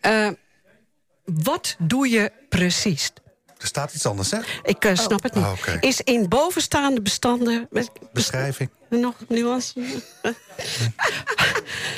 Eh, 0.00 0.28
wat 1.24 1.76
doe 1.78 2.08
je 2.08 2.32
precies? 2.48 3.10
Er 3.58 3.66
staat 3.66 3.94
iets 3.94 4.06
anders, 4.06 4.30
hè? 4.30 4.38
Ik 4.62 4.84
eh, 4.84 4.94
snap 4.94 5.22
het 5.22 5.34
niet. 5.34 5.44
Oké. 5.44 5.76
Is 5.80 6.00
in 6.00 6.28
bovenstaande 6.28 7.02
bestanden... 7.02 7.68
Beschrijving. 8.12 8.70
Nog 8.90 9.14
nuance? 9.28 9.72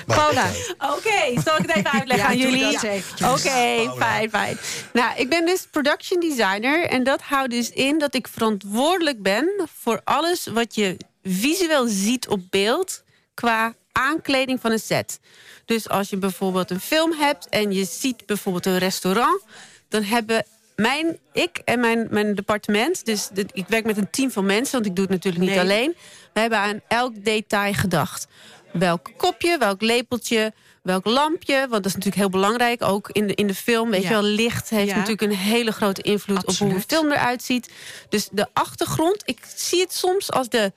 Paula, 0.07 0.51
Oké, 0.79 1.41
zal 1.45 1.57
ik 1.59 1.67
het 1.67 1.77
even 1.77 1.91
uitleggen 1.99 2.17
Ja, 2.17 2.27
aan 2.27 2.37
jullie? 2.39 2.77
Oké, 3.25 3.93
fijn, 3.99 4.31
fijn. 4.31 4.59
Nou, 4.93 5.17
ik 5.21 5.29
ben 5.29 5.47
dus 5.47 5.67
production 5.71 6.21
designer. 6.21 6.85
En 6.87 7.05
dat 7.05 7.21
houdt 7.21 7.51
dus 7.51 7.71
in 7.71 7.99
dat 7.99 8.15
ik 8.15 8.29
verantwoordelijk 8.29 9.23
ben... 9.23 9.69
voor 9.81 10.01
alles 10.05 10.47
wat 10.47 10.75
je 10.75 10.97
visueel 11.23 11.87
ziet 11.87 12.29
op 12.29 12.41
beeld... 12.51 13.03
qua 13.35 13.75
aankleding 13.93 14.61
van 14.61 14.71
een 14.73 14.79
set. 14.79 15.21
Dus 15.65 15.89
als 15.89 16.11
je 16.11 16.17
bijvoorbeeld 16.17 16.71
een 16.71 16.81
film 16.81 17.13
hebt 17.13 17.49
en 17.49 17.73
je 17.73 17.85
ziet 17.85 18.27
bijvoorbeeld 18.27 18.67
een 18.67 18.79
restaurant, 18.79 19.43
dan 19.89 20.03
hebben 20.03 20.45
mijn, 20.77 21.19
ik 21.33 21.61
en 21.65 21.81
mijn, 21.81 22.07
mijn 22.11 22.35
departement, 22.35 23.05
dus 23.05 23.29
de- 23.33 23.47
ik 23.53 23.65
werk 23.69 23.85
met 23.85 23.97
een 23.97 24.11
team 24.11 24.31
van 24.31 24.47
mensen, 24.47 24.73
want 24.73 24.87
ik 24.87 24.95
doe 24.97 25.05
het 25.05 25.15
natuurlijk 25.15 25.45
niet 25.45 25.51
Nee. 25.55 25.61
alleen. 25.61 25.97
We 26.33 26.41
hebben 26.41 26.59
aan 26.59 26.81
elk 26.89 27.25
detail 27.25 27.73
gedacht. 27.75 28.27
Welk 28.73 29.11
kopje, 29.17 29.59
welk 29.59 29.83
lepeltje, 29.83 30.53
welk 30.83 31.05
lampje. 31.07 31.57
Want 31.59 31.71
dat 31.71 31.85
is 31.87 31.93
natuurlijk 31.95 32.17
heel 32.23 32.31
belangrijk, 32.31 32.83
ook 32.83 33.09
in 33.11 33.27
de, 33.27 33.35
in 33.35 33.47
de 33.47 33.55
film. 33.55 33.91
Weet 33.91 34.03
Ja. 34.03 34.09
je 34.09 34.15
wel, 34.15 34.23
licht 34.23 34.69
heeft 34.71 34.89
Ja. 34.89 34.95
natuurlijk 34.95 35.23
een 35.23 35.37
hele 35.37 35.73
grote 35.73 36.03
invloed 36.03 36.47
op 36.47 36.55
hoe 36.57 36.71
een 36.75 36.85
film 36.87 37.11
eruit 37.13 37.43
ziet. 37.43 37.71
Dus 38.09 38.29
de 38.33 38.47
achtergrond, 38.53 39.23
ik 39.25 39.39
zie 39.57 39.81
het 39.81 39.95
soms 39.95 40.31
als 40.31 40.49
de 40.49 40.73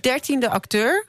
dertiende 0.00 0.48
acteur. 0.48 1.06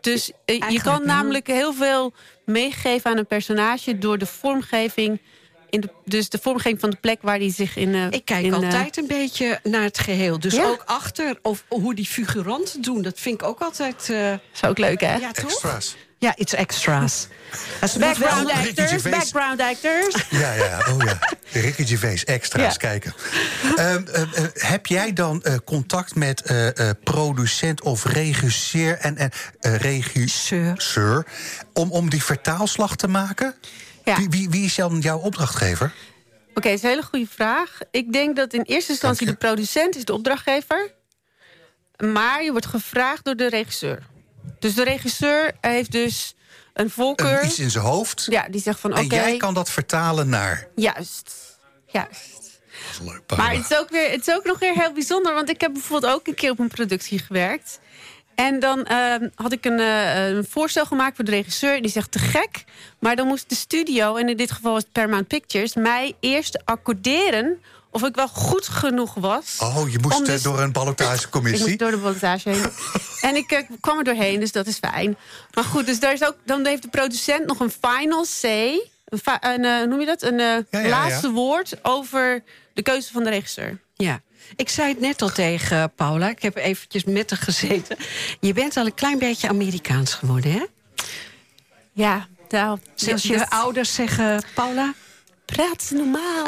Dus 0.00 0.32
eh, 0.44 0.70
je 0.70 0.82
kan 0.82 1.06
namelijk 1.06 1.46
heel 1.46 1.72
veel 1.72 2.12
meegeven 2.44 3.10
aan 3.10 3.16
een 3.18 3.26
personage 3.26 3.98
door 3.98 4.18
de 4.18 4.26
vormgeving. 4.26 5.20
In 5.70 5.80
de, 5.80 5.90
dus 6.04 6.28
de 6.28 6.38
vormgeving 6.42 6.80
van 6.80 6.90
de 6.90 6.96
plek 7.00 7.18
waar 7.22 7.38
die 7.38 7.52
zich 7.52 7.76
in. 7.76 7.94
eh, 7.94 8.06
Ik 8.10 8.24
kijk 8.24 8.44
in, 8.44 8.52
eh, 8.54 8.62
altijd 8.62 8.96
een 8.96 9.06
beetje 9.06 9.60
naar 9.62 9.82
het 9.82 9.98
geheel. 9.98 10.40
Dus 10.40 10.54
Ja. 10.54 10.64
ook 10.64 10.82
achter, 10.86 11.38
of 11.42 11.64
hoe 11.68 11.94
die 11.94 12.06
figuranten 12.06 12.82
doen. 12.82 13.02
Dat 13.02 13.20
vind 13.20 13.34
ik 13.40 13.46
ook 13.46 13.60
altijd... 13.60 14.08
eh, 14.10 14.32
is 14.32 14.64
ook 14.64 14.78
leuk, 14.78 15.00
hè? 15.00 15.14
ja, 15.16 15.32
toch? 15.32 15.44
Extra's. 15.50 15.96
Ja, 16.18 16.36
iets 16.36 16.54
extra's. 16.54 17.26
Is 17.82 17.92
Background 17.96 18.50
actors, 18.50 19.02
background 19.18 19.60
actors. 19.60 20.24
Ja, 20.30 20.52
ja, 20.52 20.78
oh 20.90 21.02
ja. 21.04 21.18
Ricky 21.52 21.86
Gervais, 21.86 22.24
extra's, 22.24 22.72
Ja. 22.72 22.78
kijken. 22.78 23.14
Ehm, 23.76 24.06
eh, 24.06 24.22
eh, 24.22 24.28
heb 24.54 24.86
jij 24.86 25.12
dan 25.12 25.42
eh, 25.42 25.54
contact 25.64 26.14
met 26.14 26.42
producent 27.04 27.82
of 27.82 28.04
regisseur 28.04 28.98
en, 28.98 29.16
en 29.16 29.30
eh, 29.60 29.74
regisseur... 29.76 31.26
Om, 31.72 31.90
om 31.90 32.10
die 32.10 32.24
vertaalslag 32.24 32.96
te 32.96 33.08
maken? 33.08 33.54
Ja. 34.04 34.16
Wie, 34.16 34.28
wie, 34.28 34.50
wie 34.50 34.64
is 34.64 34.74
dan 34.74 34.98
jouw 34.98 35.18
opdrachtgever? 35.18 35.92
Oké, 36.54 36.68
dat 36.68 36.78
is 36.78 36.82
een 36.82 36.88
hele 36.88 37.02
goede 37.02 37.26
vraag. 37.30 37.78
Ik 37.90 38.12
denk 38.12 38.36
dat 38.36 38.52
in 38.52 38.62
eerste 38.62 38.90
instantie 38.92 39.26
de 39.26 39.34
producent 39.34 39.96
is 39.96 40.04
de 40.04 40.12
opdrachtgever. 40.12 40.92
Maar 41.96 42.42
je 42.42 42.50
wordt 42.50 42.66
gevraagd 42.66 43.24
door 43.24 43.36
de 43.36 43.48
regisseur. 43.48 44.02
Dus 44.58 44.74
de 44.74 44.84
regisseur 44.84 45.52
heeft 45.60 45.92
dus 45.92 46.34
een 46.74 46.90
voorkeur. 46.90 47.44
Iets 47.44 47.58
in 47.58 47.70
zijn 47.70 47.84
hoofd. 47.84 48.26
Ja, 48.30 48.48
die 48.48 48.60
zegt 48.60 48.80
van 48.80 48.90
oké, 48.90 49.00
En 49.00 49.06
jij 49.06 49.36
kan 49.36 49.54
dat 49.54 49.70
vertalen 49.70 50.28
naar... 50.28 50.68
juist. 50.74 51.58
Juist. 51.86 52.60
Dat 52.70 53.06
is 53.06 53.12
leuk, 53.12 53.36
Maar 53.36 53.52
het 53.54 53.70
is, 53.70 53.76
ook 53.76 53.90
weer, 53.90 54.10
het 54.10 54.28
is 54.28 54.34
ook 54.34 54.44
nog 54.44 54.58
weer 54.58 54.72
heel 54.74 54.92
bijzonder. 54.92 55.34
Want 55.34 55.48
ik 55.48 55.60
heb 55.60 55.72
bijvoorbeeld 55.72 56.12
ook 56.12 56.26
een 56.26 56.34
keer 56.34 56.50
op 56.50 56.58
een 56.58 56.68
productie 56.68 57.18
gewerkt. 57.18 57.80
En 58.40 58.58
dan 58.58 58.84
ehm, 58.84 59.28
had 59.34 59.52
ik 59.52 59.64
een, 59.64 59.80
eh, 59.80 60.28
een 60.28 60.46
voorstel 60.50 60.86
gemaakt 60.86 61.16
voor 61.16 61.24
de 61.24 61.30
regisseur. 61.30 61.74
En 61.74 61.82
die 61.82 61.90
zegt 61.90 62.10
te 62.12 62.18
gek. 62.18 62.64
Maar 62.98 63.16
dan 63.16 63.26
moest 63.26 63.48
de 63.48 63.54
studio, 63.54 64.16
en 64.16 64.28
in 64.28 64.36
dit 64.36 64.50
geval 64.50 64.72
was 64.72 64.82
het 64.82 64.92
Paramount 64.92 65.28
Pictures... 65.28 65.74
mij 65.74 66.14
eerst 66.20 66.64
accorderen 66.64 67.60
of 67.90 68.02
ik 68.02 68.14
wel 68.14 68.28
goed 68.28 68.68
genoeg 68.68 69.14
was. 69.14 69.56
Oh, 69.58 69.90
je 69.90 69.98
moest 69.98 70.20
eh, 70.20 70.24
dus- 70.26 70.42
door 70.42 70.60
een 70.60 70.66
Ik 70.66 70.72
ballotagecommissie. 70.72 71.66
moest 71.66 71.78
door 71.78 71.90
de 71.90 71.96
ballotage 71.96 72.48
heen. 72.48 72.64
en 73.30 73.36
ik 73.36 73.50
eh, 73.50 73.68
kwam 73.80 73.98
er 73.98 74.04
doorheen, 74.04 74.40
dus 74.40 74.52
dat 74.52 74.66
is 74.66 74.78
fijn. 74.78 75.16
Maar 75.54 75.64
goed, 75.64 75.86
dus 75.86 76.00
daar 76.00 76.12
is 76.12 76.24
ook, 76.26 76.36
dan 76.44 76.66
heeft 76.66 76.82
de 76.82 76.88
producent 76.88 77.46
nog 77.46 77.60
een 77.60 77.72
final 77.80 78.24
say. 78.24 78.90
Een, 79.40 79.64
eh, 79.64 79.82
noem 79.82 80.00
je 80.00 80.06
dat? 80.06 80.22
Een 80.22 80.40
eh, 80.40 80.82
ja, 80.82 80.88
laatste 80.88 81.30
woord 81.30 81.76
over 81.82 82.42
de 82.74 82.82
keuze 82.82 83.12
van 83.12 83.24
de 83.24 83.30
regisseur. 83.30 83.80
Ja. 83.94 84.20
Ik 84.56 84.68
zei 84.68 84.88
het 84.88 85.00
net 85.00 85.22
al 85.22 85.30
tegen 85.32 85.92
Paula. 85.94 86.28
Ik 86.28 86.42
heb 86.42 86.56
eventjes 86.56 87.04
met 87.04 87.30
haar 87.30 87.38
gezeten. 87.38 87.96
Je 88.40 88.52
bent 88.52 88.76
al 88.76 88.86
een 88.86 88.94
klein 88.94 89.18
beetje 89.18 89.48
Amerikaans 89.48 90.14
geworden, 90.14 90.52
hè? 90.52 90.64
Ja, 91.92 92.28
nou, 92.48 92.78
Zelfs 92.94 93.22
je 93.22 93.50
ouders 93.50 93.94
zeggen... 93.94 94.42
Paula, 94.54 94.94
praat 95.44 95.90
normaal. 95.94 96.44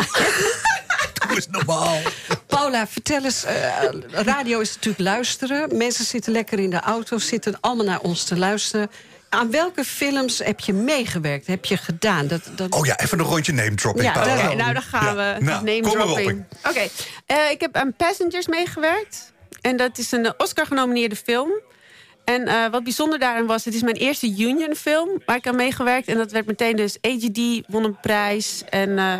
Doe 1.26 1.34
eens 1.34 1.49
normaal. 1.51 1.99
Paula, 2.47 2.86
vertel 2.86 3.24
eens. 3.24 3.45
eh, 3.45 3.82
radio 4.11 4.61
is 4.61 4.74
natuurlijk 4.74 5.05
luisteren. 5.05 5.76
Mensen 5.76 6.05
zitten 6.05 6.32
lekker 6.32 6.59
in 6.59 6.70
de 6.70 6.80
auto, 6.80 7.18
zitten 7.18 7.61
allemaal 7.61 7.84
naar 7.86 8.01
ons 8.01 8.24
te 8.24 8.36
luisteren. 8.36 8.90
Aan 9.35 9.51
welke 9.51 9.85
films 9.85 10.39
heb 10.39 10.61
je 10.61 10.72
meegewerkt? 10.72 11.47
Heb 11.47 11.64
je 11.64 11.76
gedaan? 11.76 12.26
Dat, 12.26 12.41
dat... 12.57 12.70
Oh 12.74 12.87
ja, 12.87 12.99
even 12.99 13.18
een 13.18 13.24
rondje 13.24 13.53
name 13.53 13.74
dropping, 13.74 14.05
Ja, 14.05 14.24
nou 14.55 14.72
dan 14.72 14.83
gaan 14.83 15.16
Ja. 15.16 15.35
we. 15.39 15.45
Nou, 15.45 15.64
name 15.64 15.80
kom 15.80 15.97
maar 15.99 16.07
op. 16.09 16.12
dropping. 16.14 16.45
Oké, 16.68 16.89
eh, 17.26 17.51
ik 17.51 17.61
heb 17.61 17.76
aan 17.76 17.95
Passengers 17.97 18.47
meegewerkt. 18.47 19.33
En 19.61 19.76
dat 19.76 19.99
is 19.99 20.12
een 20.12 20.26
eh, 20.26 20.33
Oscar-genomineerde 20.37 21.16
film. 21.16 21.51
En 22.24 22.47
eh, 22.47 22.70
wat 22.70 22.85
bijzonder 22.85 23.18
daarin 23.18 23.47
was, 23.47 23.64
het 23.64 23.74
is 23.74 23.83
mijn 23.83 23.97
eerste 23.97 24.26
union 24.26 24.74
film 24.74 25.09
waar 25.26 25.37
ik 25.37 25.47
aan 25.47 25.57
meegewerkt. 25.57 26.09
En 26.09 26.16
dat 26.16 26.33
werd 26.33 26.47
meteen 26.47 26.76
dus 26.76 26.97
AGD, 27.01 27.41
won 27.66 27.85
een 27.85 28.01
prijs. 28.01 28.62
En 28.70 28.99
eh, 28.99 29.18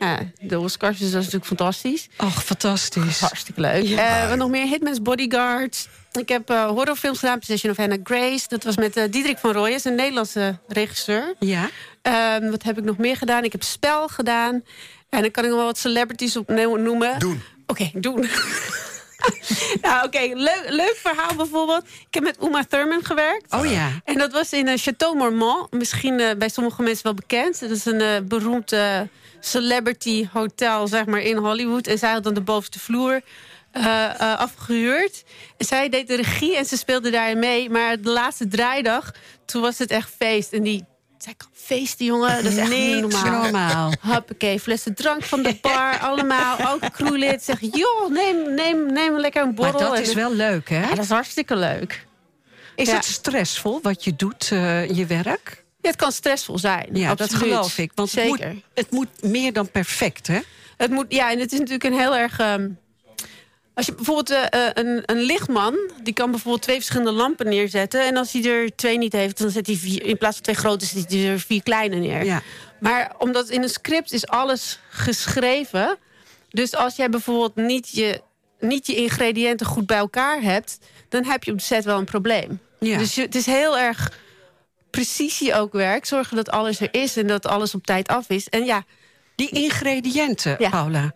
ja, 0.00 0.18
de 0.40 0.58
Oscars, 0.58 0.98
dus 0.98 1.10
dat 1.10 1.22
is 1.22 1.30
natuurlijk 1.32 1.46
fantastisch. 1.46 2.08
Och, 2.16 2.44
fantastisch. 2.44 3.20
Hartstikke 3.20 3.60
leuk. 3.60 3.88
Eh, 3.98 4.28
wat 4.28 4.38
nog 4.38 4.50
meer? 4.50 4.66
Hitman's 4.66 5.02
Bodyguard. 5.02 5.88
Ik 6.12 6.28
heb 6.28 6.50
eh, 6.50 6.66
horrorfilms 6.68 7.18
gedaan. 7.18 7.38
Possession 7.38 7.72
of 7.72 7.76
Hannah 7.78 7.98
Grace. 8.04 8.48
Dat 8.48 8.64
was 8.64 8.76
met 8.76 8.96
eh, 8.96 9.04
Diederik 9.10 9.38
van 9.38 9.52
Rooyen, 9.52 9.80
een 9.84 9.94
Nederlandse 9.94 10.58
regisseur. 10.68 11.34
Ja. 11.38 11.68
Ehm, 12.02 12.50
wat 12.50 12.62
heb 12.62 12.78
ik 12.78 12.84
nog 12.84 12.98
meer 12.98 13.16
gedaan? 13.16 13.44
Ik 13.44 13.52
heb 13.52 13.62
Spel 13.62 14.08
gedaan. 14.08 14.64
En 15.08 15.20
dan 15.20 15.30
kan 15.30 15.44
ik 15.44 15.50
nog 15.50 15.58
wel 15.58 15.66
wat 15.66 15.78
celebrities 15.78 16.36
op 16.36 16.48
noemen. 16.48 17.18
Doen. 17.18 17.42
Oké, 17.66 17.90
doen. 17.94 18.20
nou, 19.82 20.06
oké. 20.06 20.18
leuk, 20.34 20.64
leuk 20.68 20.96
verhaal 21.02 21.34
bijvoorbeeld. 21.36 21.82
Ik 21.84 22.14
heb 22.14 22.22
met 22.22 22.36
Uma 22.42 22.64
Thurman 22.64 23.04
gewerkt. 23.04 23.52
Oh 23.54 23.70
ja. 23.70 23.90
En 24.04 24.18
dat 24.18 24.32
was 24.32 24.52
in 24.52 24.68
uh, 24.68 24.76
Chateau 24.76 25.16
Marmont. 25.16 25.72
Misschien 25.72 26.20
eh, 26.20 26.36
bij 26.36 26.48
sommige 26.48 26.82
mensen 26.82 27.04
wel 27.04 27.14
bekend. 27.14 27.60
Dat 27.60 27.70
is 27.70 27.84
een 27.84 28.00
eh, 28.00 28.20
beroemd 28.24 28.72
eh, 28.72 29.00
celebrity 29.40 30.28
hotel 30.32 30.88
zeg 30.88 31.06
maar, 31.06 31.20
in 31.20 31.36
Hollywood. 31.36 31.86
En 31.86 31.98
zij 31.98 32.12
had 32.12 32.22
dan 32.22 32.34
de 32.34 32.40
bovenste 32.40 32.78
vloer 32.78 33.12
eh, 33.12 33.20
eh, 33.20 33.22
afgehuurd. 34.36 35.24
En 35.56 35.66
zij 35.66 35.88
deed 35.88 36.08
de 36.08 36.16
regie 36.16 36.56
en 36.56 36.64
ze 36.64 36.76
speelde 36.76 37.10
daarin 37.10 37.38
mee. 37.38 37.70
Maar 37.70 38.00
de 38.00 38.10
laatste 38.10 38.48
draaidag, 38.48 39.12
toen 39.44 39.62
was 39.62 39.78
het 39.78 39.90
echt 39.90 40.10
feest. 40.18 40.52
En 40.52 40.62
die... 40.62 40.84
Zij 41.18 41.34
kan 41.36 41.48
feesten, 41.52 42.06
jongen. 42.06 42.44
Dat 42.44 42.52
is 42.52 42.56
echt 42.58 42.70
niet 42.70 43.00
normaal. 43.00 43.42
normaal. 43.42 43.92
Hoppakee, 44.00 44.60
flessen 44.60 44.94
drank 44.94 45.22
van 45.24 45.42
de 45.42 45.58
bar, 45.60 45.98
allemaal. 45.98 46.56
Ook 46.72 46.90
crewlid 46.90 47.42
zegt, 47.42 47.60
joh, 47.76 48.10
neem, 48.10 48.54
neem, 48.54 48.92
neem 48.92 49.18
lekker 49.18 49.40
een 49.42 49.46
Maar 49.46 49.54
borrel. 49.72 49.78
dat 49.88 49.94
En- 49.96 50.02
is 50.02 50.14
wel 50.14 50.34
leuk, 50.34 50.68
hè? 50.68 50.80
Ja, 50.80 50.88
dat 50.94 51.04
is 51.04 51.10
hartstikke 51.10 51.56
leuk. 51.56 52.06
Is 52.76 52.88
Ja. 52.88 52.94
het 52.94 53.04
stressvol 53.04 53.78
wat 53.82 54.04
je 54.04 54.16
doet, 54.16 54.48
eh, 54.52 54.90
je 54.90 55.06
werk? 55.06 55.64
Ja, 55.80 55.88
het 55.88 55.96
kan 55.96 56.12
stressvol 56.12 56.58
zijn. 56.58 56.88
Ja, 56.92 57.14
dat 57.14 57.34
geloof 57.34 57.78
ik. 57.78 57.92
Want 57.94 58.12
het 58.12 58.20
Zeker. 58.20 58.48
moet, 58.52 58.62
het 58.74 58.90
moet 58.90 59.22
meer 59.22 59.52
dan 59.52 59.70
perfect, 59.70 60.26
hè? 60.26 60.38
Het 60.76 60.90
moet, 60.90 61.06
ja, 61.08 61.30
en 61.30 61.38
het 61.38 61.52
is 61.52 61.58
natuurlijk 61.58 61.84
een 61.84 61.98
heel 61.98 62.16
erg. 62.16 62.38
ehm, 62.38 62.68
als 63.78 63.86
je 63.86 63.94
bijvoorbeeld 63.94 64.30
eh, 64.30 64.66
eh, 64.66 64.70
een, 64.74 65.02
een 65.06 65.20
lichtman, 65.20 65.78
die 66.02 66.14
kan 66.14 66.30
bijvoorbeeld 66.30 66.62
twee 66.62 66.76
verschillende 66.76 67.12
lampen 67.12 67.48
neerzetten. 67.48 68.06
En 68.06 68.16
als 68.16 68.32
hij 68.32 68.44
er 68.44 68.76
twee 68.76 68.98
niet 68.98 69.12
heeft, 69.12 69.38
dan 69.38 69.50
zet 69.50 69.66
hij 69.66 69.76
vier, 69.76 70.04
in 70.04 70.18
plaats 70.18 70.34
van 70.34 70.44
twee 70.44 70.56
grote, 70.56 70.84
zet 70.86 71.12
hij 71.12 71.28
er 71.28 71.40
vier 71.40 71.62
kleine 71.62 71.96
neer. 71.96 72.24
Ja. 72.24 72.42
Maar 72.80 73.14
omdat 73.18 73.48
in 73.48 73.62
een 73.62 73.68
script 73.68 74.12
is 74.12 74.26
alles 74.26 74.78
geschreven. 74.90 75.96
Dus 76.50 76.74
als 76.74 76.96
jij 76.96 77.08
bijvoorbeeld 77.08 77.56
niet 77.56 77.88
je, 77.88 78.20
niet 78.60 78.86
je 78.86 78.94
ingrediënten 78.94 79.66
goed 79.66 79.86
bij 79.86 79.98
elkaar 79.98 80.42
hebt, 80.42 80.78
dan 81.08 81.24
heb 81.24 81.44
je 81.44 81.52
op 81.52 81.58
de 81.58 81.64
set 81.64 81.84
wel 81.84 81.98
een 81.98 82.04
probleem. 82.04 82.60
Ja. 82.80 82.98
Dus 82.98 83.14
je, 83.14 83.22
het 83.22 83.34
is 83.34 83.46
heel 83.46 83.78
erg 83.78 84.12
precisie 84.90 85.54
ook 85.54 85.72
werk. 85.72 86.06
Zorgen 86.06 86.36
dat 86.36 86.50
alles 86.50 86.80
er 86.80 86.88
is 86.90 87.16
en 87.16 87.26
dat 87.26 87.46
alles 87.46 87.74
op 87.74 87.86
tijd 87.86 88.08
af 88.08 88.28
is. 88.28 88.48
En 88.48 88.64
ja, 88.64 88.84
Die 89.34 89.50
ingrediënten, 89.50 90.56
Ja. 90.58 90.70
Paula. 90.70 91.12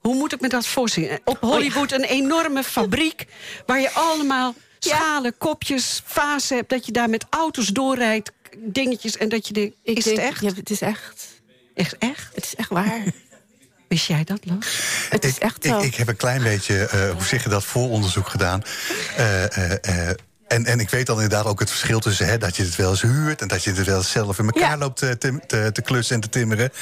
Hoe 0.00 0.14
moet 0.14 0.32
ik 0.32 0.40
me 0.40 0.48
dat 0.48 0.66
voorzien? 0.66 1.18
Op 1.24 1.40
Hollywood 1.40 1.92
een 1.92 2.04
enorme 2.04 2.62
fabriek... 2.62 3.26
waar 3.66 3.80
je 3.80 3.90
allemaal 3.90 4.54
Ja. 4.78 4.96
schalen, 4.96 5.38
kopjes, 5.38 6.02
vazen 6.04 6.56
hebt... 6.56 6.70
dat 6.70 6.86
je 6.86 6.92
daar 6.92 7.10
met 7.10 7.26
auto's 7.30 7.66
doorrijdt, 7.68 8.30
dingetjes... 8.58 9.16
en 9.16 9.28
dat 9.28 9.46
je 9.46 9.52
denkt, 9.52 9.76
ik 9.82 9.96
is 9.96 10.04
denk, 10.04 10.16
het 10.16 10.26
echt? 10.26 10.40
Ja, 10.40 10.50
het 10.54 10.70
is 10.70 10.80
echt. 10.80 11.26
echt? 11.74 11.96
Echt? 11.98 12.30
Het 12.34 12.44
is 12.44 12.54
echt 12.54 12.68
waar. 12.68 13.02
Wist 13.88 14.06
jij 14.06 14.24
dat, 14.24 14.38
Los? 14.44 14.66
Het 15.08 15.24
is 15.24 15.36
ik, 15.36 15.42
echt 15.42 15.64
ik, 15.64 15.70
zo. 15.70 15.80
ik 15.80 15.94
heb 15.94 16.08
een 16.08 16.16
klein 16.16 16.42
beetje, 16.42 16.84
eh, 16.84 17.10
hoe 17.10 17.24
zeg 17.24 17.42
je 17.42 17.48
dat, 17.48 17.64
vooronderzoek 17.64 18.28
gedaan. 18.28 18.62
Eh, 19.16 19.56
eh, 19.56 20.08
eh, 20.10 20.16
en, 20.50 20.66
en 20.66 20.80
ik 20.80 20.90
weet 20.90 21.06
dan 21.06 21.20
inderdaad 21.20 21.44
ook 21.46 21.60
het 21.60 21.70
verschil 21.70 21.98
tussen 22.00 22.26
hè, 22.26 22.38
dat 22.38 22.56
je 22.56 22.62
het 22.62 22.76
wel 22.76 22.90
eens 22.90 23.02
huurt... 23.02 23.40
en 23.40 23.48
dat 23.48 23.64
je 23.64 23.72
het 23.72 23.86
wel 23.86 23.96
eens 23.96 24.10
zelf 24.10 24.38
in 24.38 24.44
elkaar 24.44 24.70
Ja. 24.70 24.76
loopt 24.76 24.98
te, 24.98 25.18
te, 25.46 25.70
te, 25.72 25.82
klussen 25.82 26.14
en 26.14 26.20
te 26.20 26.28
timmeren. 26.28 26.72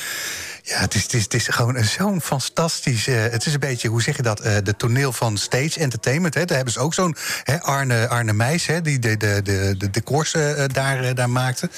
Ja, 0.62 0.78
het 0.80 0.94
is, 0.94 1.02
het 1.02 1.12
is, 1.14 1.22
het 1.22 1.34
is 1.34 1.46
gewoon 1.48 1.84
zo'n 1.84 2.20
fantastisch... 2.20 3.06
eh, 3.06 3.22
het 3.30 3.46
is 3.46 3.52
een 3.52 3.60
beetje, 3.60 3.88
hoe 3.88 4.02
zeg 4.02 4.16
je 4.16 4.22
dat, 4.22 4.40
eh, 4.40 4.56
de 4.62 4.76
toneel 4.76 5.12
van 5.12 5.36
stage 5.36 5.80
entertainment. 5.80 6.34
Hè. 6.34 6.44
Daar 6.44 6.56
hebben 6.56 6.74
ze 6.74 6.80
ook 6.80 6.94
zo'n 6.94 7.16
hè, 7.44 7.60
Arne, 7.62 8.08
Arne 8.08 8.32
Meijs, 8.32 8.66
hè, 8.66 8.80
die 8.82 8.98
de, 8.98 9.16
de, 9.16 9.40
de, 9.42 9.74
de 9.78 9.90
decors 9.90 10.34
eh, 10.34 10.64
daar, 10.66 11.04
eh, 11.04 11.14
daar 11.14 11.30
maakte. 11.30 11.70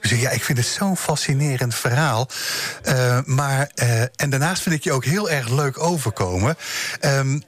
Dus 0.00 0.10
ja, 0.10 0.30
ik 0.30 0.44
vind 0.44 0.58
het 0.58 0.66
zo'n 0.66 0.96
fascinerend 0.96 1.74
verhaal. 1.74 2.28
Eh, 2.82 3.18
maar, 3.24 3.70
eh, 3.74 4.00
en 4.00 4.30
daarnaast 4.30 4.62
vind 4.62 4.74
ik 4.74 4.84
je 4.84 4.92
ook 4.92 5.04
heel 5.04 5.30
erg 5.30 5.48
leuk 5.48 5.78
overkomen. 5.78 6.56
Ehm, 7.00 7.38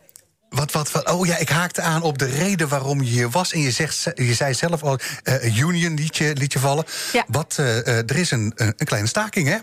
Wat, 0.48 0.72
wat, 0.72 0.90
wat, 0.90 1.10
oh 1.10 1.26
ja, 1.26 1.36
ik 1.36 1.48
haakte 1.48 1.80
aan 1.80 2.02
op 2.02 2.18
de 2.18 2.24
reden 2.24 2.68
waarom 2.68 3.02
je 3.02 3.10
hier 3.10 3.30
was. 3.30 3.52
En 3.52 3.60
je, 3.60 3.70
zegt, 3.70 4.02
je 4.14 4.34
zei 4.34 4.54
zelf 4.54 4.82
al, 4.82 4.98
eh, 5.22 5.56
Union 5.58 5.94
liet 5.94 6.16
je, 6.16 6.32
liet 6.36 6.52
je 6.52 6.58
vallen. 6.58 6.84
Ja. 7.12 7.24
Wat, 7.28 7.54
eh, 7.58 7.78
eh, 7.78 7.86
er 8.10 8.16
is 8.16 8.30
een, 8.30 8.52
een 8.56 8.74
een 8.76 8.86
kleine 8.86 9.08
staking, 9.08 9.48
hè? 9.48 9.56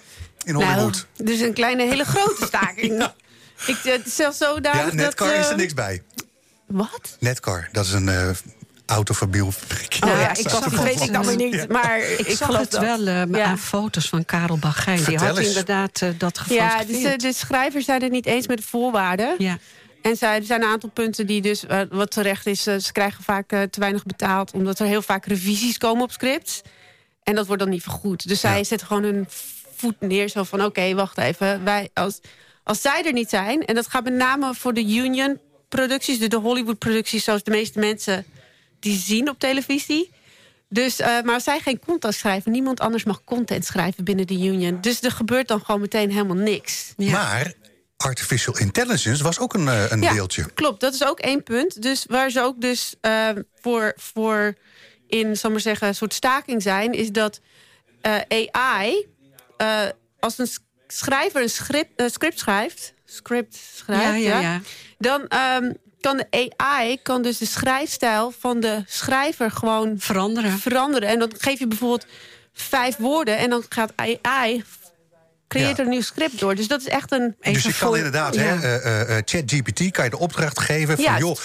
In 0.43 0.53
Hollywood. 0.53 1.07
Nou, 1.17 1.29
dus 1.29 1.39
een 1.39 1.53
kleine, 1.53 1.83
hele 1.83 2.03
grote 2.05 2.45
staking. 2.45 3.07
Ik, 3.67 3.77
het 3.83 4.05
is 4.05 4.15
zelfs 4.15 4.37
zo 4.37 4.53
ja, 4.61 4.83
dat... 4.83 4.93
Netcar 4.93 5.33
is 5.35 5.47
er 5.49 5.55
niks 5.55 5.73
bij. 5.73 6.01
Wat? 6.67 7.17
Netcar, 7.19 7.69
dat 7.71 7.85
is 7.85 7.91
een 7.91 8.35
autofabriek. 8.85 9.99
Nou 9.99 10.19
ja, 10.19 10.29
ik 10.31 10.37
ik 10.37 10.49
zag 10.49 10.63
dat 10.63 10.71
het 10.71 10.83
weet 10.83 11.01
ik 11.01 11.13
dan 11.13 11.25
weer 11.25 11.35
niet. 11.35 11.53
Ja. 11.53 11.65
Maar 11.69 11.99
Ik, 11.99 12.19
ik, 12.19 12.37
zag 12.37 12.47
geloof 12.47 12.61
het 12.61 12.71
dat. 12.71 12.81
wel 12.81 13.07
eh, 13.07 13.23
Ja. 13.31 13.43
aan 13.45 13.57
foto's 13.59 14.09
van 14.09 14.25
Karel 14.25 14.57
Bagijn. 14.57 15.03
Die 15.03 15.17
had 15.17 15.37
eens. 15.37 15.47
inderdaad 15.47 15.99
dat 16.17 16.41
Ja, 16.47 16.69
gefotografeerd. 16.69 17.21
dus, 17.21 17.33
de 17.33 17.39
schrijvers 17.45 17.85
zijn 17.85 18.01
het 18.01 18.11
niet 18.11 18.25
eens 18.25 18.47
met 18.47 18.57
de 18.57 18.63
voorwaarden. 18.63 19.35
ja. 19.37 19.57
En 20.03 20.17
zij, 20.17 20.35
er 20.35 20.43
zijn 20.43 20.61
een 20.61 20.67
aantal 20.67 20.89
punten 20.89 21.27
die 21.27 21.41
dus, 21.41 21.65
eh, 21.65 21.81
wat 21.89 22.11
terecht 22.11 22.45
is... 22.45 22.67
eh, 22.67 22.77
ze 22.77 22.91
krijgen 22.91 23.23
vaak 23.23 23.51
eh, 23.51 23.61
te 23.61 23.79
weinig 23.79 24.03
betaald... 24.05 24.51
omdat 24.53 24.79
er 24.79 24.85
heel 24.85 25.01
vaak 25.01 25.25
revisies 25.25 25.77
komen 25.77 26.03
op 26.03 26.11
scripts. 26.11 26.61
En 27.23 27.35
dat 27.35 27.47
wordt 27.47 27.61
dan 27.61 27.71
niet 27.71 27.83
vergoed. 27.83 28.27
Dus 28.27 28.39
zij 28.39 28.57
Ja. 28.57 28.63
zetten 28.63 28.87
gewoon 28.87 29.03
hun 29.03 29.25
voet 29.75 29.95
neer. 29.99 30.29
Zo 30.29 30.43
van, 30.43 30.63
oké, 30.63 30.93
wacht 30.93 31.17
even. 31.17 31.63
Wij, 31.63 31.89
als, 31.93 32.19
als 32.63 32.81
zij 32.81 33.03
er 33.05 33.13
niet 33.13 33.29
zijn... 33.29 33.65
en 33.65 33.75
dat 33.75 33.87
gaat 33.87 34.03
met 34.03 34.13
name 34.13 34.53
voor 34.53 34.73
de 34.73 34.85
union-producties... 34.85 36.19
de, 36.19 36.27
de 36.27 36.37
Hollywood-producties 36.37 37.23
zoals 37.23 37.43
de 37.43 37.51
meeste 37.51 37.79
mensen 37.79 38.25
die 38.79 38.97
zien 38.97 39.29
op 39.29 39.39
televisie... 39.39 40.11
Dus, 40.69 40.99
eh, 40.99 41.07
maar 41.21 41.33
als 41.33 41.43
zij 41.43 41.59
geen 41.59 41.79
content 41.85 42.13
schrijven... 42.15 42.51
niemand 42.51 42.79
anders 42.79 43.03
mag 43.03 43.23
content 43.23 43.65
schrijven 43.65 44.03
binnen 44.03 44.27
de 44.27 44.33
union. 44.33 44.77
Dus 44.81 45.01
er 45.01 45.11
gebeurt 45.11 45.47
dan 45.47 45.65
gewoon 45.65 45.81
meteen 45.81 46.11
helemaal 46.11 46.35
niks. 46.35 46.93
Ja. 46.97 47.11
Maar 47.11 47.53
artificial 48.03 48.57
intelligence 48.57 49.23
was 49.23 49.39
ook 49.39 49.53
een, 49.53 49.67
eh, 49.67 49.91
een 49.91 49.99
deeltje. 49.99 50.45
Klopt, 50.53 50.79
dat 50.79 50.93
is 50.93 51.05
ook 51.05 51.19
één 51.19 51.43
punt. 51.43 51.81
Dus 51.81 52.05
waar 52.07 52.29
ze 52.29 52.41
ook 52.41 52.61
dus 52.61 52.95
eh, 53.01 53.29
voor, 53.61 53.93
voor 53.95 54.53
in, 55.07 55.37
zal 55.37 55.51
maar 55.51 55.59
zeggen, 55.59 55.87
een 55.87 55.95
soort 55.95 56.13
staking 56.13 56.61
zijn, 56.61 56.93
is 56.93 57.11
dat 57.11 57.39
eh, 58.01 58.47
AI, 58.51 59.07
eh, 59.57 59.81
als 60.19 60.37
een 60.37 60.47
schrijver 60.87 61.41
een 61.41 61.49
script, 61.49 62.03
script 62.11 62.39
schrijft, 62.39 62.93
script 63.05 63.59
schrijft, 63.75 64.03
Ja, 64.03 64.13
ja, 64.15 64.39
ja. 64.39 64.61
dan 64.97 65.27
ehm, 65.27 65.71
kan 65.99 66.17
de 66.17 66.53
AI 66.57 67.01
kan 67.01 67.21
dus 67.21 67.37
de 67.37 67.45
schrijfstijl 67.45 68.31
van 68.39 68.59
de 68.59 68.83
schrijver 68.87 69.51
gewoon 69.51 69.95
Veranderen. 69.99 70.59
veranderen. 70.59 71.09
En 71.09 71.19
dan 71.19 71.33
geef 71.37 71.59
je 71.59 71.67
bijvoorbeeld 71.67 72.05
vijf 72.53 72.97
woorden 72.97 73.37
en 73.37 73.49
dan 73.49 73.63
gaat 73.69 73.93
AI 73.95 74.63
creëert 75.53 75.77
Ja. 75.77 75.83
een 75.83 75.89
nieuw 75.89 76.01
script 76.01 76.39
door. 76.39 76.55
Dus 76.55 76.67
dat 76.67 76.81
is 76.81 76.87
echt 76.87 77.11
een 77.11 77.35
dus 77.41 77.63
je 77.63 77.73
kan 77.79 77.95
inderdaad, 77.95 78.35
eh, 78.35 78.63
eh, 78.63 79.01
eh, 79.01 79.23
ChatGPT 79.25 79.91
kan 79.91 80.03
je 80.03 80.09
de 80.09 80.17
opdracht 80.17 80.59
geven 80.59 80.97
van... 80.97 81.17
Joh, 81.17 81.37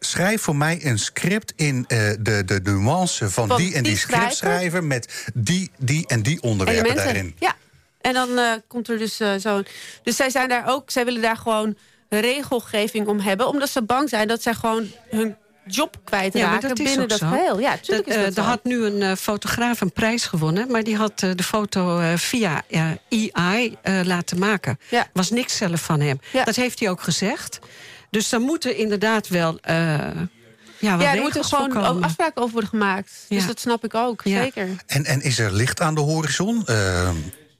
schrijf 0.00 0.42
voor 0.42 0.56
mij 0.56 0.78
een 0.84 0.98
script 0.98 1.52
in 1.56 1.84
de, 1.88 2.42
de 2.44 2.60
nuance 2.62 3.30
van, 3.30 3.56
die 3.56 3.74
en 3.74 3.82
die, 3.82 3.92
die 3.92 4.00
schrijver. 4.00 4.30
scriptschrijver... 4.30 4.84
met 4.84 5.30
die, 5.34 5.70
die 5.78 6.06
en 6.06 6.22
die 6.22 6.42
onderwerpen 6.42 6.96
daarin. 6.96 7.36
Ja, 7.38 7.54
en 8.00 8.12
dan 8.12 8.62
komt 8.66 8.88
er 8.88 8.98
dus 8.98 9.20
zo'n... 9.36 9.66
Dus 10.02 10.16
zij 10.16 10.30
zijn 10.30 10.48
daar 10.48 10.64
ook, 10.66 10.90
zij 10.90 11.04
willen 11.04 11.22
daar 11.22 11.36
gewoon 11.36 11.76
regelgeving 12.08 13.06
om 13.06 13.20
hebben. 13.20 13.48
Omdat 13.48 13.70
ze 13.70 13.82
bang 13.82 14.08
zijn 14.08 14.28
dat 14.28 14.42
zij 14.42 14.54
gewoon 14.54 14.90
hun 15.10 15.36
job 15.66 15.96
kwijtraken 16.04 16.40
Ja, 16.40 16.50
maar 16.50 16.60
dat 16.60 16.78
is 16.78 16.84
binnen 16.84 17.02
ook 17.02 17.08
dat 17.08 17.18
zo. 17.18 17.26
geheel. 17.28 17.60
Ja, 17.60 17.70
Dat, 17.70 17.80
natuurlijk 17.80 18.08
is 18.08 18.14
eh, 18.14 18.20
dat 18.20 18.36
er 18.36 18.42
zo. 18.42 18.48
had 18.48 18.64
nu 18.64 18.84
een 18.84 19.02
eh, 19.02 19.12
fotograaf 19.16 19.80
een 19.80 19.92
prijs 19.92 20.24
gewonnen... 20.26 20.70
maar 20.70 20.84
die 20.84 20.96
had 20.96 21.22
eh, 21.22 21.30
de 21.34 21.42
foto 21.42 21.98
eh, 21.98 22.16
via 22.16 22.62
eh, 22.70 22.90
AI 23.32 23.76
eh, 23.82 24.00
laten 24.04 24.38
maken. 24.38 24.78
Ja. 24.90 25.06
was 25.12 25.30
niks 25.30 25.56
zelf 25.56 25.80
van 25.80 26.00
hem. 26.00 26.20
Ja. 26.32 26.44
Dat 26.44 26.56
heeft 26.56 26.78
hij 26.80 26.90
ook 26.90 27.00
gezegd. 27.02 27.58
Dus 28.10 28.28
daar 28.28 28.40
moeten 28.40 28.76
inderdaad 28.76 29.28
wel... 29.28 29.58
eh 29.60 29.98
ja, 30.78 31.00
ja, 31.00 31.14
er 31.14 31.20
moeten 31.20 31.44
gewoon 31.44 31.86
ook 31.86 32.02
afspraken 32.04 32.40
over 32.42 32.52
worden 32.52 32.70
gemaakt. 32.70 33.24
Dus 33.28 33.40
Ja. 33.40 33.46
dat 33.46 33.60
snap 33.60 33.84
ik 33.84 33.94
ook, 33.94 34.20
Ja. 34.24 34.42
zeker. 34.42 34.68
En, 34.86 35.04
en 35.04 35.22
is 35.22 35.38
er 35.38 35.52
licht 35.52 35.80
aan 35.80 35.94
de 35.94 36.00
horizon? 36.00 36.66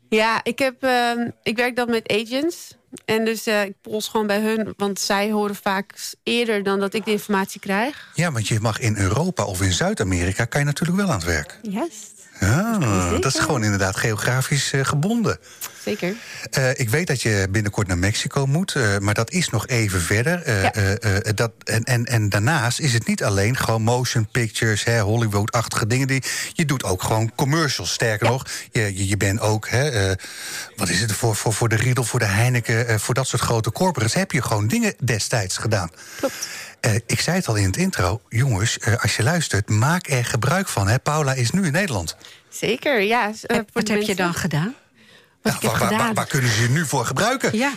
Ja, 0.08 0.40
ik, 0.42 0.58
heb, 0.58 0.82
ehm, 0.82 1.28
ik 1.42 1.56
werk 1.56 1.76
dan 1.76 1.90
met 1.90 2.08
agents. 2.12 2.74
En 3.04 3.24
dus 3.24 3.46
eh, 3.46 3.62
ik 3.62 3.74
pols 3.80 4.08
gewoon 4.08 4.26
bij 4.26 4.40
hun. 4.40 4.74
Want 4.76 5.00
zij 5.00 5.30
horen 5.30 5.54
vaak 5.54 6.14
eerder 6.22 6.62
dan 6.62 6.80
dat 6.80 6.94
ik 6.94 7.04
de 7.04 7.10
informatie 7.10 7.60
krijg. 7.60 8.10
ja, 8.14 8.32
want 8.32 8.48
je 8.48 8.60
mag 8.60 8.78
in 8.78 8.96
Europa 8.96 9.44
of 9.44 9.62
in 9.62 9.72
Zuid-Amerika... 9.72 10.44
kan 10.44 10.60
je 10.60 10.66
natuurlijk 10.66 10.98
wel 10.98 11.08
aan 11.08 11.16
het 11.16 11.24
werk. 11.24 11.58
Yes, 11.62 12.13
Ja, 12.44 12.78
dat 13.18 13.34
is 13.34 13.40
gewoon 13.40 13.64
inderdaad 13.64 13.96
geografisch 13.96 14.72
eh, 14.72 14.84
gebonden. 14.84 15.38
zeker. 15.84 16.14
Eh, 16.50 16.70
ik 16.70 16.88
weet 16.88 17.06
dat 17.06 17.22
je 17.22 17.46
binnenkort 17.50 17.86
naar 17.86 17.98
Mexico 17.98 18.46
moet, 18.46 18.74
eh, 18.74 18.98
maar 18.98 19.14
dat 19.14 19.30
is 19.30 19.48
nog 19.48 19.66
even 19.66 20.00
verder. 20.00 20.52
Ja. 20.62 20.72
dat, 21.34 21.52
en, 21.64 21.82
en, 21.82 22.04
en 22.04 22.28
daarnaast 22.28 22.80
is 22.80 22.92
het 22.92 23.06
niet 23.06 23.24
alleen 23.24 23.56
gewoon 23.56 23.82
motion 23.82 24.28
pictures, 24.30 24.84
Hollywood-achtige 24.84 25.86
dingen. 25.86 26.06
Die, 26.06 26.22
je 26.52 26.64
doet 26.64 26.84
ook 26.84 27.02
gewoon 27.02 27.32
commercials. 27.34 27.92
Sterker 27.92 28.28
nog, 28.28 28.46
je, 28.72 29.08
je, 29.08 29.16
bent 29.16 29.40
ook, 29.40 29.68
hè, 29.68 30.14
wat 30.76 30.88
is 30.88 31.00
het, 31.00 31.12
voor, 31.12 31.36
voor, 31.36 31.52
voor 31.52 31.68
de 31.68 31.76
Riedel, 31.76 32.04
voor 32.04 32.18
de 32.18 32.24
Heineken, 32.24 33.00
voor 33.00 33.14
dat 33.14 33.26
soort 33.26 33.42
grote 33.42 33.72
corporates 33.72 34.14
heb 34.14 34.32
je 34.32 34.42
gewoon 34.42 34.66
dingen 34.66 34.94
destijds 35.04 35.56
gedaan. 35.56 35.90
Klopt. 36.16 36.34
Eh, 36.84 36.94
ik 37.06 37.20
zei 37.20 37.36
het 37.36 37.48
al 37.48 37.54
in 37.54 37.64
het 37.64 37.76
intro, 37.76 38.20
jongens, 38.28 38.78
eh, 38.78 39.02
als 39.02 39.16
je 39.16 39.22
luistert, 39.22 39.68
maak 39.68 40.08
er 40.08 40.24
gebruik 40.24 40.68
van. 40.68 40.88
Hè. 40.88 40.98
Paula 40.98 41.32
is 41.32 41.50
nu 41.50 41.64
in 41.66 41.72
Nederland. 41.72 42.16
Zeker, 42.48 43.00
ja. 43.00 43.32
eh, 43.42 43.58
wat 43.72 43.88
heb 43.88 44.02
je 44.02 44.14
dan 44.14 44.34
gedaan? 44.34 44.74
Wat 45.42 45.52
Ja, 45.52 45.58
ik 45.58 45.60
heb 45.62 45.70
waar, 45.70 45.80
waar- 45.80 45.88
gedaan. 45.88 46.06
waar- 46.06 46.14
waar 46.14 46.26
kunnen 46.26 46.50
ze 46.50 46.62
je 46.62 46.68
nu 46.68 46.86
voor 46.86 47.04
gebruiken? 47.06 47.56
Ja. 47.56 47.72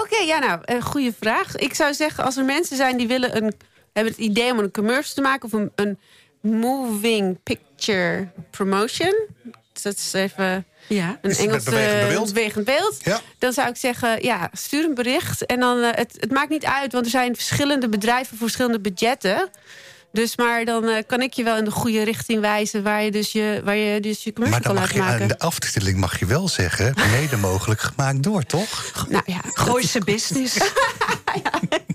Oké, 0.00 0.16
ja, 0.26 0.38
nou, 0.38 0.80
goede 0.82 1.12
vraag. 1.20 1.56
Ik 1.56 1.74
zou 1.74 1.94
zeggen, 1.94 2.24
als 2.24 2.36
er 2.36 2.44
mensen 2.44 2.76
zijn 2.76 2.96
die 2.96 3.06
willen 3.06 3.36
een, 3.36 3.54
hebben 3.92 4.12
het 4.12 4.22
idee 4.22 4.52
om 4.52 4.58
een 4.58 4.70
commercial 4.70 5.14
te 5.14 5.20
maken 5.20 5.44
of 5.44 5.52
een, 5.52 5.72
een 5.74 5.98
moving 6.60 7.42
picture 7.42 8.28
promotion. 8.50 9.14
Dat 9.82 9.94
is 9.96 10.12
even 10.12 10.66
Ja. 10.88 11.18
een 11.22 11.30
Is 11.30 11.38
het 11.38 11.46
met 11.46 11.48
Engels 11.48 11.64
bewegend 11.64 12.08
beeld? 12.08 12.32
bewegend 12.34 12.64
beeld. 12.64 12.96
Ja. 13.04 13.20
Dan 13.38 13.52
zou 13.52 13.68
ik 13.68 13.76
zeggen, 13.76 14.22
ja, 14.22 14.48
stuur 14.52 14.84
een 14.84 14.94
bericht. 14.94 15.46
En 15.46 15.60
dan, 15.60 15.82
eh, 15.82 15.88
het, 15.94 16.16
het 16.20 16.30
maakt 16.30 16.50
niet 16.50 16.64
uit, 16.64 16.92
want 16.92 17.04
er 17.04 17.10
zijn 17.10 17.34
verschillende 17.34 17.88
bedrijven 17.88 18.28
voor 18.28 18.38
verschillende 18.46 18.80
budgetten. 18.80 19.48
Dus 20.12 20.36
maar 20.36 20.64
dan 20.64 20.84
eh, 20.88 21.02
kan 21.06 21.20
ik 21.22 21.32
je 21.32 21.42
wel 21.44 21.56
in 21.56 21.64
de 21.64 21.70
goede 21.70 22.02
richting 22.02 22.40
wijzen 22.40 22.82
waar 22.82 23.02
je 23.02 23.10
dus 23.10 23.32
je, 23.32 23.60
waar 23.64 23.76
je, 23.76 24.00
dus 24.00 24.24
je 24.24 24.32
commercial 24.32 24.62
Maar 24.62 24.74
dan 24.74 24.74
kan 24.74 24.74
mag 24.74 24.82
laten 24.82 24.96
je 24.96 25.02
aan 25.02 25.18
maken. 25.28 25.28
de 25.38 25.44
aftiteling 25.44 25.98
mag 25.98 26.18
je 26.18 26.26
wel 26.26 26.48
zeggen, 26.48 26.94
mede 27.10 27.36
mogelijk 27.36 27.80
gemaakt 27.80 28.22
door, 28.22 28.42
toch? 28.42 29.04
Nou 29.08 29.22
ja, 29.26 29.40
Gooise 29.52 30.00
business. 30.04 30.56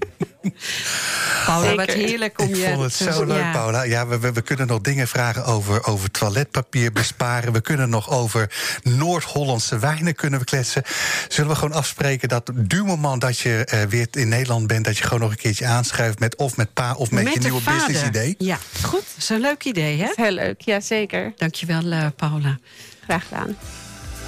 Paula, 1.46 1.76
wat 1.76 1.92
heerlijk 1.92 2.40
om 2.40 2.48
Ik 2.48 2.56
je... 2.56 2.64
vond 2.70 2.82
het 2.82 2.98
te- 2.98 3.14
zo 3.14 3.26
leuk, 3.26 3.38
ja. 3.38 3.52
Paula. 3.52 3.84
Ja, 3.84 4.08
we, 4.08 4.20
we, 4.20 4.32
we 4.32 4.42
kunnen 4.42 4.68
nog 4.68 4.82
dingen 4.82 5.08
vragen 5.08 5.46
over, 5.46 5.86
over 5.86 6.12
toiletpapier 6.12 6.92
besparen. 6.92 7.54
We 7.54 7.62
kunnen 7.62 7.90
nog 7.90 8.10
over 8.10 8.52
Noord-Hollandse 8.84 9.80
wijnen 9.80 10.16
kunnen 10.16 10.40
we 10.40 10.46
kletsen. 10.46 10.84
Zullen 11.28 11.50
we 11.50 11.56
gewoon 11.56 11.78
afspreken 11.78 12.30
dat 12.30 12.52
du 12.54 12.84
moment 12.84 13.22
dat 13.22 13.38
je 13.40 13.66
eh, 13.66 13.82
weer 13.82 14.08
in 14.12 14.28
Nederland 14.30 14.68
bent... 14.68 14.86
dat 14.86 14.98
je 14.98 15.04
gewoon 15.04 15.20
nog 15.20 15.32
een 15.32 15.38
keertje 15.38 15.66
aanschuift 15.66 16.20
met 16.20 16.36
of 16.36 16.58
met 16.58 16.74
pa 16.74 16.94
of 16.94 17.12
met, 17.12 17.34
je 17.34 17.40
nieuwe 17.40 17.62
vader. 17.62 17.86
business 17.88 18.08
idee? 18.08 18.36
Ja, 18.38 18.58
goed. 18.84 18.92
Dat 19.00 19.18
is 19.18 19.30
een 19.30 19.40
leuk 19.42 19.64
idee, 19.64 19.98
hè? 20.02 20.08
heel 20.16 20.32
leuk. 20.32 20.62
Ja, 20.62 20.80
zeker. 20.80 21.34
Dankjewel, 21.38 21.92
eh 21.92 22.06
Paula. 22.16 22.58
Graag 23.04 23.24
gedaan. 23.28 23.56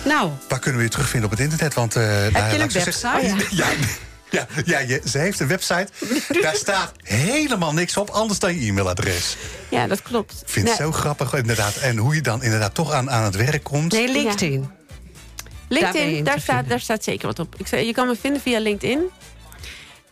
Nou, 0.06 0.32
Waar 0.50 0.60
kunnen 0.60 0.80
we 0.80 0.86
je 0.86 0.92
terugvinden 0.92 1.32
op 1.32 1.38
het 1.38 1.46
internet? 1.46 1.74
Want, 1.74 1.96
eh, 1.96 2.04
Heb 2.22 2.52
je 2.52 2.60
een 2.60 2.72
website? 2.72 3.08
Ja, 3.50 3.66
ja, 3.66 3.66
ja 4.66 4.80
je, 4.80 5.02
ze 5.06 5.18
heeft 5.18 5.40
een 5.40 5.48
website. 5.48 5.88
Daar 6.42 6.56
staat 6.56 6.92
helemaal 7.04 7.74
niks 7.74 7.98
op, 7.98 8.10
anders 8.10 8.40
dan 8.40 8.60
je 8.60 8.68
e-mailadres. 8.68 9.38
Ja, 9.70 9.88
dat 9.88 10.02
klopt. 10.02 10.32
Ik 10.42 10.50
vind 10.50 10.70
het 10.70 10.80
Nee, 10.80 10.88
zo 10.88 10.94
grappig, 10.94 11.34
inderdaad. 11.34 11.76
En 11.76 11.98
hoe 11.98 12.16
je 12.16 12.22
dan 12.22 12.44
inderdaad 12.44 12.74
toch 12.76 12.92
aan, 12.92 13.10
aan 13.12 13.24
het 13.24 13.36
werk 13.36 13.64
komt. 13.64 13.92
nee, 13.92 14.08
LinkedIn. 14.12 14.70
LinkedIn, 15.70 16.16
in 16.16 16.24
daar, 16.24 16.40
staat, 16.40 16.70
daar 16.70 16.80
staat 16.80 17.04
zeker 17.04 17.28
wat 17.28 17.40
op. 17.40 17.56
Ik 17.58 17.68
zei, 17.68 17.86
je 17.86 17.94
kan 17.94 18.08
me 18.08 18.16
vinden 18.22 18.42
via 18.42 18.60
LinkedIn. 18.60 19.00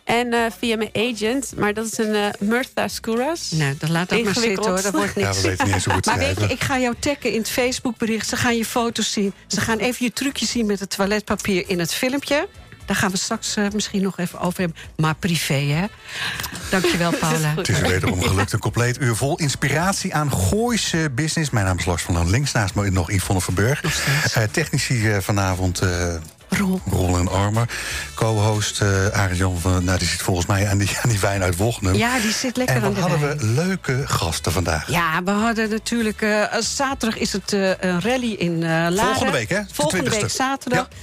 En 0.04 0.34
eh, 0.34 0.40
via 0.60 0.78
mijn 0.78 0.90
agent. 0.94 1.54
Maar 1.58 1.74
dat 1.74 1.86
is 1.86 1.98
een 1.98 2.16
eh 2.16 2.28
Murtha 2.40 2.88
Skouras. 2.88 3.52
Nou, 3.52 3.76
dan 3.80 3.92
laat 3.92 4.10
dat 4.10 4.24
maar 4.24 4.34
zitten, 4.34 4.66
hoor. 4.72 4.82
Dat 4.82 4.94
wordt 4.94 5.16
Ja, 5.16 5.22
niks. 5.28 5.42
we 5.42 5.48
weten 5.48 5.66
niet 5.66 5.74
eens 5.74 5.86
hoe 5.86 5.94
het 5.94 6.06
Maar 6.06 6.18
weet 6.18 6.40
je, 6.40 6.48
ik 6.48 6.64
ga 6.64 6.80
jou 6.80 6.96
taggen 7.00 7.32
in 7.32 7.38
het 7.38 7.50
Facebookbericht. 7.50 8.28
Ze 8.28 8.36
gaan 8.36 8.58
je 8.58 8.66
foto's 8.66 9.12
zien. 9.12 9.34
Ze 9.48 9.62
gaan 9.62 9.78
even 9.78 10.06
je 10.06 10.14
trucjes 10.14 10.52
zien 10.52 10.66
met 10.66 10.80
het 10.80 10.90
toiletpapier 10.90 11.64
in 11.68 11.80
het 11.80 11.94
filmpje. 11.94 12.48
Daar 12.86 12.96
gaan 12.96 13.12
we 13.12 13.18
straks 13.18 13.56
eh, 13.56 13.66
misschien 13.74 14.02
nog 14.02 14.18
even 14.20 14.40
over 14.40 14.60
hebben. 14.60 14.78
Maar 14.98 15.16
privé, 15.16 15.54
hè? 15.54 15.86
Dankjewel, 16.70 17.12
Paula. 17.20 17.54
Het 17.56 17.70
is 17.70 17.80
er 17.80 17.88
wederom 17.88 18.22
gelukt. 18.24 18.54
Een 18.54 18.60
compleet 18.60 19.02
uur 19.02 19.16
vol 19.16 19.38
inspiratie 19.38 20.14
aan 20.16 20.32
Gooise 20.32 21.10
business. 21.16 21.50
Mijn 21.50 21.66
naam 21.66 21.78
is 21.78 21.86
Lars 21.86 22.04
van 22.04 22.14
Loon. 22.14 22.30
Links 22.30 22.52
naast 22.52 22.76
me 22.76 22.90
nog 22.92 23.12
Yvonne 23.12 23.42
Verburg. 23.42 23.84
Eh 24.34 24.44
technici 24.52 25.12
eh, 25.12 25.18
vanavond 25.20 25.80
eh 25.80 26.16
Roel. 26.50 26.82
Roel 26.90 27.18
en 27.18 27.28
Armer. 27.28 27.68
Co-host 28.14 28.82
eh 28.82 29.08
Arjan 29.10 29.60
van... 29.60 29.84
Nou, 29.84 29.98
die 29.98 30.08
zit 30.08 30.22
volgens 30.22 30.46
mij 30.46 30.68
aan 30.70 30.78
die, 30.78 30.90
aan 31.02 31.10
die 31.10 31.20
wijn 31.20 31.44
uit 31.44 31.58
Wognum. 31.58 31.94
Ja, 31.96 32.20
die 32.20 32.32
zit 32.32 32.58
lekker 32.58 32.76
en 32.76 32.84
aan 32.84 32.94
de 32.94 33.00
hadden 33.00 33.20
wijn. 33.20 33.38
we 33.38 33.46
leuke 33.46 34.02
gasten 34.06 34.52
vandaag. 34.52 34.88
Ja, 34.92 35.24
we 35.24 35.32
hadden 35.32 35.70
natuurlijk... 35.70 36.22
eh, 36.22 36.44
zaterdag 36.60 37.20
is 37.20 37.34
het 37.34 37.54
eh, 37.54 37.70
een 37.80 38.02
rally 38.02 38.34
in 38.34 38.54
eh 38.64 38.70
Laren. 38.70 38.98
Volgende 38.98 39.32
week, 39.32 39.50
hè? 39.50 39.60
De 39.60 39.74
Volgende 39.74 40.10
20e. 40.12 40.14
week 40.20 40.30
zaterdag. 40.30 40.88
Ja. 40.90 40.98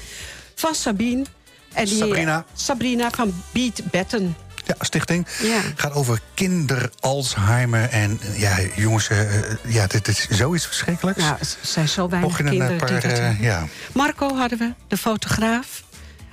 Van 0.54 0.74
Sabine. 0.74 1.24
En 1.72 1.84
die, 1.84 1.96
Sabrina. 1.96 2.44
Sabrina 2.54 3.10
van 3.10 3.34
Beat 3.52 3.80
Betten. 3.90 4.36
Ja, 4.66 4.74
stichting. 4.80 5.26
Ja. 5.42 5.60
Gaat 5.74 5.92
over 5.92 6.20
kinder-Alzheimer. 6.34 7.88
En 7.88 8.20
eh, 8.22 8.40
ja, 8.40 8.56
jongens, 8.76 9.08
eh, 9.08 9.20
eh, 9.38 9.56
ja, 9.68 9.86
dit, 9.86 10.04
dit 10.04 10.18
is 10.18 10.28
zoiets 10.28 10.66
verschrikkelijks. 10.66 11.22
Ja, 11.22 11.36
er 11.40 11.46
zijn 11.62 11.88
zo 11.88 12.08
weinig 12.08 12.38
eh, 12.40 12.46
kinderen 12.46 12.78
die 12.78 13.00
dat 13.00 13.04
eh, 13.04 13.40
ja, 13.40 13.66
Marco 13.92 14.36
hadden 14.36 14.58
we, 14.58 14.72
de 14.88 14.96
fotograaf. 14.96 15.82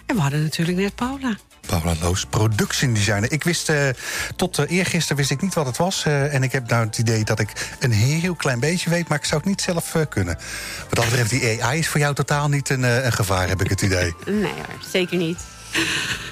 En 0.06 0.16
we 0.16 0.22
hadden 0.22 0.44
natuurlijk 0.44 0.78
net 0.78 0.96
Paula. 0.96 1.36
Paula 1.68 1.94
Loos, 2.02 2.26
production 2.26 2.94
designer. 2.94 3.32
Ik 3.32 3.44
wist, 3.44 3.70
eh, 3.70 3.90
tot 4.36 4.60
uh, 4.60 4.66
eergisteren 4.70 5.18
wist 5.18 5.32
ik 5.32 5.42
niet 5.42 5.54
wat 5.54 5.66
het 5.66 5.78
was. 5.78 6.04
eh, 6.06 6.34
en 6.34 6.44
ik 6.44 6.52
heb 6.52 6.70
nou 6.70 6.86
het 6.86 6.98
idee 6.98 7.24
dat 7.24 7.40
ik 7.40 7.50
een 7.80 7.92
heel 7.92 8.36
klein 8.36 8.60
beetje 8.60 8.90
weet... 8.90 9.08
maar 9.08 9.18
ik 9.18 9.26
zou 9.26 9.40
het 9.40 9.50
niet 9.50 9.62
zelf 9.62 9.96
kunnen. 10.10 10.38
Wat 10.88 10.96
dat 10.96 11.06
betreft, 11.06 11.30
die 11.30 11.64
AI 11.64 11.80
is 11.80 11.88
voor 11.88 12.00
jou 12.00 12.14
totaal 12.16 12.50
niet 12.50 12.70
een, 12.70 12.84
een 12.84 13.14
gevaar, 13.14 13.48
heb 13.48 13.62
ik 13.62 13.70
het 13.70 13.82
idee. 13.82 14.16
Nee 14.26 14.52
hoor, 14.54 14.90
zeker 14.92 15.18
niet. 15.18 15.40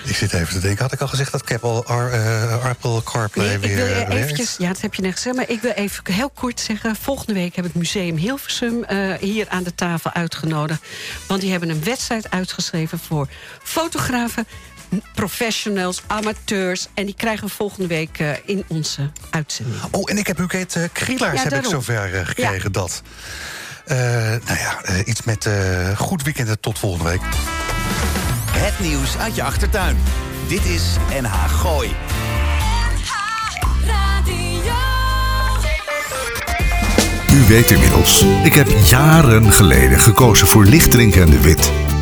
Ik 0.06 0.16
zit 0.16 0.34
even 0.34 0.54
te 0.54 0.60
denken, 0.60 0.84
had 0.84 0.94
ik 0.94 1.02
al 1.02 1.08
gezegd 1.08 1.32
dat 1.32 1.52
Apple, 1.52 1.84
Ar, 1.84 2.12
eh, 2.12 2.66
Apple 2.66 3.04
CarPlay 3.04 3.46
Nee, 3.46 3.56
ik 3.56 3.62
weer 3.62 4.08
wil 4.08 4.18
eventjes, 4.18 4.56
ja, 4.58 4.68
dat 4.68 4.82
heb 4.82 4.94
je 4.94 5.02
net 5.02 5.14
gezegd, 5.14 5.36
maar 5.36 5.50
ik 5.50 5.62
wil 5.62 5.72
even 5.72 6.14
heel 6.14 6.30
kort 6.30 6.60
zeggen... 6.60 6.96
volgende 6.96 7.34
week 7.34 7.56
heb 7.56 7.66
ik 7.66 7.74
Museum 7.76 8.16
Hilversum 8.18 8.86
hier 9.20 9.50
aan 9.50 9.64
de 9.64 9.76
tafel 9.76 10.12
uitgenodigd. 10.12 10.82
Want 11.28 11.42
die 11.42 11.52
hebben 11.52 11.70
een 11.70 11.84
wedstrijd 11.84 12.32
uitgeschreven 12.32 13.00
voor 13.00 13.28
fotografen... 13.64 14.48
professionals, 15.14 16.02
amateurs. 16.08 16.88
En 16.94 17.06
die 17.06 17.16
krijgen 17.16 17.48
we 17.48 17.54
volgende 17.54 17.88
week 17.88 18.20
eh, 18.20 18.30
in 18.46 18.64
onze 18.68 19.12
uitzending. 19.30 19.82
Oh, 19.92 20.10
en 20.10 20.18
ik 20.18 20.28
heb 20.28 20.38
Huket 20.38 20.76
uh, 20.76 20.84
Krielaars 20.92 21.44
Ja, 21.44 21.50
heb 21.50 21.64
ik 21.64 21.70
zover 21.70 22.14
eh, 22.14 22.26
gekregen, 22.26 22.72
dat. 22.72 23.02
Eh, 23.86 23.98
nou 24.46 24.60
ja, 24.60 24.82
eh, 24.84 25.00
iets 25.06 25.24
met 25.24 25.46
eh, 25.46 25.98
goed 25.98 26.24
weekend 26.24 26.50
en 26.50 26.60
tot 26.60 26.80
volgende 26.80 27.10
week. 27.10 27.22
Het 28.52 28.80
nieuws 28.80 29.18
uit 29.18 29.36
je 29.36 29.44
achtertuin. 29.44 29.98
Dit 30.48 30.66
is 30.66 30.84
NH 31.22 31.34
Gooi. 31.50 31.96
U 37.32 37.48
weet 37.48 37.72
inmiddels, 37.72 38.26
ik 38.44 38.56
heb 38.56 38.68
jaren 38.84 39.52
geleden 39.52 40.00
gekozen 40.00 40.48
voor 40.48 40.66
Lichtdrinken 40.66 41.22
en 41.22 41.30
de 41.30 41.42
Wit. 41.42 41.85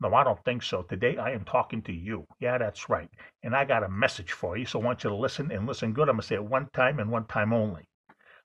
No, 0.00 0.12
I 0.12 0.24
don't 0.24 0.44
think 0.44 0.62
so. 0.62 0.82
Today 0.82 1.16
I 1.16 1.30
am 1.30 1.44
talking 1.44 1.80
to 1.82 1.92
you. 1.92 2.26
Yeah, 2.40 2.58
that's 2.58 2.88
right. 2.88 3.08
And 3.42 3.54
I 3.54 3.64
got 3.64 3.84
a 3.84 3.88
message 3.88 4.32
for 4.32 4.56
you, 4.56 4.66
so 4.66 4.80
I 4.80 4.84
want 4.84 5.04
you 5.04 5.10
to 5.10 5.16
listen 5.16 5.50
and 5.52 5.66
listen 5.66 5.92
good. 5.92 6.08
I'm 6.08 6.16
going 6.16 6.22
to 6.22 6.26
say 6.26 6.34
it 6.34 6.44
one 6.44 6.68
time 6.72 6.98
and 6.98 7.10
one 7.10 7.26
time 7.26 7.52
only. 7.52 7.88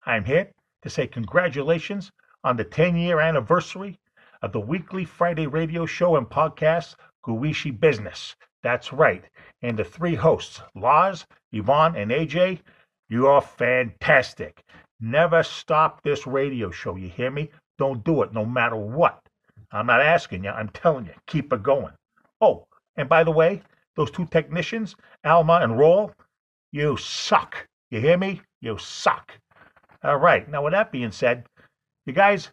I'm 0.05 0.25
here 0.25 0.51
to 0.83 0.89
say 0.89 1.07
congratulations 1.07 2.11
on 2.43 2.55
the 2.55 2.63
10 2.63 2.95
year 2.95 3.19
anniversary 3.19 3.99
of 4.41 4.51
the 4.53 4.59
weekly 4.59 5.05
Friday 5.05 5.47
radio 5.47 5.85
show 5.85 6.15
and 6.15 6.27
podcast, 6.29 6.95
Guishi 7.25 7.77
Business. 7.77 8.35
That's 8.63 8.93
right. 8.93 9.23
And 9.61 9.77
the 9.77 9.83
three 9.83 10.15
hosts, 10.15 10.61
Laz, 10.75 11.25
Yvonne, 11.51 11.95
and 11.95 12.11
AJ, 12.11 12.61
you 13.09 13.27
are 13.27 13.41
fantastic. 13.41 14.63
Never 15.01 15.43
stop 15.43 16.03
this 16.03 16.27
radio 16.27 16.69
show. 16.71 16.95
You 16.95 17.09
hear 17.09 17.31
me? 17.31 17.49
Don't 17.77 18.03
do 18.03 18.21
it 18.21 18.33
no 18.33 18.45
matter 18.45 18.75
what. 18.75 19.28
I'm 19.71 19.85
not 19.85 20.01
asking 20.01 20.43
you, 20.43 20.49
I'm 20.49 20.69
telling 20.69 21.05
you, 21.05 21.13
keep 21.27 21.53
it 21.53 21.63
going. 21.63 21.93
Oh, 22.41 22.65
and 22.95 23.07
by 23.07 23.23
the 23.23 23.31
way, 23.31 23.61
those 23.95 24.11
two 24.11 24.25
technicians, 24.27 24.95
Alma 25.23 25.59
and 25.61 25.77
Roll, 25.77 26.11
you 26.71 26.97
suck. 26.97 27.67
You 27.91 27.99
hear 27.99 28.17
me? 28.17 28.41
You 28.61 28.77
suck. 28.77 29.31
All 30.03 30.17
right. 30.17 30.47
Now, 30.49 30.63
with 30.63 30.73
that 30.73 30.91
being 30.91 31.11
said, 31.11 31.45
you 32.05 32.13
guys, 32.13 32.49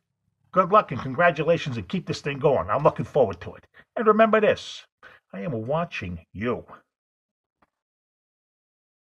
good 0.53 0.71
luck 0.73 0.93
and 0.93 1.01
congratulations 1.01 1.77
and 1.77 1.89
keep 1.89 2.07
this 2.07 2.21
thing 2.21 2.39
going. 2.39 2.69
I'm 2.69 2.83
looking 2.83 3.05
forward 3.05 3.41
to 3.43 3.55
it. 3.55 3.67
And 3.97 4.07
remember 4.07 4.41
this 4.41 4.85
I 5.33 5.41
am 5.41 5.67
watching 5.67 6.25
you. 6.33 6.65